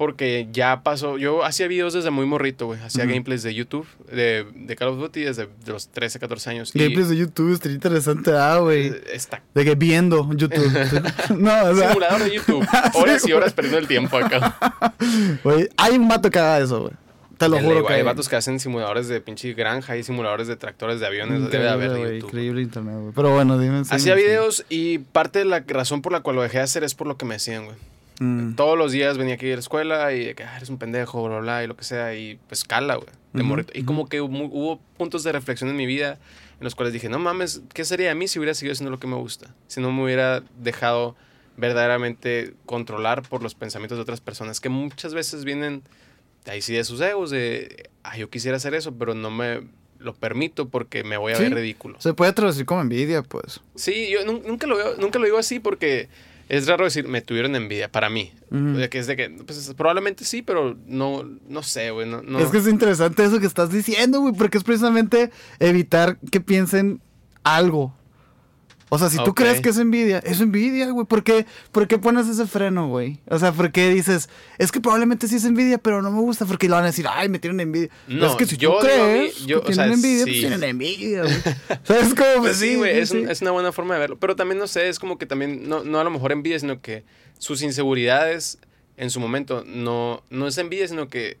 [0.00, 1.18] porque ya pasó.
[1.18, 2.80] Yo hacía videos desde muy morrito, güey.
[2.80, 6.70] Hacía gameplays de YouTube, de, de Call of Duty desde de los 13, 14 años.
[6.74, 8.86] Y, Gameplays de YouTube, estaría interesante, ah, güey.
[8.86, 9.42] eh, Está.
[9.54, 10.56] De que viendo YouTube.
[11.36, 12.66] no, o sea, Simulador de YouTube.
[12.94, 14.56] Horas y horas perdiendo el tiempo acá.
[15.44, 16.94] güey, hay un mato que haga eso, güey.
[17.40, 20.56] Te lo juro que hay vatos que hacen simuladores de pinche granja y simuladores de
[20.56, 21.50] tractores de aviones.
[21.50, 22.28] Debe de haber Increíble, de YouTube.
[22.28, 23.12] increíble internet, güey.
[23.14, 23.84] Pero bueno, dime.
[23.84, 24.22] sí, Hacía sí.
[24.22, 27.06] videos y parte de la razón por la cual lo dejé de hacer es por
[27.06, 27.76] lo que me decían, güey.
[28.20, 28.54] Mm.
[28.56, 31.26] Todos los días venía aquí a la escuela y de que "Ah, eres un pendejo,
[31.26, 33.08] bla, bla, y lo que sea, y pues cala, güey.
[33.32, 33.72] de Ujú, morrito.
[33.74, 36.18] Y como que hubo, hubo puntos de reflexión en mi vida
[36.58, 38.98] en los cuales dije, no mames, ¿qué sería de mí si hubiera seguido haciendo lo
[39.00, 39.54] que me gusta?
[39.68, 41.16] Si no me hubiera dejado
[41.56, 45.82] verdaderamente controlar por los pensamientos de otras personas, que muchas veces vienen
[46.46, 49.60] ahí sí de sus egos, de, ah, yo quisiera hacer eso, pero no me
[49.98, 51.42] lo permito porque me voy a Sí.
[51.42, 52.00] ver ridículo.
[52.00, 53.60] Se puede traducir como envidia, pues.
[53.74, 56.08] Sí, yo nun- nunca lo, veo, nunca lo digo así porque
[56.48, 58.32] es raro decir, me tuvieron envidia, para mí.
[58.50, 62.08] De que es de que, pues probablemente sí, pero no, no sé, güey.
[62.08, 62.40] No, no.
[62.40, 65.30] Es que es interesante eso que estás diciendo, güey, porque es precisamente
[65.60, 67.00] evitar que piensen
[67.44, 67.94] algo.
[68.92, 71.06] O sea, si tú crees que es envidia, es envidia, güey.
[71.06, 73.20] ¿Por qué, ¿Por qué pones ese freno, güey?
[73.28, 74.28] O sea, ¿por qué dices,
[74.58, 76.44] es que probablemente sí es envidia, pero no me gusta?
[76.44, 77.88] Porque lo van a decir, ay, me tienen envidia.
[78.08, 80.62] No, es que si yo tú crees yo- que o sea, tienen envidia, pues tienen
[80.64, 81.34] envidia, güey.
[81.84, 82.42] ¿Sabes cómo?
[82.42, 83.18] Pues sí, güey, es, sí.
[83.18, 84.18] un- es una buena forma de verlo.
[84.18, 86.80] Pero también, no sé, es como que también, no, no a lo mejor envidia, sino
[86.82, 87.04] que
[87.38, 88.58] sus inseguridades
[88.96, 91.38] en su momento no, no es envidia, sino que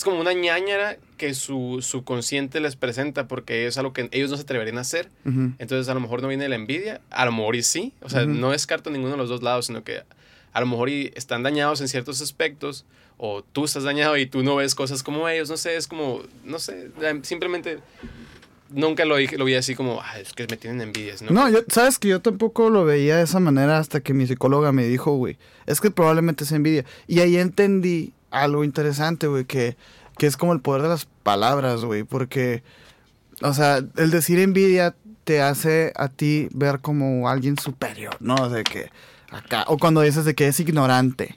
[0.00, 4.36] es como una ñañara que su subconsciente les presenta porque es algo que ellos no
[4.38, 5.10] se atreverían a hacer.
[5.58, 8.22] Entonces a lo mejor no viene la envidia, a lo mejor y sí, o sea,
[8.22, 8.30] Ujú.
[8.32, 10.00] no descarto ninguno de los dos lados, sino que
[10.54, 12.86] a lo mejor y están dañados en ciertos aspectos,
[13.18, 16.22] o tú estás dañado y tú no ves cosas como ellos, no sé, es como,
[16.44, 16.90] no sé,
[17.22, 17.78] simplemente
[18.70, 21.30] nunca lo, lo vi así como, "Ah, es que me tienen envidia, ¿no?
[21.32, 24.72] No, yo, sabes que yo tampoco lo veía de esa manera hasta que mi psicóloga
[24.72, 25.36] me dijo, güey,
[25.66, 26.86] es que probablemente es envidia.
[27.06, 29.76] Y ahí entendí algo interesante, güey, que,
[30.18, 32.62] que es como el poder de las palabras, güey, porque,
[33.42, 38.48] o sea, el decir envidia te hace a ti ver como alguien superior, ¿no?
[38.48, 38.90] De que
[39.30, 41.36] acá, o cuando dices de que es ignorante.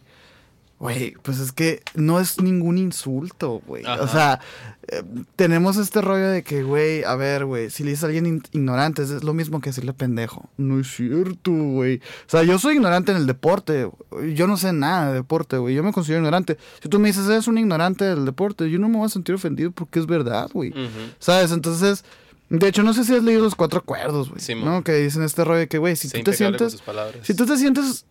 [0.84, 3.86] Güey, pues es que no es ningún insulto, güey.
[3.86, 4.41] O sea,
[4.89, 5.01] eh,
[5.38, 8.43] tenemos este rollo de que, güey, a ver, güey, si le dices a alguien in-
[8.51, 10.49] ignorante, es lo mismo que decirle pendejo.
[10.57, 11.99] No es cierto, güey.
[12.27, 13.89] O sea, yo soy ignorante en el deporte.
[14.36, 15.73] Yo no sé nada de deporte, güey.
[15.73, 16.57] Yo me considero ignorante.
[16.81, 19.36] Si tú me dices, eres un ignorante del deporte, yo no me voy a sentir
[19.36, 20.73] ofendido porque es verdad, güey.
[21.17, 21.53] ¿Sabes?
[21.53, 22.03] Entonces,
[22.49, 24.41] de hecho, no sé si has leído los cuatro acuerdos, güey.
[24.41, 24.53] Sí.
[24.53, 24.84] ¿no?
[24.84, 26.84] Que dicen este rollo de que, güey, si tú te sientes...
[27.25, 28.05] Si tú te sientes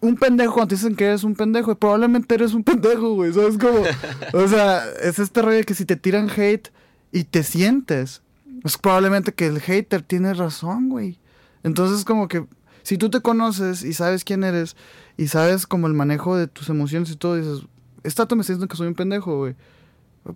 [0.00, 3.32] un pendejo cuando te dicen que eres un pendejo, probablemente eres un pendejo, güey.
[3.32, 3.82] ¿Sabes cómo?
[4.32, 6.68] o sea, es este rollo que si te tiran hate
[7.12, 8.22] y te sientes,
[8.64, 11.18] es probablemente que el hater tiene razón, güey.
[11.62, 12.44] Entonces, como que
[12.82, 14.76] si tú te conoces y sabes quién eres
[15.16, 17.66] y sabes como el manejo de tus emociones y todo, dices,
[18.04, 19.54] esta me está diciendo que soy un pendejo, güey.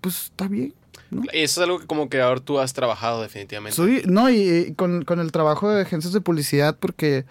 [0.00, 0.74] Pues está bien.
[1.10, 1.22] ¿no?
[1.32, 3.76] Y eso es algo que como que ahora tú has trabajado definitivamente.
[3.76, 7.24] Soy, no, y, y con, con el trabajo de agencias de publicidad, porque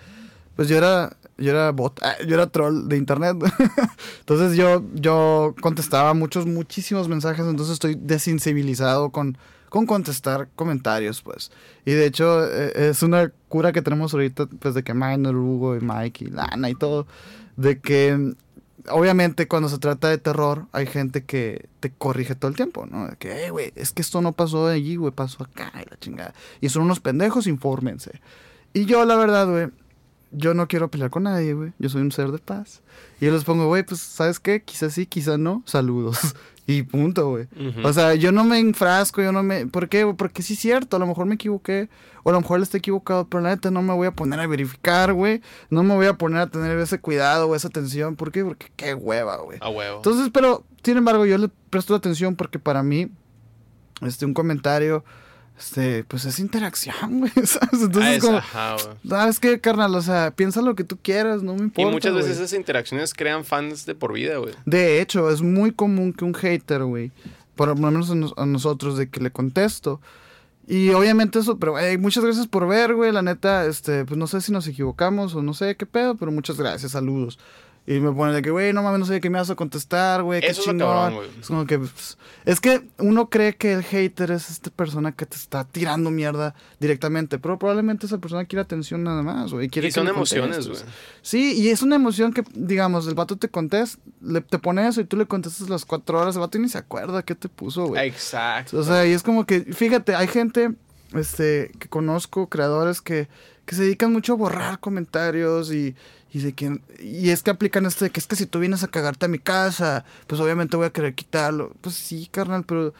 [0.55, 3.37] pues yo era, yo era bot, ah, yo era troll de internet.
[4.19, 9.37] entonces yo, yo contestaba muchos, muchísimos mensajes, entonces estoy desensibilizado con,
[9.69, 11.51] con contestar comentarios, pues.
[11.85, 15.75] Y de hecho, eh, es una cura que tenemos ahorita, pues, de que Minor, Hugo
[15.75, 17.07] y Mike y Lana y todo,
[17.57, 18.35] de que
[18.87, 23.07] obviamente cuando se trata de terror hay gente que te corrige todo el tiempo, ¿no?
[23.07, 25.97] De que, "Eh, güey, es que esto no pasó allí, güey, pasó acá y la
[25.99, 26.33] chingada.
[26.61, 28.21] Y son unos pendejos, infórmense.
[28.73, 29.67] Y yo, la verdad, güey,
[30.31, 31.73] yo no quiero pelear con nadie, güey.
[31.79, 32.81] Yo soy un ser de paz.
[33.19, 34.61] Y yo les pongo, güey, pues, ¿sabes qué?
[34.63, 35.63] Quizás sí, quizás no.
[35.65, 36.19] Saludos.
[36.67, 37.47] y punto, güey.
[37.83, 39.65] O sea, yo no me enfrasco, yo no me...
[39.65, 40.05] ¿Por qué?
[40.15, 41.89] Porque sí es cierto, a lo mejor me equivoqué,
[42.23, 44.39] o a lo mejor él está equivocado, pero la neta no me voy a poner
[44.39, 45.41] a verificar, güey.
[45.69, 48.15] No me voy a poner a tener ese cuidado o esa atención.
[48.15, 48.43] ¿Por qué?
[48.43, 49.57] Porque qué hueva, güey.
[49.61, 49.97] A huevo.
[49.97, 53.09] Entonces, pero, sin embargo, yo le presto atención porque para mí,
[54.01, 55.03] este, un comentario,
[55.59, 57.81] este, pues es interacción, güey, ¿sabes?
[57.83, 58.97] Entonces, Ah, es como, ajá, güey.
[59.09, 59.93] ¿sabes qué, carnal?
[59.95, 62.43] O sea, piensa lo que tú quieras, no me Y importa, muchas veces güey.
[62.45, 64.53] esas interacciones crean fans de por vida, güey.
[64.65, 67.11] De hecho, es muy común que un hater, güey,
[67.55, 69.99] por lo menos a, nos- a nosotros, de que le contesto.
[70.67, 73.11] Y obviamente eso, pero güey, muchas gracias por ver, güey.
[73.11, 76.31] La neta, este, pues no sé si nos equivocamos o no sé qué pedo, pero
[76.31, 77.39] muchas gracias, saludos.
[77.87, 80.21] Y me pone de que, güey, no mames, no sé qué me vas a contestar,
[80.21, 80.87] güey, qué es lo chingón.
[80.87, 81.25] cabrón.
[81.39, 85.25] Es como que, pues, es que uno cree que el hater es esta persona que
[85.25, 89.71] te está tirando mierda directamente, pero probablemente esa persona quiere atención nada más, güey.
[89.73, 90.83] Y son emociones, contestes.
[90.83, 90.95] güey.
[91.23, 95.01] Sí, y es una emoción que, digamos, el vato te contesta, le, te pone eso
[95.01, 97.87] y tú le contestas las cuatro horas, el vato ni se acuerda qué te puso,
[97.87, 98.07] güey.
[98.07, 98.77] Exacto.
[98.77, 100.75] O sea, y es como que, fíjate, hay gente
[101.13, 103.27] este, que conozco, creadores que,
[103.65, 105.95] que se dedican mucho a borrar comentarios y,
[106.31, 108.83] y de que, y es que aplican este de que es que si tú vienes
[108.83, 111.71] a cagarte a mi casa, pues obviamente voy a querer quitarlo.
[111.81, 112.93] Pues sí, carnal, pero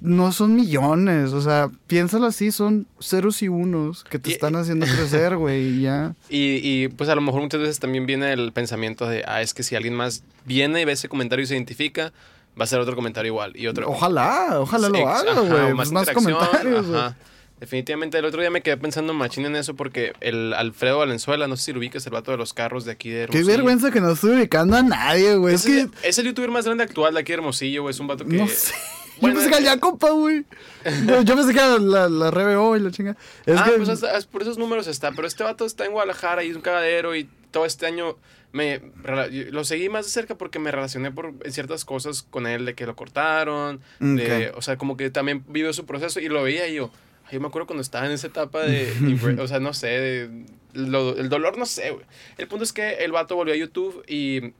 [0.00, 4.56] no son millones, o sea, piénsalo así, son ceros y unos que te Y- están
[4.56, 6.14] haciendo crecer, güey, y ya.
[6.28, 9.54] Y, y, pues a lo mejor muchas veces también viene el pensamiento de, ah, es
[9.54, 12.12] que si alguien más viene y ve ese comentario y se identifica,
[12.60, 13.56] va a ser otro comentario igual.
[13.56, 13.88] Y otro.
[13.88, 15.74] Ojalá, ojalá lo haga, güey.
[15.74, 17.00] Más, más comentarios, güey.
[17.00, 17.16] ajá.
[17.64, 21.56] Definitivamente el otro día me quedé pensando machín en eso porque el Alfredo Valenzuela, no
[21.56, 23.46] sé si lo ubicas, el vato de los carros de aquí de Qué Hermosillo.
[23.48, 25.54] vergüenza que no estoy ubicando a nadie, güey.
[25.54, 25.80] Es Es, que.
[25.82, 27.92] el, es el youtuber más grande actual de aquí de Hermosillo, güey.
[27.92, 28.36] Es un vato que...
[28.36, 28.74] No sé.
[29.20, 30.44] Bueno, yo pensé que era Jacopa, güey.
[31.06, 33.16] Yo, yo pensé que era la, la RBO y la chinga.
[33.46, 33.70] Es ah, que.
[33.76, 35.12] pues hasta- por esos números está.
[35.12, 38.16] Pero este vato está en Guadalajara y es un cagadero y todo este año
[38.50, 38.82] me
[39.52, 42.86] lo seguí más de cerca porque me relacioné por ciertas cosas con él de que
[42.86, 46.74] lo cortaron, de, o sea, como que también vivió su proceso y lo veía y
[46.74, 46.90] yo,
[47.32, 50.44] yo me acuerdo cuando estaba en esa etapa de, o sea, no sé, de-
[50.74, 52.04] lo- el dolor, no sé, güey.
[52.38, 54.52] El punto es que el vato volvió a YouTube y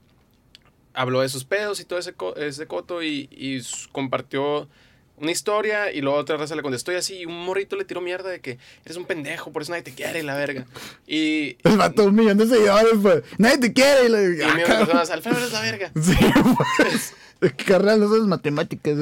[0.93, 3.61] habló de sus pedos y todo ese, co- ese coto y, y
[3.91, 4.69] compartió
[5.17, 8.01] una historia y luego otra raza le contestó y así y un morrito le tiró
[8.01, 10.65] mierda de que eres un pendejo, por eso nadie te quiere la verga.
[11.07, 13.23] Y, El vato un millón de seguidores, pues.
[13.37, 14.05] Nadie te quiere.
[14.05, 14.63] Y le y de cabrón.
[14.65, 15.91] personas, Alfredo eres la verga.
[16.01, 16.15] Sí,
[16.77, 17.13] pues.
[17.65, 18.97] Carnal, no sabes matemáticas.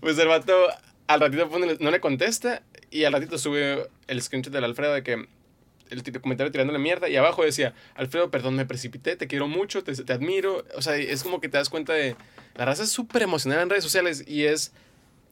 [0.00, 0.52] Pues el vato
[1.08, 5.02] al ratito pone- no le contesta y al ratito sube el screenshot del Alfredo de
[5.02, 5.26] que
[5.90, 9.92] el comentario tirándole mierda y abajo decía, Alfredo, perdón, me precipité, te quiero mucho, te,
[9.94, 10.64] te admiro.
[10.76, 12.14] O sea, es como que te das cuenta de...
[12.56, 14.72] La raza es súper emocional en redes sociales y es,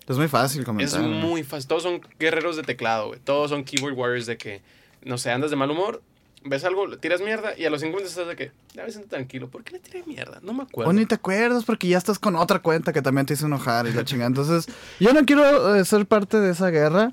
[0.08, 1.00] Es muy fácil es comentar.
[1.02, 1.08] ¿no?
[1.08, 1.68] muy fácil.
[1.68, 3.20] Todos son guerreros de teclado, güey.
[3.20, 4.62] Todos son keyboard warriors de que,
[5.02, 6.02] no sé, andas de mal humor,
[6.48, 9.08] ves algo, le tiras mierda y a los 50 estás de que, ya me siento
[9.08, 9.48] tranquilo.
[9.48, 10.40] ¿Por qué le tiré mierda?
[10.42, 10.90] No me acuerdo.
[10.90, 13.86] O ni te acuerdas porque ya estás con otra cuenta que también te hizo enojar
[13.86, 14.28] y la chingada.
[14.28, 14.66] Entonces,
[15.00, 17.12] yo no quiero eh, ser parte de esa guerra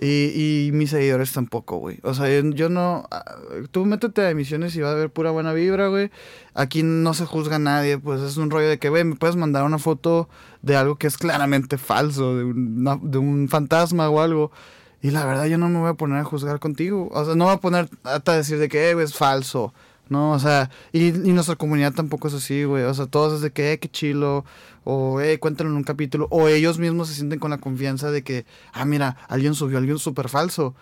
[0.00, 2.00] y, y mis seguidores tampoco, güey.
[2.02, 3.06] O sea, yo, yo no...
[3.12, 3.24] ah,
[3.70, 6.10] Tú métete a emisiones y va a haber pura buena vibra, güey.
[6.54, 9.62] Aquí no se juzga nadie, pues es un rollo de que, güey, me puedes mandar
[9.64, 10.28] una foto
[10.62, 14.50] de algo que es claramente falso, de, una- de un fantasma o algo.
[15.04, 17.10] Y la verdad yo no me voy a poner a juzgar contigo.
[17.12, 19.74] O sea, no voy a poner hasta decir de que, eh, es falso.
[20.08, 22.84] No, o sea, y, nuestra comunidad tampoco es así, güey.
[22.84, 24.46] O sea, todos es de que, eh, qué chilo.
[24.82, 26.26] O, eh, cuéntalo en un capítulo.
[26.30, 29.98] O ellos mismos se sienten con la confianza de que, ah, mira, alguien subió algo
[29.98, 30.74] súper falso.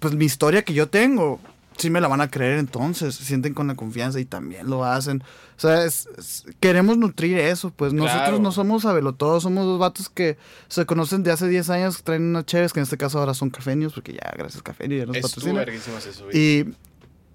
[0.00, 1.38] Pues mi historia que yo tengo,
[1.76, 3.14] sí me la van a creer entonces.
[3.14, 5.22] Se sienten con la confianza y también lo hacen.
[5.56, 7.70] O sea, es- es- queremos nutrir eso.
[7.70, 10.36] Pues nosotros no somos sabelotodos, somos dos vatos que
[10.68, 13.50] se conocen de hace 10 años, traen unas chéves, que en este caso ahora son
[13.50, 15.58] cafenios, porque ya, gracias Cafenio, ya nos es tú, patrocina.
[15.60, 16.36] verguísimas eso, güey.
[16.38, 16.74] Y,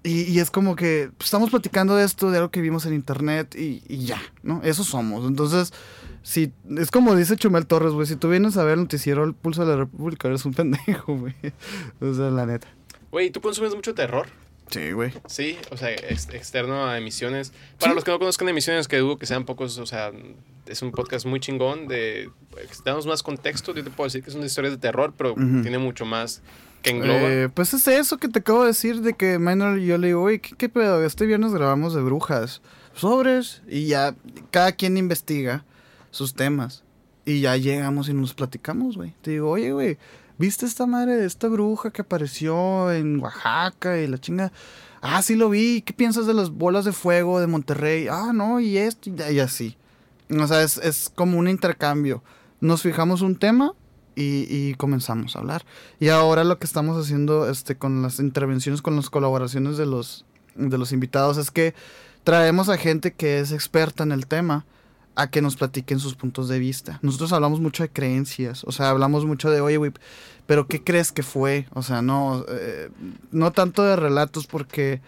[0.04, 2.94] y, y es como que pues, estamos platicando de esto, de algo que vimos en
[2.94, 4.60] internet y, y ya, ¿no?
[4.64, 5.24] Eso somos.
[5.28, 5.72] Entonces,
[6.24, 9.34] si es como dice Chumel Torres, güey, si tú vienes a ver el noticiero El
[9.34, 11.34] Pulso de la República, eres un pendejo, güey.
[12.00, 12.66] O sea, la neta.
[13.12, 14.26] Güey, ¿tú consumes mucho terror?
[14.70, 15.12] Sí, güey.
[15.26, 17.52] Sí, o sea, ex- externo a emisiones.
[17.78, 17.94] Para Sí.
[17.96, 20.10] los que no conozcan emisiones, que dudo que sean pocos, o sea,
[20.66, 22.30] es un podcast muy chingón de...
[22.50, 25.76] pues, Damos más contexto, yo te puedo decir que son historias de terror, pero tiene
[25.78, 26.40] mucho más
[26.80, 27.20] que engloba.
[27.20, 30.06] Eh, pues es eso que te acabo de decir de que Minor y yo le
[30.08, 31.04] digo, oye, ¿qué, qué pedo?
[31.04, 32.62] Este viernes grabamos de brujas,
[32.94, 34.14] sobres, y ya
[34.50, 35.64] cada quien investiga
[36.10, 36.82] sus temas.
[37.24, 39.14] Y ya llegamos y nos platicamos, güey.
[39.22, 39.96] Te digo, oye, güey,
[40.38, 44.52] ¿viste esta madre esta bruja que apareció en Oaxaca y la chinga?
[45.00, 45.82] Ah, sí lo vi.
[45.82, 48.06] ¿Qué piensas de las bolas de fuego de Monterrey?
[48.08, 49.76] Ah, no, y esto, y, y así.
[50.30, 52.22] O sea, es, es como un intercambio.
[52.60, 53.72] Nos fijamos un tema
[54.14, 55.64] y, y comenzamos a hablar.
[55.98, 60.24] Y ahora lo que estamos haciendo este, con las intervenciones, con las colaboraciones de los,
[60.54, 61.74] de los invitados, es que
[62.24, 64.64] traemos a gente que es experta en el tema
[65.14, 66.98] a que nos platiquen sus puntos de vista.
[67.02, 69.92] Nosotros hablamos mucho de creencias, o sea, hablamos mucho de, oye, güey,
[70.46, 71.66] pero ¿qué crees que fue?
[71.74, 72.90] O sea, no, eh,
[73.30, 75.00] no tanto de relatos porque,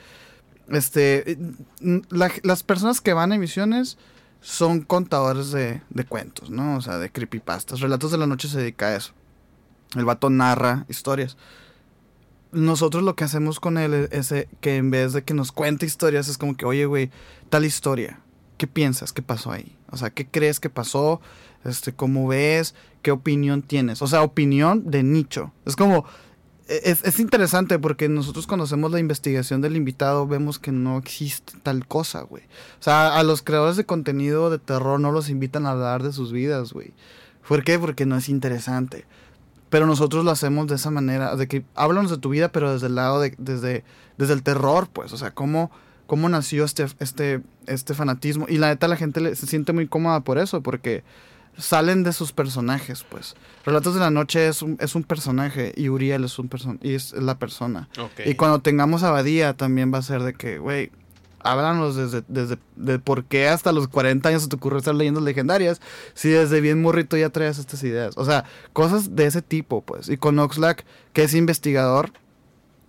[0.68, 1.38] este,
[2.10, 3.96] la- las personas que van a emisiones
[4.40, 6.76] son contadores de, de cuentos, ¿no?
[6.76, 7.80] O sea, de creepypastas.
[7.80, 9.12] Relatos de la noche se dedica a eso.
[9.96, 11.36] El vato narra historias.
[12.52, 15.86] Nosotros lo que hacemos con él es eh, que en vez de que nos cuente
[15.86, 17.10] historias, es como que, oye, güey,
[17.48, 18.20] tal historia.
[18.58, 19.12] ¿Qué piensas?
[19.12, 19.76] ¿Qué pasó ahí?
[19.94, 21.20] O sea, ¿qué crees que pasó?
[21.64, 22.74] Este, ¿Cómo ves?
[23.02, 24.02] ¿Qué opinión tienes?
[24.02, 25.52] O sea, opinión de nicho.
[25.64, 26.04] Es como,
[26.68, 31.54] e, es, es interesante porque nosotros conocemos la investigación del invitado, vemos que no existe
[31.62, 32.42] tal cosa, güey.
[32.80, 36.12] O sea, a los creadores de contenido de terror no los invitan a hablar de
[36.12, 36.92] sus vidas, güey.
[37.46, 37.78] ¿Por qué?
[37.78, 39.06] Porque no es interesante.
[39.68, 42.86] Pero nosotros lo hacemos de esa manera, de que háblanos de tu vida, pero desde
[42.86, 43.84] el lado de, desde,
[44.16, 45.12] desde el terror, pues.
[45.12, 45.70] O sea, cómo,
[46.06, 48.46] cómo nació este, este, este fanatismo.
[48.48, 51.02] Y la neta, la gente le- se siente muy cómoda por eso, porque
[51.56, 53.34] salen de sus personajes, pues.
[53.64, 56.94] Relatos de la Noche es un, es un personaje y Uriel es un person y
[56.94, 57.88] es la persona.
[57.98, 58.26] Ok.
[58.26, 60.90] Y cuando tengamos Abadía también va a ser de que, güey,
[61.40, 65.22] háblanos desde, desde de por qué hasta los 40 años se te ocurrió estar leyendas
[65.22, 65.80] legendarias
[66.14, 68.14] si desde bien morrito ya traías estas ideas.
[68.16, 70.08] O sea, cosas de ese tipo, pues.
[70.08, 72.12] Y con Oxlack, que es investigador,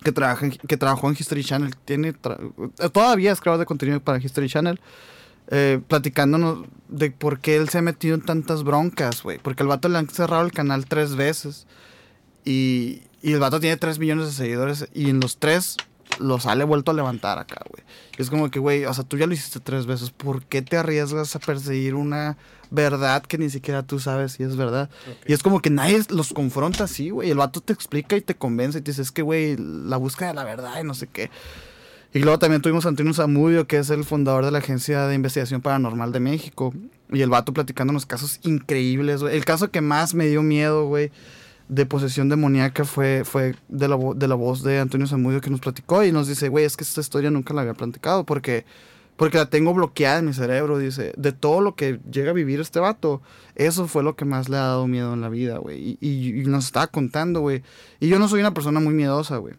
[0.05, 2.13] que, trabaja que trabajó en History Channel, tiene
[2.93, 4.79] todavía es creador de contenido para History Channel,
[5.49, 9.39] eh, platicándonos de por qué él se ha metido en tantas broncas, güey.
[9.39, 11.67] Porque el vato le han cerrado el canal tres veces.
[12.45, 15.77] Y, y el vato tiene 3 millones de seguidores y en los 3
[16.19, 17.83] los sale vuelto a levantar acá, güey.
[18.17, 20.11] Es como que, güey, o sea, tú ya lo hiciste tres veces.
[20.11, 22.37] ¿Por qué te arriesgas a perseguir una
[22.75, 24.89] verdad que ni siquiera tú sabes si es verdad?
[25.25, 27.31] Y es como que nadie los confronta así, güey.
[27.31, 30.29] El vato te explica y te convence y te dice, es que, güey, la búsqueda
[30.29, 31.31] de la verdad y no sé qué.
[32.13, 35.15] Y luego también tuvimos a Antonio Zamudio, que es el fundador de la Agencia de
[35.15, 36.73] Investigación Paranormal de México.
[37.11, 39.35] Y el vato platicando unos casos increíbles, güey.
[39.35, 41.11] El caso que más me dio miedo, güey
[41.67, 45.59] de posesión demoníaca fue, fue de, la, de la voz de Antonio Zamudio que nos
[45.59, 48.65] platicó y nos dice, güey, es que esta historia nunca la había platicado porque,
[49.15, 52.59] porque la tengo bloqueada en mi cerebro, dice, de todo lo que llega a vivir
[52.59, 53.21] este vato,
[53.55, 56.65] eso fue lo que más le ha dado miedo en la vida, güey, y, nos
[56.65, 57.63] estaba contando, güey,
[57.99, 59.55] y yo no soy una persona muy miedosa, güey,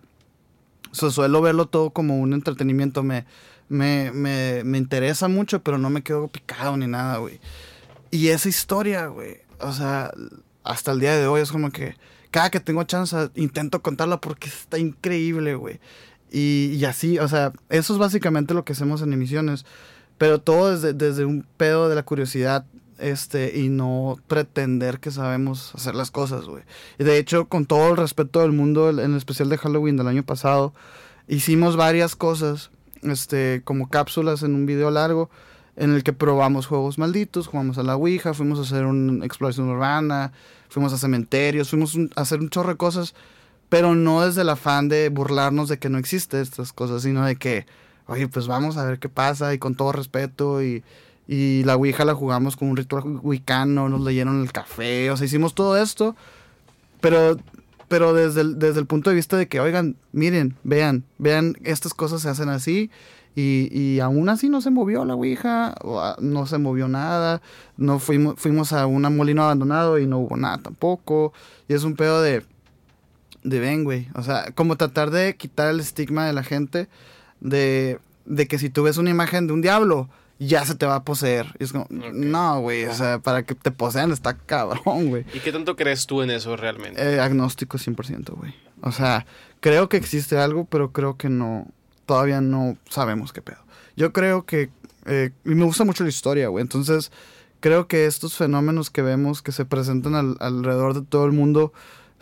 [0.92, 3.24] suelo verlo todo como un entretenimiento, me,
[3.68, 7.40] me, me, me interesa mucho, pero no me quedo picado ni nada, güey,
[8.10, 10.12] y esa historia, güey, o sea
[10.66, 11.94] hasta el día de hoy es como que
[12.30, 15.80] cada que tengo chance intento contarla porque está increíble, güey.
[16.30, 19.64] Y, así, o sea, eso es básicamente lo que hacemos en emisiones.
[20.18, 22.64] Pero todo desde, desde un pedo de la curiosidad
[22.98, 26.62] este, y no pretender que sabemos hacer las cosas, güey.
[26.98, 30.08] Y de hecho, con todo el respeto del mundo, en el especial de Halloween del
[30.08, 30.72] año pasado,
[31.28, 32.70] hicimos varias cosas,
[33.02, 35.30] este, como cápsulas en un video largo,
[35.76, 39.68] en el que probamos juegos malditos, jugamos a la Ouija, fuimos a hacer una exploración
[39.68, 40.32] urbana,
[40.68, 43.14] fuimos a cementerios, fuimos a hacer un chorro de cosas,
[43.68, 47.36] pero no desde el afán de burlarnos de que no existen estas cosas, sino de
[47.36, 47.66] que,
[48.06, 50.84] oye, pues vamos a ver qué pasa y con todo respeto y,
[51.26, 55.26] y la Ouija la jugamos con un ritual wicano, nos leyeron el café, o sea,
[55.26, 56.14] hicimos todo esto,
[57.00, 57.36] pero,
[57.88, 61.94] pero desde, el, desde el punto de vista de que, oigan, miren, vean, vean, estas
[61.94, 62.90] cosas se hacen así
[63.34, 65.74] y, y, aún así no se movió la Ouija,
[66.20, 67.42] no se movió nada,
[67.76, 71.34] no fuimos, fuimos a un molino abandonado y no hubo nada tampoco.
[71.68, 72.46] Y es un pedo de,
[73.46, 74.08] de ven, güey.
[74.14, 76.88] O sea, como tratar de quitar el estigma de la gente
[77.40, 80.08] de, de que si tú ves una imagen de un diablo,
[80.38, 81.54] ya se te va a poseer.
[81.58, 85.24] Y es como, no, güey, o sea, para que te posean está cabrón, güey.
[85.32, 87.00] ¿Y qué tanto crees tú en eso realmente?
[87.00, 88.54] Eh, agnóstico 100%, güey.
[88.82, 89.26] O sea,
[89.60, 91.68] creo que existe algo, pero creo que no,
[92.04, 93.64] todavía no sabemos qué pedo.
[93.96, 94.70] Yo creo que,
[95.06, 97.12] eh, y me gusta mucho la historia, güey, entonces
[97.60, 101.72] creo que estos fenómenos que vemos que se presentan alrededor de todo el mundo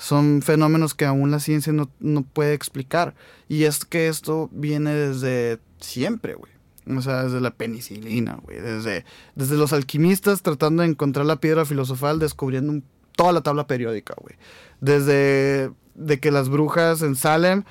[0.05, 3.15] son fenómenos que aún la ciencia no, no puede explicar.
[3.49, 6.53] Y es que esto viene desde siempre, güey.
[6.95, 8.61] O sea, desde la penicilina, güey.
[8.61, 12.83] Desde, desde los alquimistas tratando de encontrar la piedra filosofal, descubriendo
[13.17, 14.37] toda la tabla periódica, güey.
[14.83, 17.65] Desde de que las brujas en Salem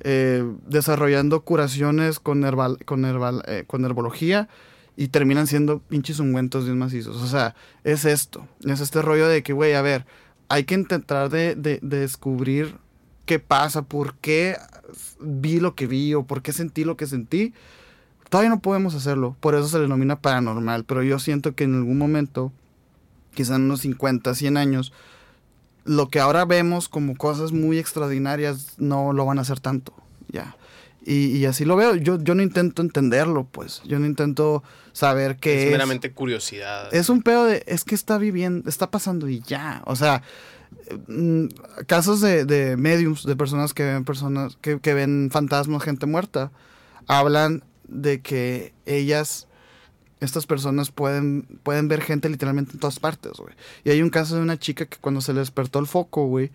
[0.00, 3.04] eh, desarrollando curaciones con, herbal, con,
[3.46, 4.48] eh, con herbología
[4.96, 7.22] y terminan siendo pinches ungüentos bien macizos.
[7.22, 7.54] O sea,
[7.84, 8.48] es esto.
[8.64, 10.04] Es este rollo de que, güey, a ver,
[10.48, 12.76] hay que intentar de, de, descubrir
[13.24, 14.56] qué pasa, por qué
[15.20, 17.52] vi lo que vi o por qué sentí lo que sentí.
[18.28, 21.98] Todavía no podemos hacerlo, por eso se denomina paranormal, pero yo siento que en algún
[21.98, 22.52] momento,
[23.34, 24.92] quizá en unos 50, 100 años,
[25.84, 29.94] lo que ahora vemos como cosas muy extraordinarias no lo van a hacer tanto,
[30.28, 30.55] ya.
[31.08, 31.94] Y, así lo veo.
[31.94, 33.80] Yo, yo no intento entenderlo, pues.
[33.84, 35.70] Yo no intento saber qué es.
[35.70, 36.92] meramente curiosidad.
[36.92, 39.82] Es un pedo de, es que está viviendo, está pasando y ya.
[39.86, 40.22] O sea,
[41.06, 41.46] mm,
[41.86, 46.50] casos de, de mediums, de personas que ven personas, que, que ven fantasmas, gente muerta,
[47.06, 49.46] hablan de que ellas
[50.18, 53.54] estas personas pueden, pueden ver gente literalmente en todas partes, güey.
[53.84, 56.50] Y hay un caso de una chica que cuando se le despertó el foco, güey,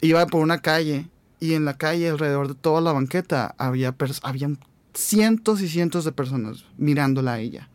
[0.00, 1.08] iba por una calle
[1.44, 4.58] y en la calle alrededor de toda la banqueta había habían
[4.94, 7.68] cientos y cientos de personas mirándola a ella.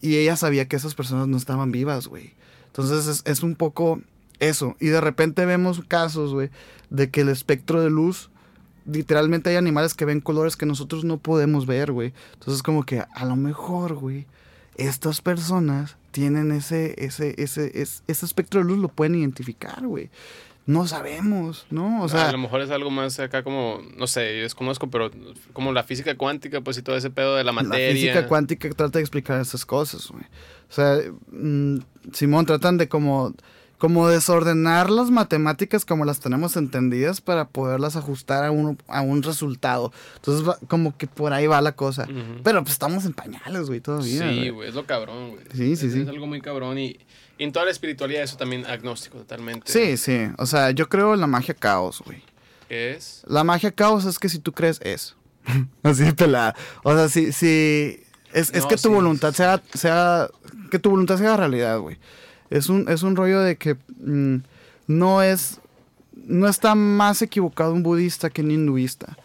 [0.00, 2.32] Y ella sabía que esas personas no estaban vivas, güey.
[2.68, 4.00] Entonces es, es un poco
[4.38, 4.74] eso.
[4.80, 6.48] Y de repente vemos casos, güey,
[6.88, 8.30] de que el espectro de luz
[8.86, 12.14] literalmente hay animales que ven colores que nosotros no podemos ver, güey.
[12.32, 14.26] Entonces como que a lo mejor, güey,
[14.76, 20.08] estas personas tienen ese, ese, ese, ese, ese espectro de luz, lo pueden identificar, güey.
[20.64, 22.02] No sabemos, ¿no?
[22.02, 25.10] O sea, a lo mejor es algo más acá como, no sé, yo desconozco, pero
[25.52, 27.88] como la física cuántica, pues y todo ese pedo de la materia.
[27.88, 30.24] La física cuántica trata de explicar esas cosas, güey.
[30.70, 30.98] O sea,
[31.32, 31.78] mm,
[32.12, 33.34] Simón, tratan de como
[33.82, 39.24] como desordenar las matemáticas como las tenemos entendidas para poderlas ajustar a un, a un
[39.24, 39.92] resultado.
[40.14, 42.06] Entonces, como que por ahí va la cosa.
[42.44, 44.30] Pero pues estamos en pañales, güey, todavía.
[44.30, 45.42] Sí, güey, es lo cabrón, güey.
[45.52, 46.02] Sí, sí, sí.
[46.02, 46.96] Es algo muy cabrón y,
[47.42, 49.70] en toda la espiritualidad eso también agnóstico totalmente.
[49.70, 50.28] Sí, sí.
[50.38, 52.22] O sea, yo creo en la magia caos, güey.
[52.68, 53.22] ¿Qué es?
[53.26, 55.16] La magia caos es que si tú crees, es.
[55.82, 56.54] Así pelada.
[56.82, 58.02] O sea, si, si
[58.32, 60.28] es, es que tu voluntad sea, sea,
[60.70, 61.98] que tu voluntad sea realidad, güey.
[62.50, 64.36] Es un, es un rollo de que mm,
[64.86, 65.58] no es
[66.24, 69.16] no está más equivocado un budista que un hinduista,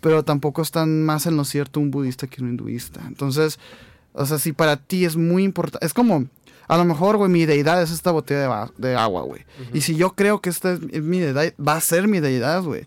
[0.00, 3.00] pero tampoco está más en lo cierto un budista que un hinduista.
[3.06, 3.58] Entonces,
[4.12, 6.26] o sea, si para ti es muy importante, es como,
[6.68, 9.44] a lo mejor, güey, mi deidad es esta botella de, de agua, güey.
[9.72, 12.86] Y si yo creo que esta es mi deidad, va a ser mi deidad, güey.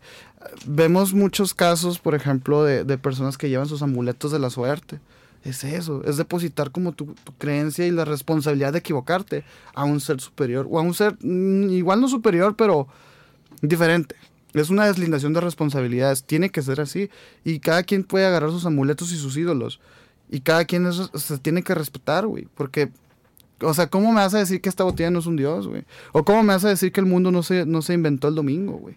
[0.65, 4.99] Vemos muchos casos, por ejemplo, de, de personas que llevan sus amuletos de la suerte.
[5.43, 9.43] Es eso, es depositar como tu, tu, creencia y la responsabilidad de equivocarte
[9.73, 12.87] a un ser superior o a un ser mm, igual no superior, pero
[13.61, 14.15] diferente.
[14.53, 17.09] Es una deslindación de responsabilidades, tiene que ser así
[17.43, 19.79] y cada quien puede agarrar sus amuletos y sus ídolos
[20.29, 22.89] y cada quien eso se tiene que respetar, güey, porque
[23.61, 25.83] o sea, ¿cómo me vas a decir que esta botella no es un dios, güey?
[26.11, 28.35] ¿O cómo me vas a decir que el mundo no se, no se inventó el
[28.35, 28.95] domingo, güey?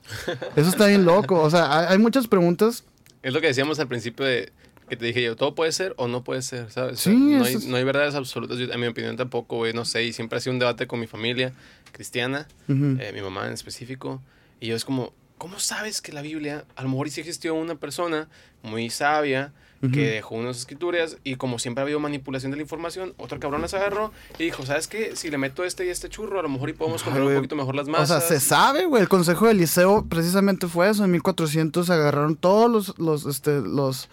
[0.56, 1.40] Eso está bien loco.
[1.40, 2.84] O sea, hay, hay muchas preguntas.
[3.22, 4.52] Es lo que decíamos al principio de,
[4.90, 6.98] que te dije yo, todo puede ser o no puede ser, ¿sabes?
[6.98, 10.02] Sí, no, hay, no, hay, verdades absolutas, yo, en mi opinión tampoco, güey, no sé,
[10.04, 11.52] y siempre ha sido un debate con mi familia
[11.92, 13.00] cristiana, uh -huh.
[13.00, 14.20] eh, mi mamá en específico,
[14.58, 17.76] y yo es como, ¿cómo sabes que la Biblia, a lo mejor sí existió una
[17.76, 18.28] persona
[18.64, 19.92] muy sabia, Uh -huh.
[19.92, 23.62] que dejó unas escrituras y como siempre ha habido manipulación de la información, otro cabrón
[23.62, 25.16] las agarró y dijo, ¿sabes qué?
[25.16, 27.56] Si le meto este y este churro, a lo mejor y podemos comer un poquito
[27.56, 28.10] mejor las masas.
[28.10, 32.36] O sea, se sabe, güey, el Consejo de Eliseo precisamente fue eso, en 1400 agarraron
[32.36, 34.10] todos los, los, este, los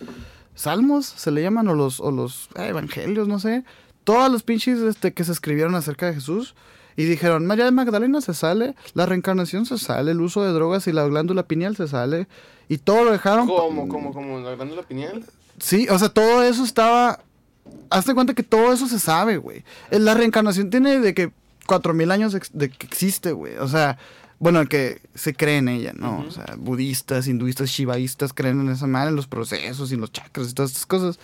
[0.56, 3.64] salmos, se le llaman, o los, o los eh, evangelios, no sé,
[4.06, 6.56] todos los pinches este, que se escribieron acerca de Jesús.
[6.96, 10.88] Y dijeron, María de Magdalena se sale, la reencarnación se sale, el uso de drogas
[10.88, 12.28] y la glándula pineal se sale.
[12.70, 13.46] Y todo lo dejaron.
[13.48, 14.40] ¿Cómo, cómo, cómo?
[14.40, 15.24] ¿La glándula pineal?
[15.60, 17.24] Sí, o sea, todo eso estaba.
[17.90, 19.64] Hazte cuenta que todo eso se sabe, güey.
[19.92, 21.32] La reencarnación tiene de que
[21.66, 23.58] cuatro mil años de que existe, güey.
[23.58, 23.98] O sea,
[24.40, 26.20] bueno, que se cree en ella, ¿no?
[26.20, 26.28] Uh -huh.
[26.28, 30.50] O sea, budistas, hinduistas, shivaístas creen en esa madre, en los procesos y los chakras
[30.50, 31.20] y todas estas cosas.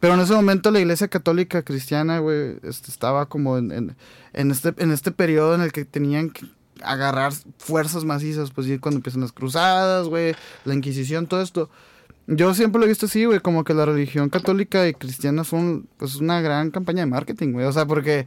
[0.00, 3.96] Pero en ese momento la iglesia católica cristiana, güey, este, estaba como en, en,
[4.34, 6.44] en, este, en este periodo en el que tenían que
[6.82, 10.34] agarrar fuerzas macizas, pues y cuando empiezan las cruzadas, güey,
[10.66, 11.70] la Inquisición, todo esto.
[12.26, 15.58] Yo siempre lo he visto así, güey, como que la religión católica y cristiana fue
[15.58, 17.66] un, pues una gran campaña de marketing, güey.
[17.66, 18.26] O sea, porque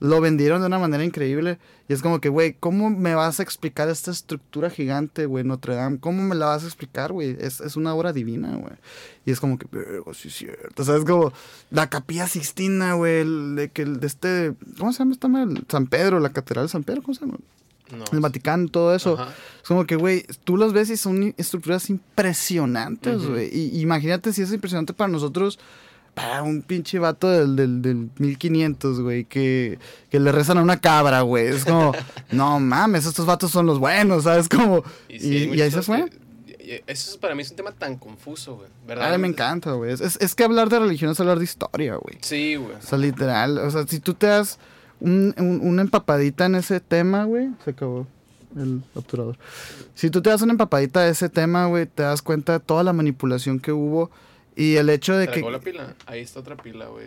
[0.00, 1.58] lo vendieron de una manera increíble.
[1.88, 5.74] Y es como que, güey, ¿cómo me vas a explicar esta estructura gigante, güey, Notre
[5.74, 5.98] Dame?
[5.98, 7.36] ¿Cómo me la vas a explicar, güey?
[7.40, 8.74] Es, es una obra divina, güey.
[9.24, 10.82] Y es como que, vergo, sí es cierto.
[10.82, 11.32] O sea, es como
[11.70, 15.62] la capilla Sixtina, güey, de, que, de este, ¿cómo se llama esta madre?
[15.68, 17.38] San Pedro, la catedral de San Pedro, ¿cómo se llama?
[17.96, 19.14] No, el Vaticano, todo eso.
[19.14, 19.32] Ajá.
[19.62, 23.48] Es como que, güey, tú los ves y son estructuras impresionantes, güey.
[23.48, 23.72] Uh -huh.
[23.74, 25.58] Y imagínate si es impresionante para nosotros
[26.18, 29.78] para un pinche vato del, del, del 1500, güey, que,
[30.10, 31.46] que le rezan a una cabra, güey.
[31.46, 31.92] Es como,
[32.32, 34.48] no mames, estos vatos son los buenos, ¿sabes?
[34.48, 36.10] Como, y, sí, y, y ahí se fue.
[36.10, 38.68] Que, eso para mí es un tema tan confuso, güey.
[38.86, 39.14] ¿Verdad?
[39.14, 39.92] A mí me encanta, güey.
[39.92, 42.18] Es, es, que hablar de religión es hablar de historia, güey.
[42.20, 42.74] Sí, güey.
[42.74, 43.56] O sea, literal.
[43.58, 44.58] O sea, si tú te das
[45.00, 48.06] un, un, una empapadita en ese tema, güey, se acabó
[48.56, 49.38] el obturador.
[49.94, 52.82] Si tú te das una empapadita de ese tema, güey, te das cuenta de toda
[52.82, 54.10] la manipulación que hubo
[54.56, 55.40] y el hecho de que...
[55.40, 55.94] la pila?
[56.06, 57.06] Ahí está otra pila, güey.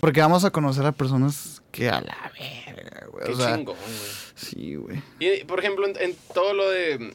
[0.00, 3.24] Porque vamos a conocer a personas que a la verga, güey.
[3.24, 4.10] Qué o sea, chingón, güey.
[4.34, 5.02] Sí, güey.
[5.18, 7.14] Y, por ejemplo, en, en, todo lo de...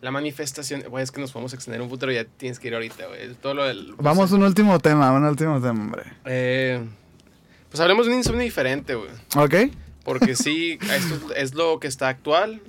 [0.00, 0.82] La manifestación...
[0.88, 3.34] Güey, es que nos podemos extender un futuro ya tienes que ir ahorita, güey.
[3.34, 3.94] Todo lo del...
[3.98, 6.04] Vamos a un último tema, un último tema, hombre.
[6.24, 6.82] Eh...
[7.72, 9.10] Pues hablemos de un insomnio diferente, güey.
[9.34, 9.72] Ok.
[10.04, 12.60] Porque sí, esto es lo que está actual.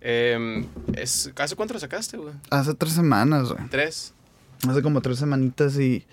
[0.00, 0.66] Eh,
[0.96, 2.34] es, ¿Hace cuánto lo sacaste, güey?
[2.50, 3.68] Hace tres semanas, güey.
[3.68, 4.12] ¿Tres?
[4.68, 6.04] Hace como tres semanitas y...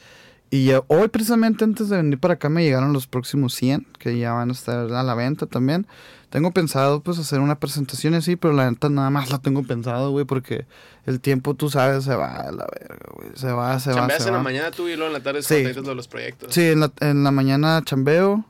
[0.49, 4.31] Y hoy precisamente antes de venir para acá me llegaron los próximos 100, que ya
[4.31, 5.87] van a estar a la venta también.
[6.29, 10.11] Tengo pensado pues hacer una presentación así, pero la neta nada más la tengo pensado,
[10.11, 10.65] güey, porque
[11.05, 13.29] el tiempo, tú sabes, se va a la verga, güey.
[13.35, 14.37] Se va, se Chambeas va, se en va.
[14.39, 15.63] la mañana tú y luego en la tarde sí.
[15.63, 16.53] de los proyectos.
[16.53, 18.43] Sí, en la, en la mañana chambeo,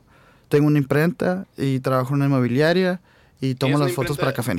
[0.48, 3.00] tengo una imprenta y trabajo en una inmobiliaria
[3.40, 4.54] y tomo las fotos para café.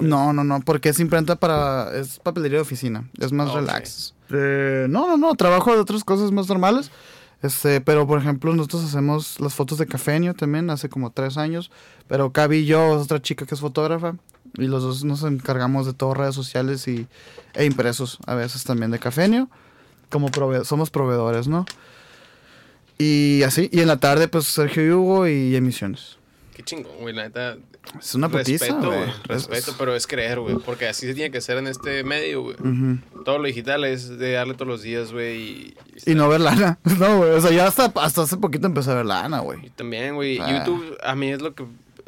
[0.00, 1.96] No, no, no, porque es imprenta para.
[1.96, 3.08] Es papelería de oficina.
[3.18, 3.60] Es más okay.
[3.60, 4.14] relax.
[4.30, 5.34] Eh, no, no, no.
[5.34, 6.90] Trabajo de otras cosas más normales.
[7.42, 11.70] Este, pero por ejemplo, nosotros hacemos las fotos de Cafeño también hace como tres años.
[12.06, 14.16] Pero Cavi y yo, otra chica que es fotógrafa.
[14.58, 17.06] Y los dos nos encargamos de todo redes sociales y,
[17.54, 19.48] e impresos a veces también de Cafeño.
[20.10, 20.28] Como
[20.64, 21.64] somos proveedores, ¿no?
[22.98, 23.70] Y así.
[23.72, 26.18] Y en la tarde, pues Sergio y Hugo y emisiones.
[26.54, 27.56] Qué chingón, güey, la neta.
[27.98, 29.12] Es una putiza, Respeto, güey.
[29.24, 30.56] Respeto, pero es creer, güey.
[30.56, 32.56] Porque así se tiene que hacer en este medio, güey.
[32.60, 33.24] Uh -huh.
[33.24, 35.38] Todo lo digital es de darle todos los días, güey.
[35.38, 35.74] Y,
[36.06, 36.78] y, no ver lana.
[36.98, 37.30] No, güey.
[37.30, 39.66] O sea, ya hasta, hasta hace poquito empecé a ver lana, güey.
[39.66, 40.36] Y también, güey.
[40.38, 41.64] YouTube, a mí es lo que.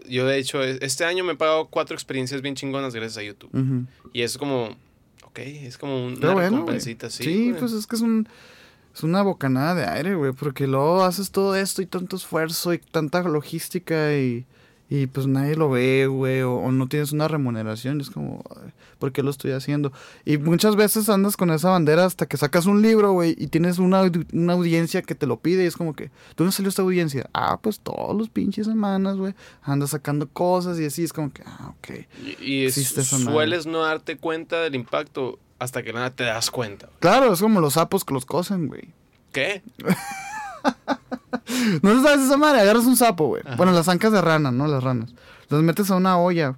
[0.08, 3.50] Yo, de hecho, este año me he pagado cuatro experiencias bien chingonas gracias a YouTube.
[3.52, 3.86] Uh -huh.
[4.12, 4.76] Y es como.
[5.24, 7.24] Ok, es como una Pero bueno, recompensita, sí.
[7.24, 8.28] Sí, pues es que es un.
[8.94, 12.78] Es una bocanada de aire, güey, porque luego haces todo esto y tanto esfuerzo y
[12.78, 14.44] tanta logística y,
[14.94, 18.44] y pues nadie lo ve, güey, o, o no tienes una remuneración, es como,
[18.98, 19.90] ¿por qué lo estoy haciendo?
[20.26, 23.78] Y muchas veces andas con esa bandera hasta que sacas un libro, güey, y tienes
[23.78, 24.02] una,
[24.34, 27.30] una audiencia que te lo pide y es como que, ¿dónde salió esta audiencia?
[27.32, 29.32] Ah, pues todos los pinches semanas, güey,
[29.62, 32.40] andas sacando cosas y así, es como que, ah, ok.
[32.42, 36.90] Y, sueles no darte cuenta del impacto hasta que nada te das cuenta.
[36.98, 38.90] Claro, es como los sapos que los cosen, güey.
[39.32, 39.62] ¿Qué?
[41.82, 42.60] ¿No sabes esa madre?
[42.60, 43.42] Agarras un sapo, güey.
[43.56, 44.66] Bueno, las ancas de rana, ¿no?
[44.66, 45.14] Las ranas.
[45.48, 46.56] Las metes a una olla.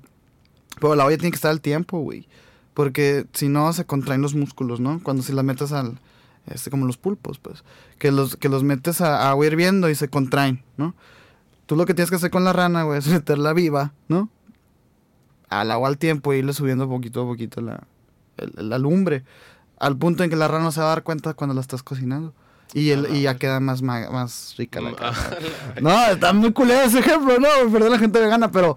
[0.81, 2.29] Pero la olla tiene que estar al tiempo, güey.
[2.75, 5.01] Porque si no, se contraen los músculos, ¿no?
[5.03, 5.99] Cuando si las metes al...
[6.47, 7.65] Este, como los pulpos, pues.
[7.99, 10.95] Que los, que los metes a, agua hirviendo y se contraen, ¿no?
[11.67, 14.29] Tú lo que tienes que hacer con la rana, güey, es meterla viva, ¿no?
[15.49, 17.85] Al agua al tiempo e irle subiendo poquito a poquito la,
[18.37, 19.25] el- la lumbre.
[19.79, 21.83] Al punto en que la rana no se va a dar cuenta cuando la estás
[21.83, 22.35] cocinando.
[22.73, 25.19] Y, el, y ya queda más, más rica la carne.
[25.81, 28.77] No, está muy culero ese ejemplo, no, perdón la gente vegana, pero.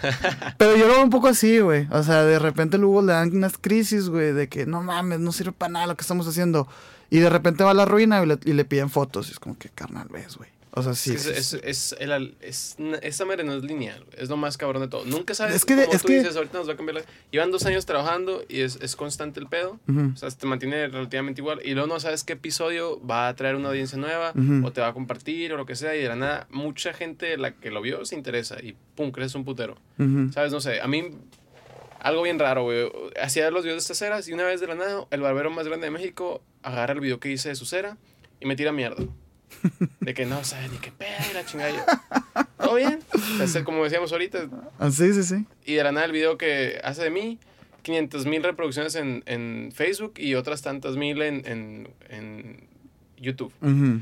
[0.58, 1.88] Pero yo lo veo un poco así, güey.
[1.90, 5.32] O sea, de repente luego le dan unas crisis, güey, de que no mames, no
[5.32, 6.68] sirve para nada lo que estamos haciendo.
[7.10, 9.28] Y de repente va a la ruina y le, y le piden fotos.
[9.28, 10.50] Y es como que carnal, ves, güey.
[10.72, 11.14] O sea, sí.
[11.14, 14.82] es, sí, es, es, el es- esa madre no es lineal, es lo más cabrón
[14.82, 15.04] de todo.
[15.04, 17.02] Nunca sabes, Es que de- es tú que- dices, ahorita nos va a cambiar la...
[17.30, 19.78] Llevan dos años trabajando y es, es constante el pedo.
[19.88, 20.12] Ujú.
[20.14, 21.60] O sea, se te mantiene relativamente igual.
[21.64, 24.32] Y luego no sabes qué episodio va a traer una audiencia nueva
[24.64, 25.96] o te va a compartir o lo que sea.
[25.96, 29.34] Y de la nada, mucha gente la que lo vio se interesa y pum, crees
[29.34, 29.76] un putero.
[30.32, 30.52] ¿Sabes?
[30.52, 31.10] No sé, a mí
[32.00, 32.90] algo bien raro, güey.
[33.20, 35.66] Hacía los videos de estas ceras y una vez de la nada, el barbero más
[35.66, 37.96] grande de México agarra el video que hice de su cera
[38.40, 39.02] y me tira mierda.
[40.00, 41.70] De que no sabe ni qué pedo y la chingada.
[41.72, 43.00] Yo, ¿Todo bien?
[43.46, 44.48] Sea, como decíamos ahorita.
[44.78, 45.44] Ah, sí, sí, sí.
[45.64, 47.38] Y de la nada el video que hace de mí,
[47.82, 52.64] 500 mil reproducciones en, en Facebook y otras tantas mil en, en, en
[53.16, 53.52] YouTube.
[53.62, 54.00] Ujú.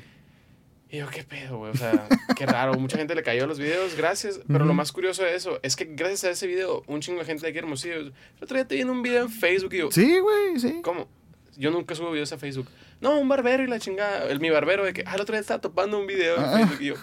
[0.90, 1.73] Y yo, qué pedo, güey.
[1.73, 2.06] O sea,
[2.36, 2.74] qué raro.
[2.74, 4.40] Mucha gente le cayó a los videos, gracias.
[4.47, 4.74] Pero lo Ujú.
[4.74, 7.48] más curioso de eso es que gracias a ese video, un chingo de gente de
[7.51, 7.97] aquí Hermosillo.
[7.97, 10.81] El otro día te vi en un video en Facebook y yo, Sí, güey, sí.
[10.82, 11.09] ¿cómo?
[11.56, 12.68] Yo nunca subo videos a Facebook.
[13.01, 14.24] No, un barbero y la chingada.
[14.24, 16.52] El, mi barbero de que, ah, el otro día estaba topando un video en Ah.
[16.59, 16.94] Facebook y yo,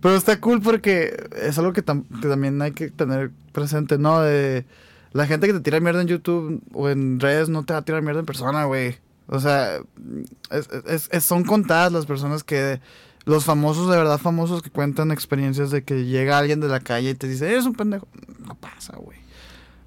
[0.00, 4.20] Pero está cool porque es algo que, tam- que también hay que tener presente, ¿no?
[4.20, 4.66] De
[5.12, 7.84] la gente que te tira mierda en YouTube o en redes no te va a
[7.84, 8.98] tirar mierda en persona, güey.
[9.28, 9.78] O sea,
[10.50, 12.80] es- es- es- son contadas las personas que...
[13.26, 17.08] Los famosos, de verdad famosos, que cuentan experiencias de que llega alguien de la calle
[17.08, 18.06] y te dice, eres un pendejo.
[18.46, 19.16] No pasa, güey.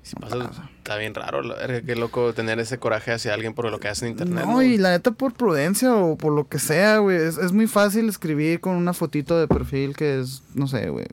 [0.08, 1.42] Si pasa, está bien raro.
[1.44, 4.46] La verga, qué loco tener ese coraje hacia alguien por lo que hace en internet.
[4.46, 7.18] No, y la neta por prudencia o por lo que sea, güey.
[7.18, 11.06] Es, es muy fácil escribir con una fotito de perfil que es, no sé, güey.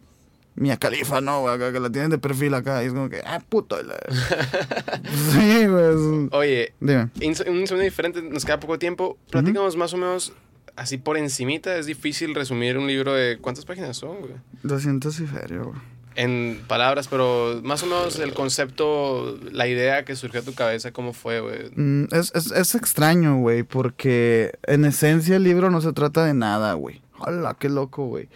[0.57, 1.41] Mia Califa, ¿no?
[1.41, 1.59] güey?
[1.59, 2.83] Que la tienen de perfil acá.
[2.85, 3.83] Y es como que, ah, puto.
[3.83, 3.97] la-
[5.33, 6.29] sí, güey.
[6.33, 7.11] Oye, Dime.
[7.27, 9.19] un segundo diferente, nos queda poco tiempo.
[9.31, 10.33] Platícanos más o menos
[10.77, 11.77] así por encimita.
[11.77, 13.39] Es difícil resumir un libro de...
[13.41, 14.33] ¿Cuántas páginas son, güey?
[14.63, 15.77] 200 y feria, güey.
[16.17, 20.93] En palabras, pero más o menos el concepto, la idea que surgió a tu cabeza,
[20.93, 21.71] ¿cómo fue, güey?
[21.75, 26.35] Mm, es, es, es extraño, güey, porque en esencia el libro no se trata de
[26.35, 27.03] nada, güey.
[27.19, 28.29] Hola, qué loco, güey.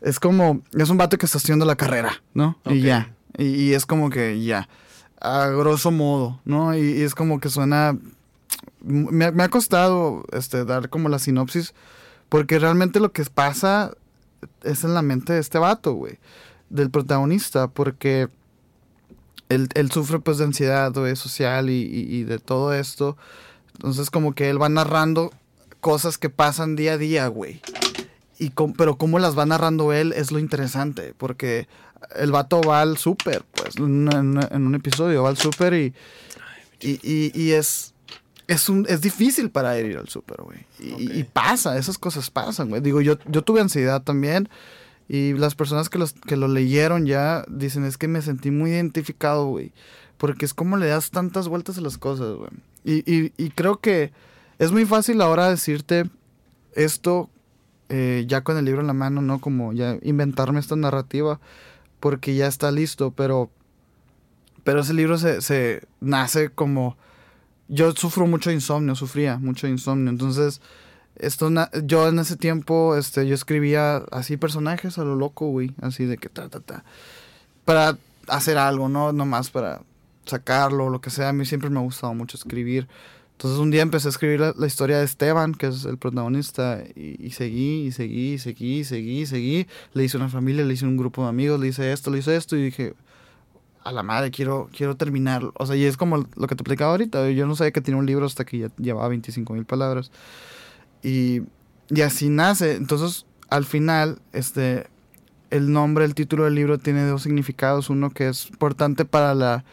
[0.00, 2.58] Es como, es un vato que está estudiando la carrera, ¿no?
[2.64, 3.12] Y ya.
[3.36, 4.68] Y, y es como que ya.
[5.20, 6.74] A grosso modo, ¿no?
[6.76, 7.98] Y, y es como que suena.
[8.80, 11.74] Me, ha- me ha costado este, dar como la sinopsis,
[12.28, 13.92] porque realmente lo que pasa
[14.62, 16.18] es en la mente de este vato, güey.
[16.70, 18.28] Del protagonista, porque
[19.48, 23.16] él, él sufre pues de ansiedad social y, y- y de todo esto.
[23.74, 25.32] Entonces como que él va narrando
[25.80, 27.60] cosas que pasan día a día, güey.
[28.38, 31.66] Y com- pero cómo las va narrando él es lo interesante, porque
[32.16, 33.84] el vato va al súper, pues, en,
[34.66, 35.94] un episodio va al súper y,
[36.80, 37.94] y, y- y es,
[38.46, 40.58] es, un, es difícil para él ir al súper, güey.
[40.78, 42.80] Y, y pasa, esas cosas pasan, güey.
[42.82, 44.48] Digo, yo, yo tuve ansiedad también.
[45.08, 48.70] Y las personas que, los, que lo leyeron ya dicen, es que me sentí muy
[48.70, 49.72] identificado, güey.
[50.18, 52.50] Porque es como le das tantas vueltas a las cosas, güey.
[52.84, 54.12] Y, y, y creo que
[54.58, 56.10] es muy fácil ahora decirte
[56.74, 57.30] esto
[57.88, 59.40] eh, ya con el libro en la mano, ¿no?
[59.40, 61.40] Como ya inventarme esta narrativa
[62.00, 63.50] porque ya está listo, pero,
[64.64, 66.96] pero ese libro se, se nace como...
[67.70, 70.62] Yo sufro mucho insomnio, sufría mucho insomnio, entonces
[71.20, 71.50] esto
[71.84, 76.18] yo en ese tiempo este yo escribía así personajes a lo loco, güey, así de
[76.18, 76.84] que ta ta ta
[77.64, 79.82] para hacer algo, no nomás para
[80.24, 82.88] sacarlo lo que sea, a mí siempre me ha gustado mucho escribir.
[83.32, 86.82] Entonces un día empecé a escribir la, la historia de Esteban, que es el protagonista,
[86.96, 89.66] y, y seguí, y seguí, y seguí, y seguí, y seguí.
[89.94, 92.34] Le hice una familia, le hice un grupo de amigos, le hice esto, le hice
[92.34, 92.94] esto, y dije,
[93.84, 95.52] a la madre, quiero, quiero terminarlo.
[95.56, 97.98] O sea, y es como lo que te explicaba ahorita, yo no sabía que tenía
[97.98, 100.10] un libro hasta que ya llevaba 25 mil palabras.
[101.02, 101.42] Y,
[101.88, 102.74] y así nace.
[102.74, 104.86] Entonces, al final, este,
[105.50, 107.90] el nombre, el título del libro tiene dos significados.
[107.90, 109.64] Uno que es importante para la,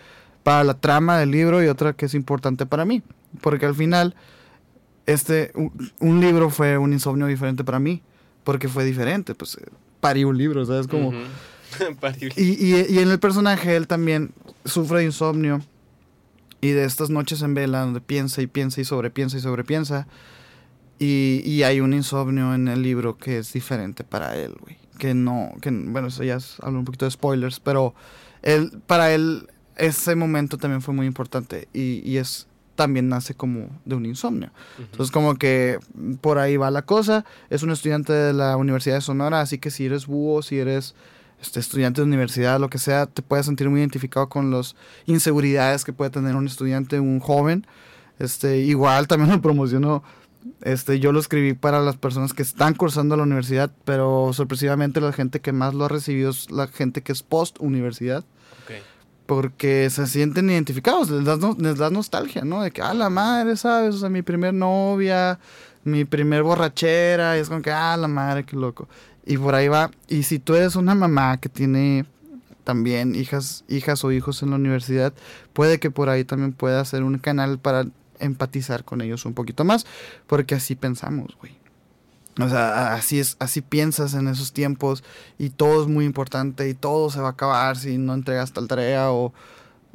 [0.44, 3.02] para la trama del libro y otra que es importante para mí.
[3.42, 4.16] Porque al final,
[5.06, 5.52] este,
[6.00, 8.02] un, libro fue un insomnio diferente para mí.
[8.44, 9.36] Porque fue diferente.
[9.36, 9.58] Pues
[10.00, 10.88] parí un libro, ¿sabes?
[10.88, 11.12] Como...
[12.38, 14.32] y, y, y en el personaje él también
[14.64, 15.62] sufre de insomnio
[16.62, 20.08] y de estas noches en vela donde piensa y piensa y sobrepiensa y sobrepiensa.
[21.00, 24.78] Y, y hay un insomnio en el libro que es diferente para él, güey.
[24.98, 27.94] Que no, que bueno, eso ya es, hablo un poquito de spoilers, pero
[28.42, 33.70] él, para él ese momento también fue muy importante y, y es también nace como
[33.86, 34.52] de un insomnio.
[34.78, 35.80] Entonces como que
[36.22, 37.26] por ahí va la cosa.
[37.50, 40.94] Es un estudiante de la Universidad de Sonora, así que si eres búho, si eres
[41.42, 45.84] este, estudiante de universidad, lo que sea, te puedes sentir muy identificado con las inseguridades
[45.84, 47.66] que puede tener un estudiante, un joven.
[48.20, 50.04] Este, igual también lo promociono.
[50.62, 55.12] Este, yo lo escribí para las personas que están cursando la universidad, pero sorpresivamente la
[55.12, 58.24] gente que más lo ha recibido es la gente que es post universidad.
[59.26, 62.62] Porque se sienten identificados, les da, les da nostalgia, ¿no?
[62.62, 63.96] De que, ah, la madre, ¿sabes?
[63.96, 65.40] O sea, mi primer novia,
[65.84, 68.88] mi primer borrachera, y es como que, ah, la madre, qué loco.
[69.26, 69.90] Y por ahí va.
[70.08, 72.06] Y si tú eres una mamá que tiene
[72.64, 75.12] también hijas, hijas o hijos en la universidad,
[75.54, 77.88] puede que por ahí también pueda ser un canal para
[78.20, 79.86] empatizar con ellos un poquito más,
[80.28, 81.54] porque así pensamos, güey.
[82.40, 85.04] O sea, así es, así piensas en esos tiempos
[85.38, 88.68] y todo es muy importante y todo se va a acabar si no entregas tal
[88.68, 89.34] tarea o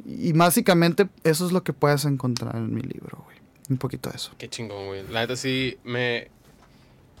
[0.05, 3.37] y básicamente eso es lo que puedes encontrar en mi libro, güey.
[3.69, 4.31] Un poquito de eso.
[4.37, 5.03] Qué chingón, güey.
[5.09, 6.29] La neta sí me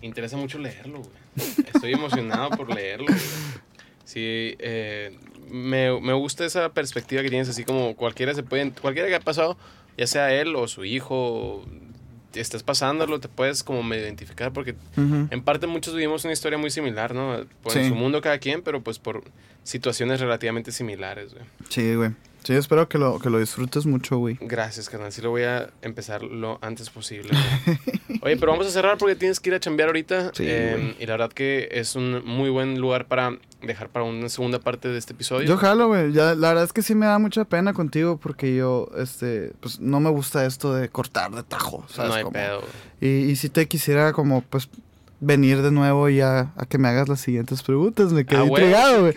[0.01, 1.67] interesa mucho leerlo, güey.
[1.73, 3.07] Estoy emocionado por leerlo.
[4.03, 5.17] Sí, eh,
[5.49, 9.19] me, me, gusta esa perspectiva que tienes, así como cualquiera se puede, cualquiera que ha
[9.21, 9.57] pasado,
[9.97, 11.65] ya sea él o su hijo,
[12.33, 16.71] estás pasándolo, te puedes como me identificar, porque en parte muchos vivimos una historia muy
[16.71, 17.45] similar, ¿no?
[17.61, 19.23] Por su mundo cada quien, pero pues por
[19.63, 21.45] situaciones relativamente similares, güey.
[21.69, 22.11] Sí, güey.
[22.43, 24.37] Sí, espero que lo, que lo disfrutes mucho, güey.
[24.41, 25.11] Gracias, carnal.
[25.11, 27.31] Sí lo voy a empezar lo antes posible.
[28.21, 30.31] Oye, pero vamos a cerrar porque tienes que ir a chambear ahorita.
[30.33, 34.27] Sí, eh, y la verdad que es un muy buen lugar para dejar para una
[34.29, 35.47] segunda parte de este episodio.
[35.47, 36.11] Yo jalo, güey.
[36.11, 39.99] La verdad es que sí me da mucha pena contigo porque yo, este, pues no
[39.99, 42.09] me gusta esto de cortar de tajo, ¿sabes?
[42.09, 42.63] No hay pedo.
[42.99, 44.67] Y, y si te quisiera como, pues,
[45.21, 48.11] venir de nuevo y a, que me hagas las siguientes preguntas.
[48.11, 49.13] Me quedé ah, intrigado, güey.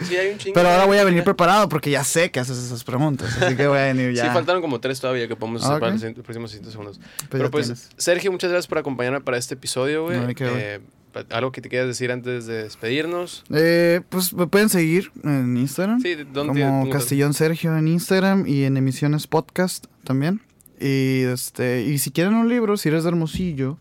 [0.52, 3.36] Pero ahora voy a venir preparado porque ya sé que haces esas preguntas.
[3.42, 4.26] Así que voy a venir ya.
[4.26, 6.98] Sí, faltaron como tres todavía que podemos hacer para los próximos 100 segundos.
[6.98, 10.18] Pues Pero pues, Sergio, muchas gracias por acompañarme para este episodio, güey.
[10.38, 10.80] Eh,
[11.30, 13.44] ¿Algo que te quieras decir antes de despedirnos?
[13.50, 16.00] Eh, pues me pueden seguir en Instagram.
[16.00, 20.42] Sí, ¿dónde Como Castillón Sergio en Instagram y en Emisiones Podcast también.
[20.80, 23.78] Y, este, y si quieren un libro, si eres de Hermosillo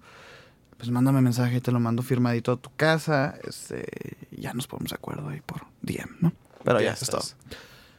[0.84, 3.40] pues mándame mensaje y te lo mando firmadito a tu casa.
[3.48, 3.86] Este,
[4.32, 6.34] ya nos ponemos de acuerdo ahí por DM, ¿no?
[6.62, 7.22] Pero ya, ya es todo.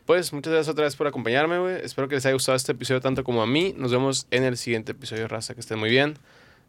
[0.05, 1.77] Pues muchas gracias otra vez por acompañarme, güey.
[1.83, 3.75] Espero que les haya gustado este episodio tanto como a mí.
[3.75, 5.55] Nos vemos en el siguiente episodio, raza.
[5.55, 6.19] Que estén muy bien.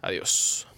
[0.02, 0.70] Adiós.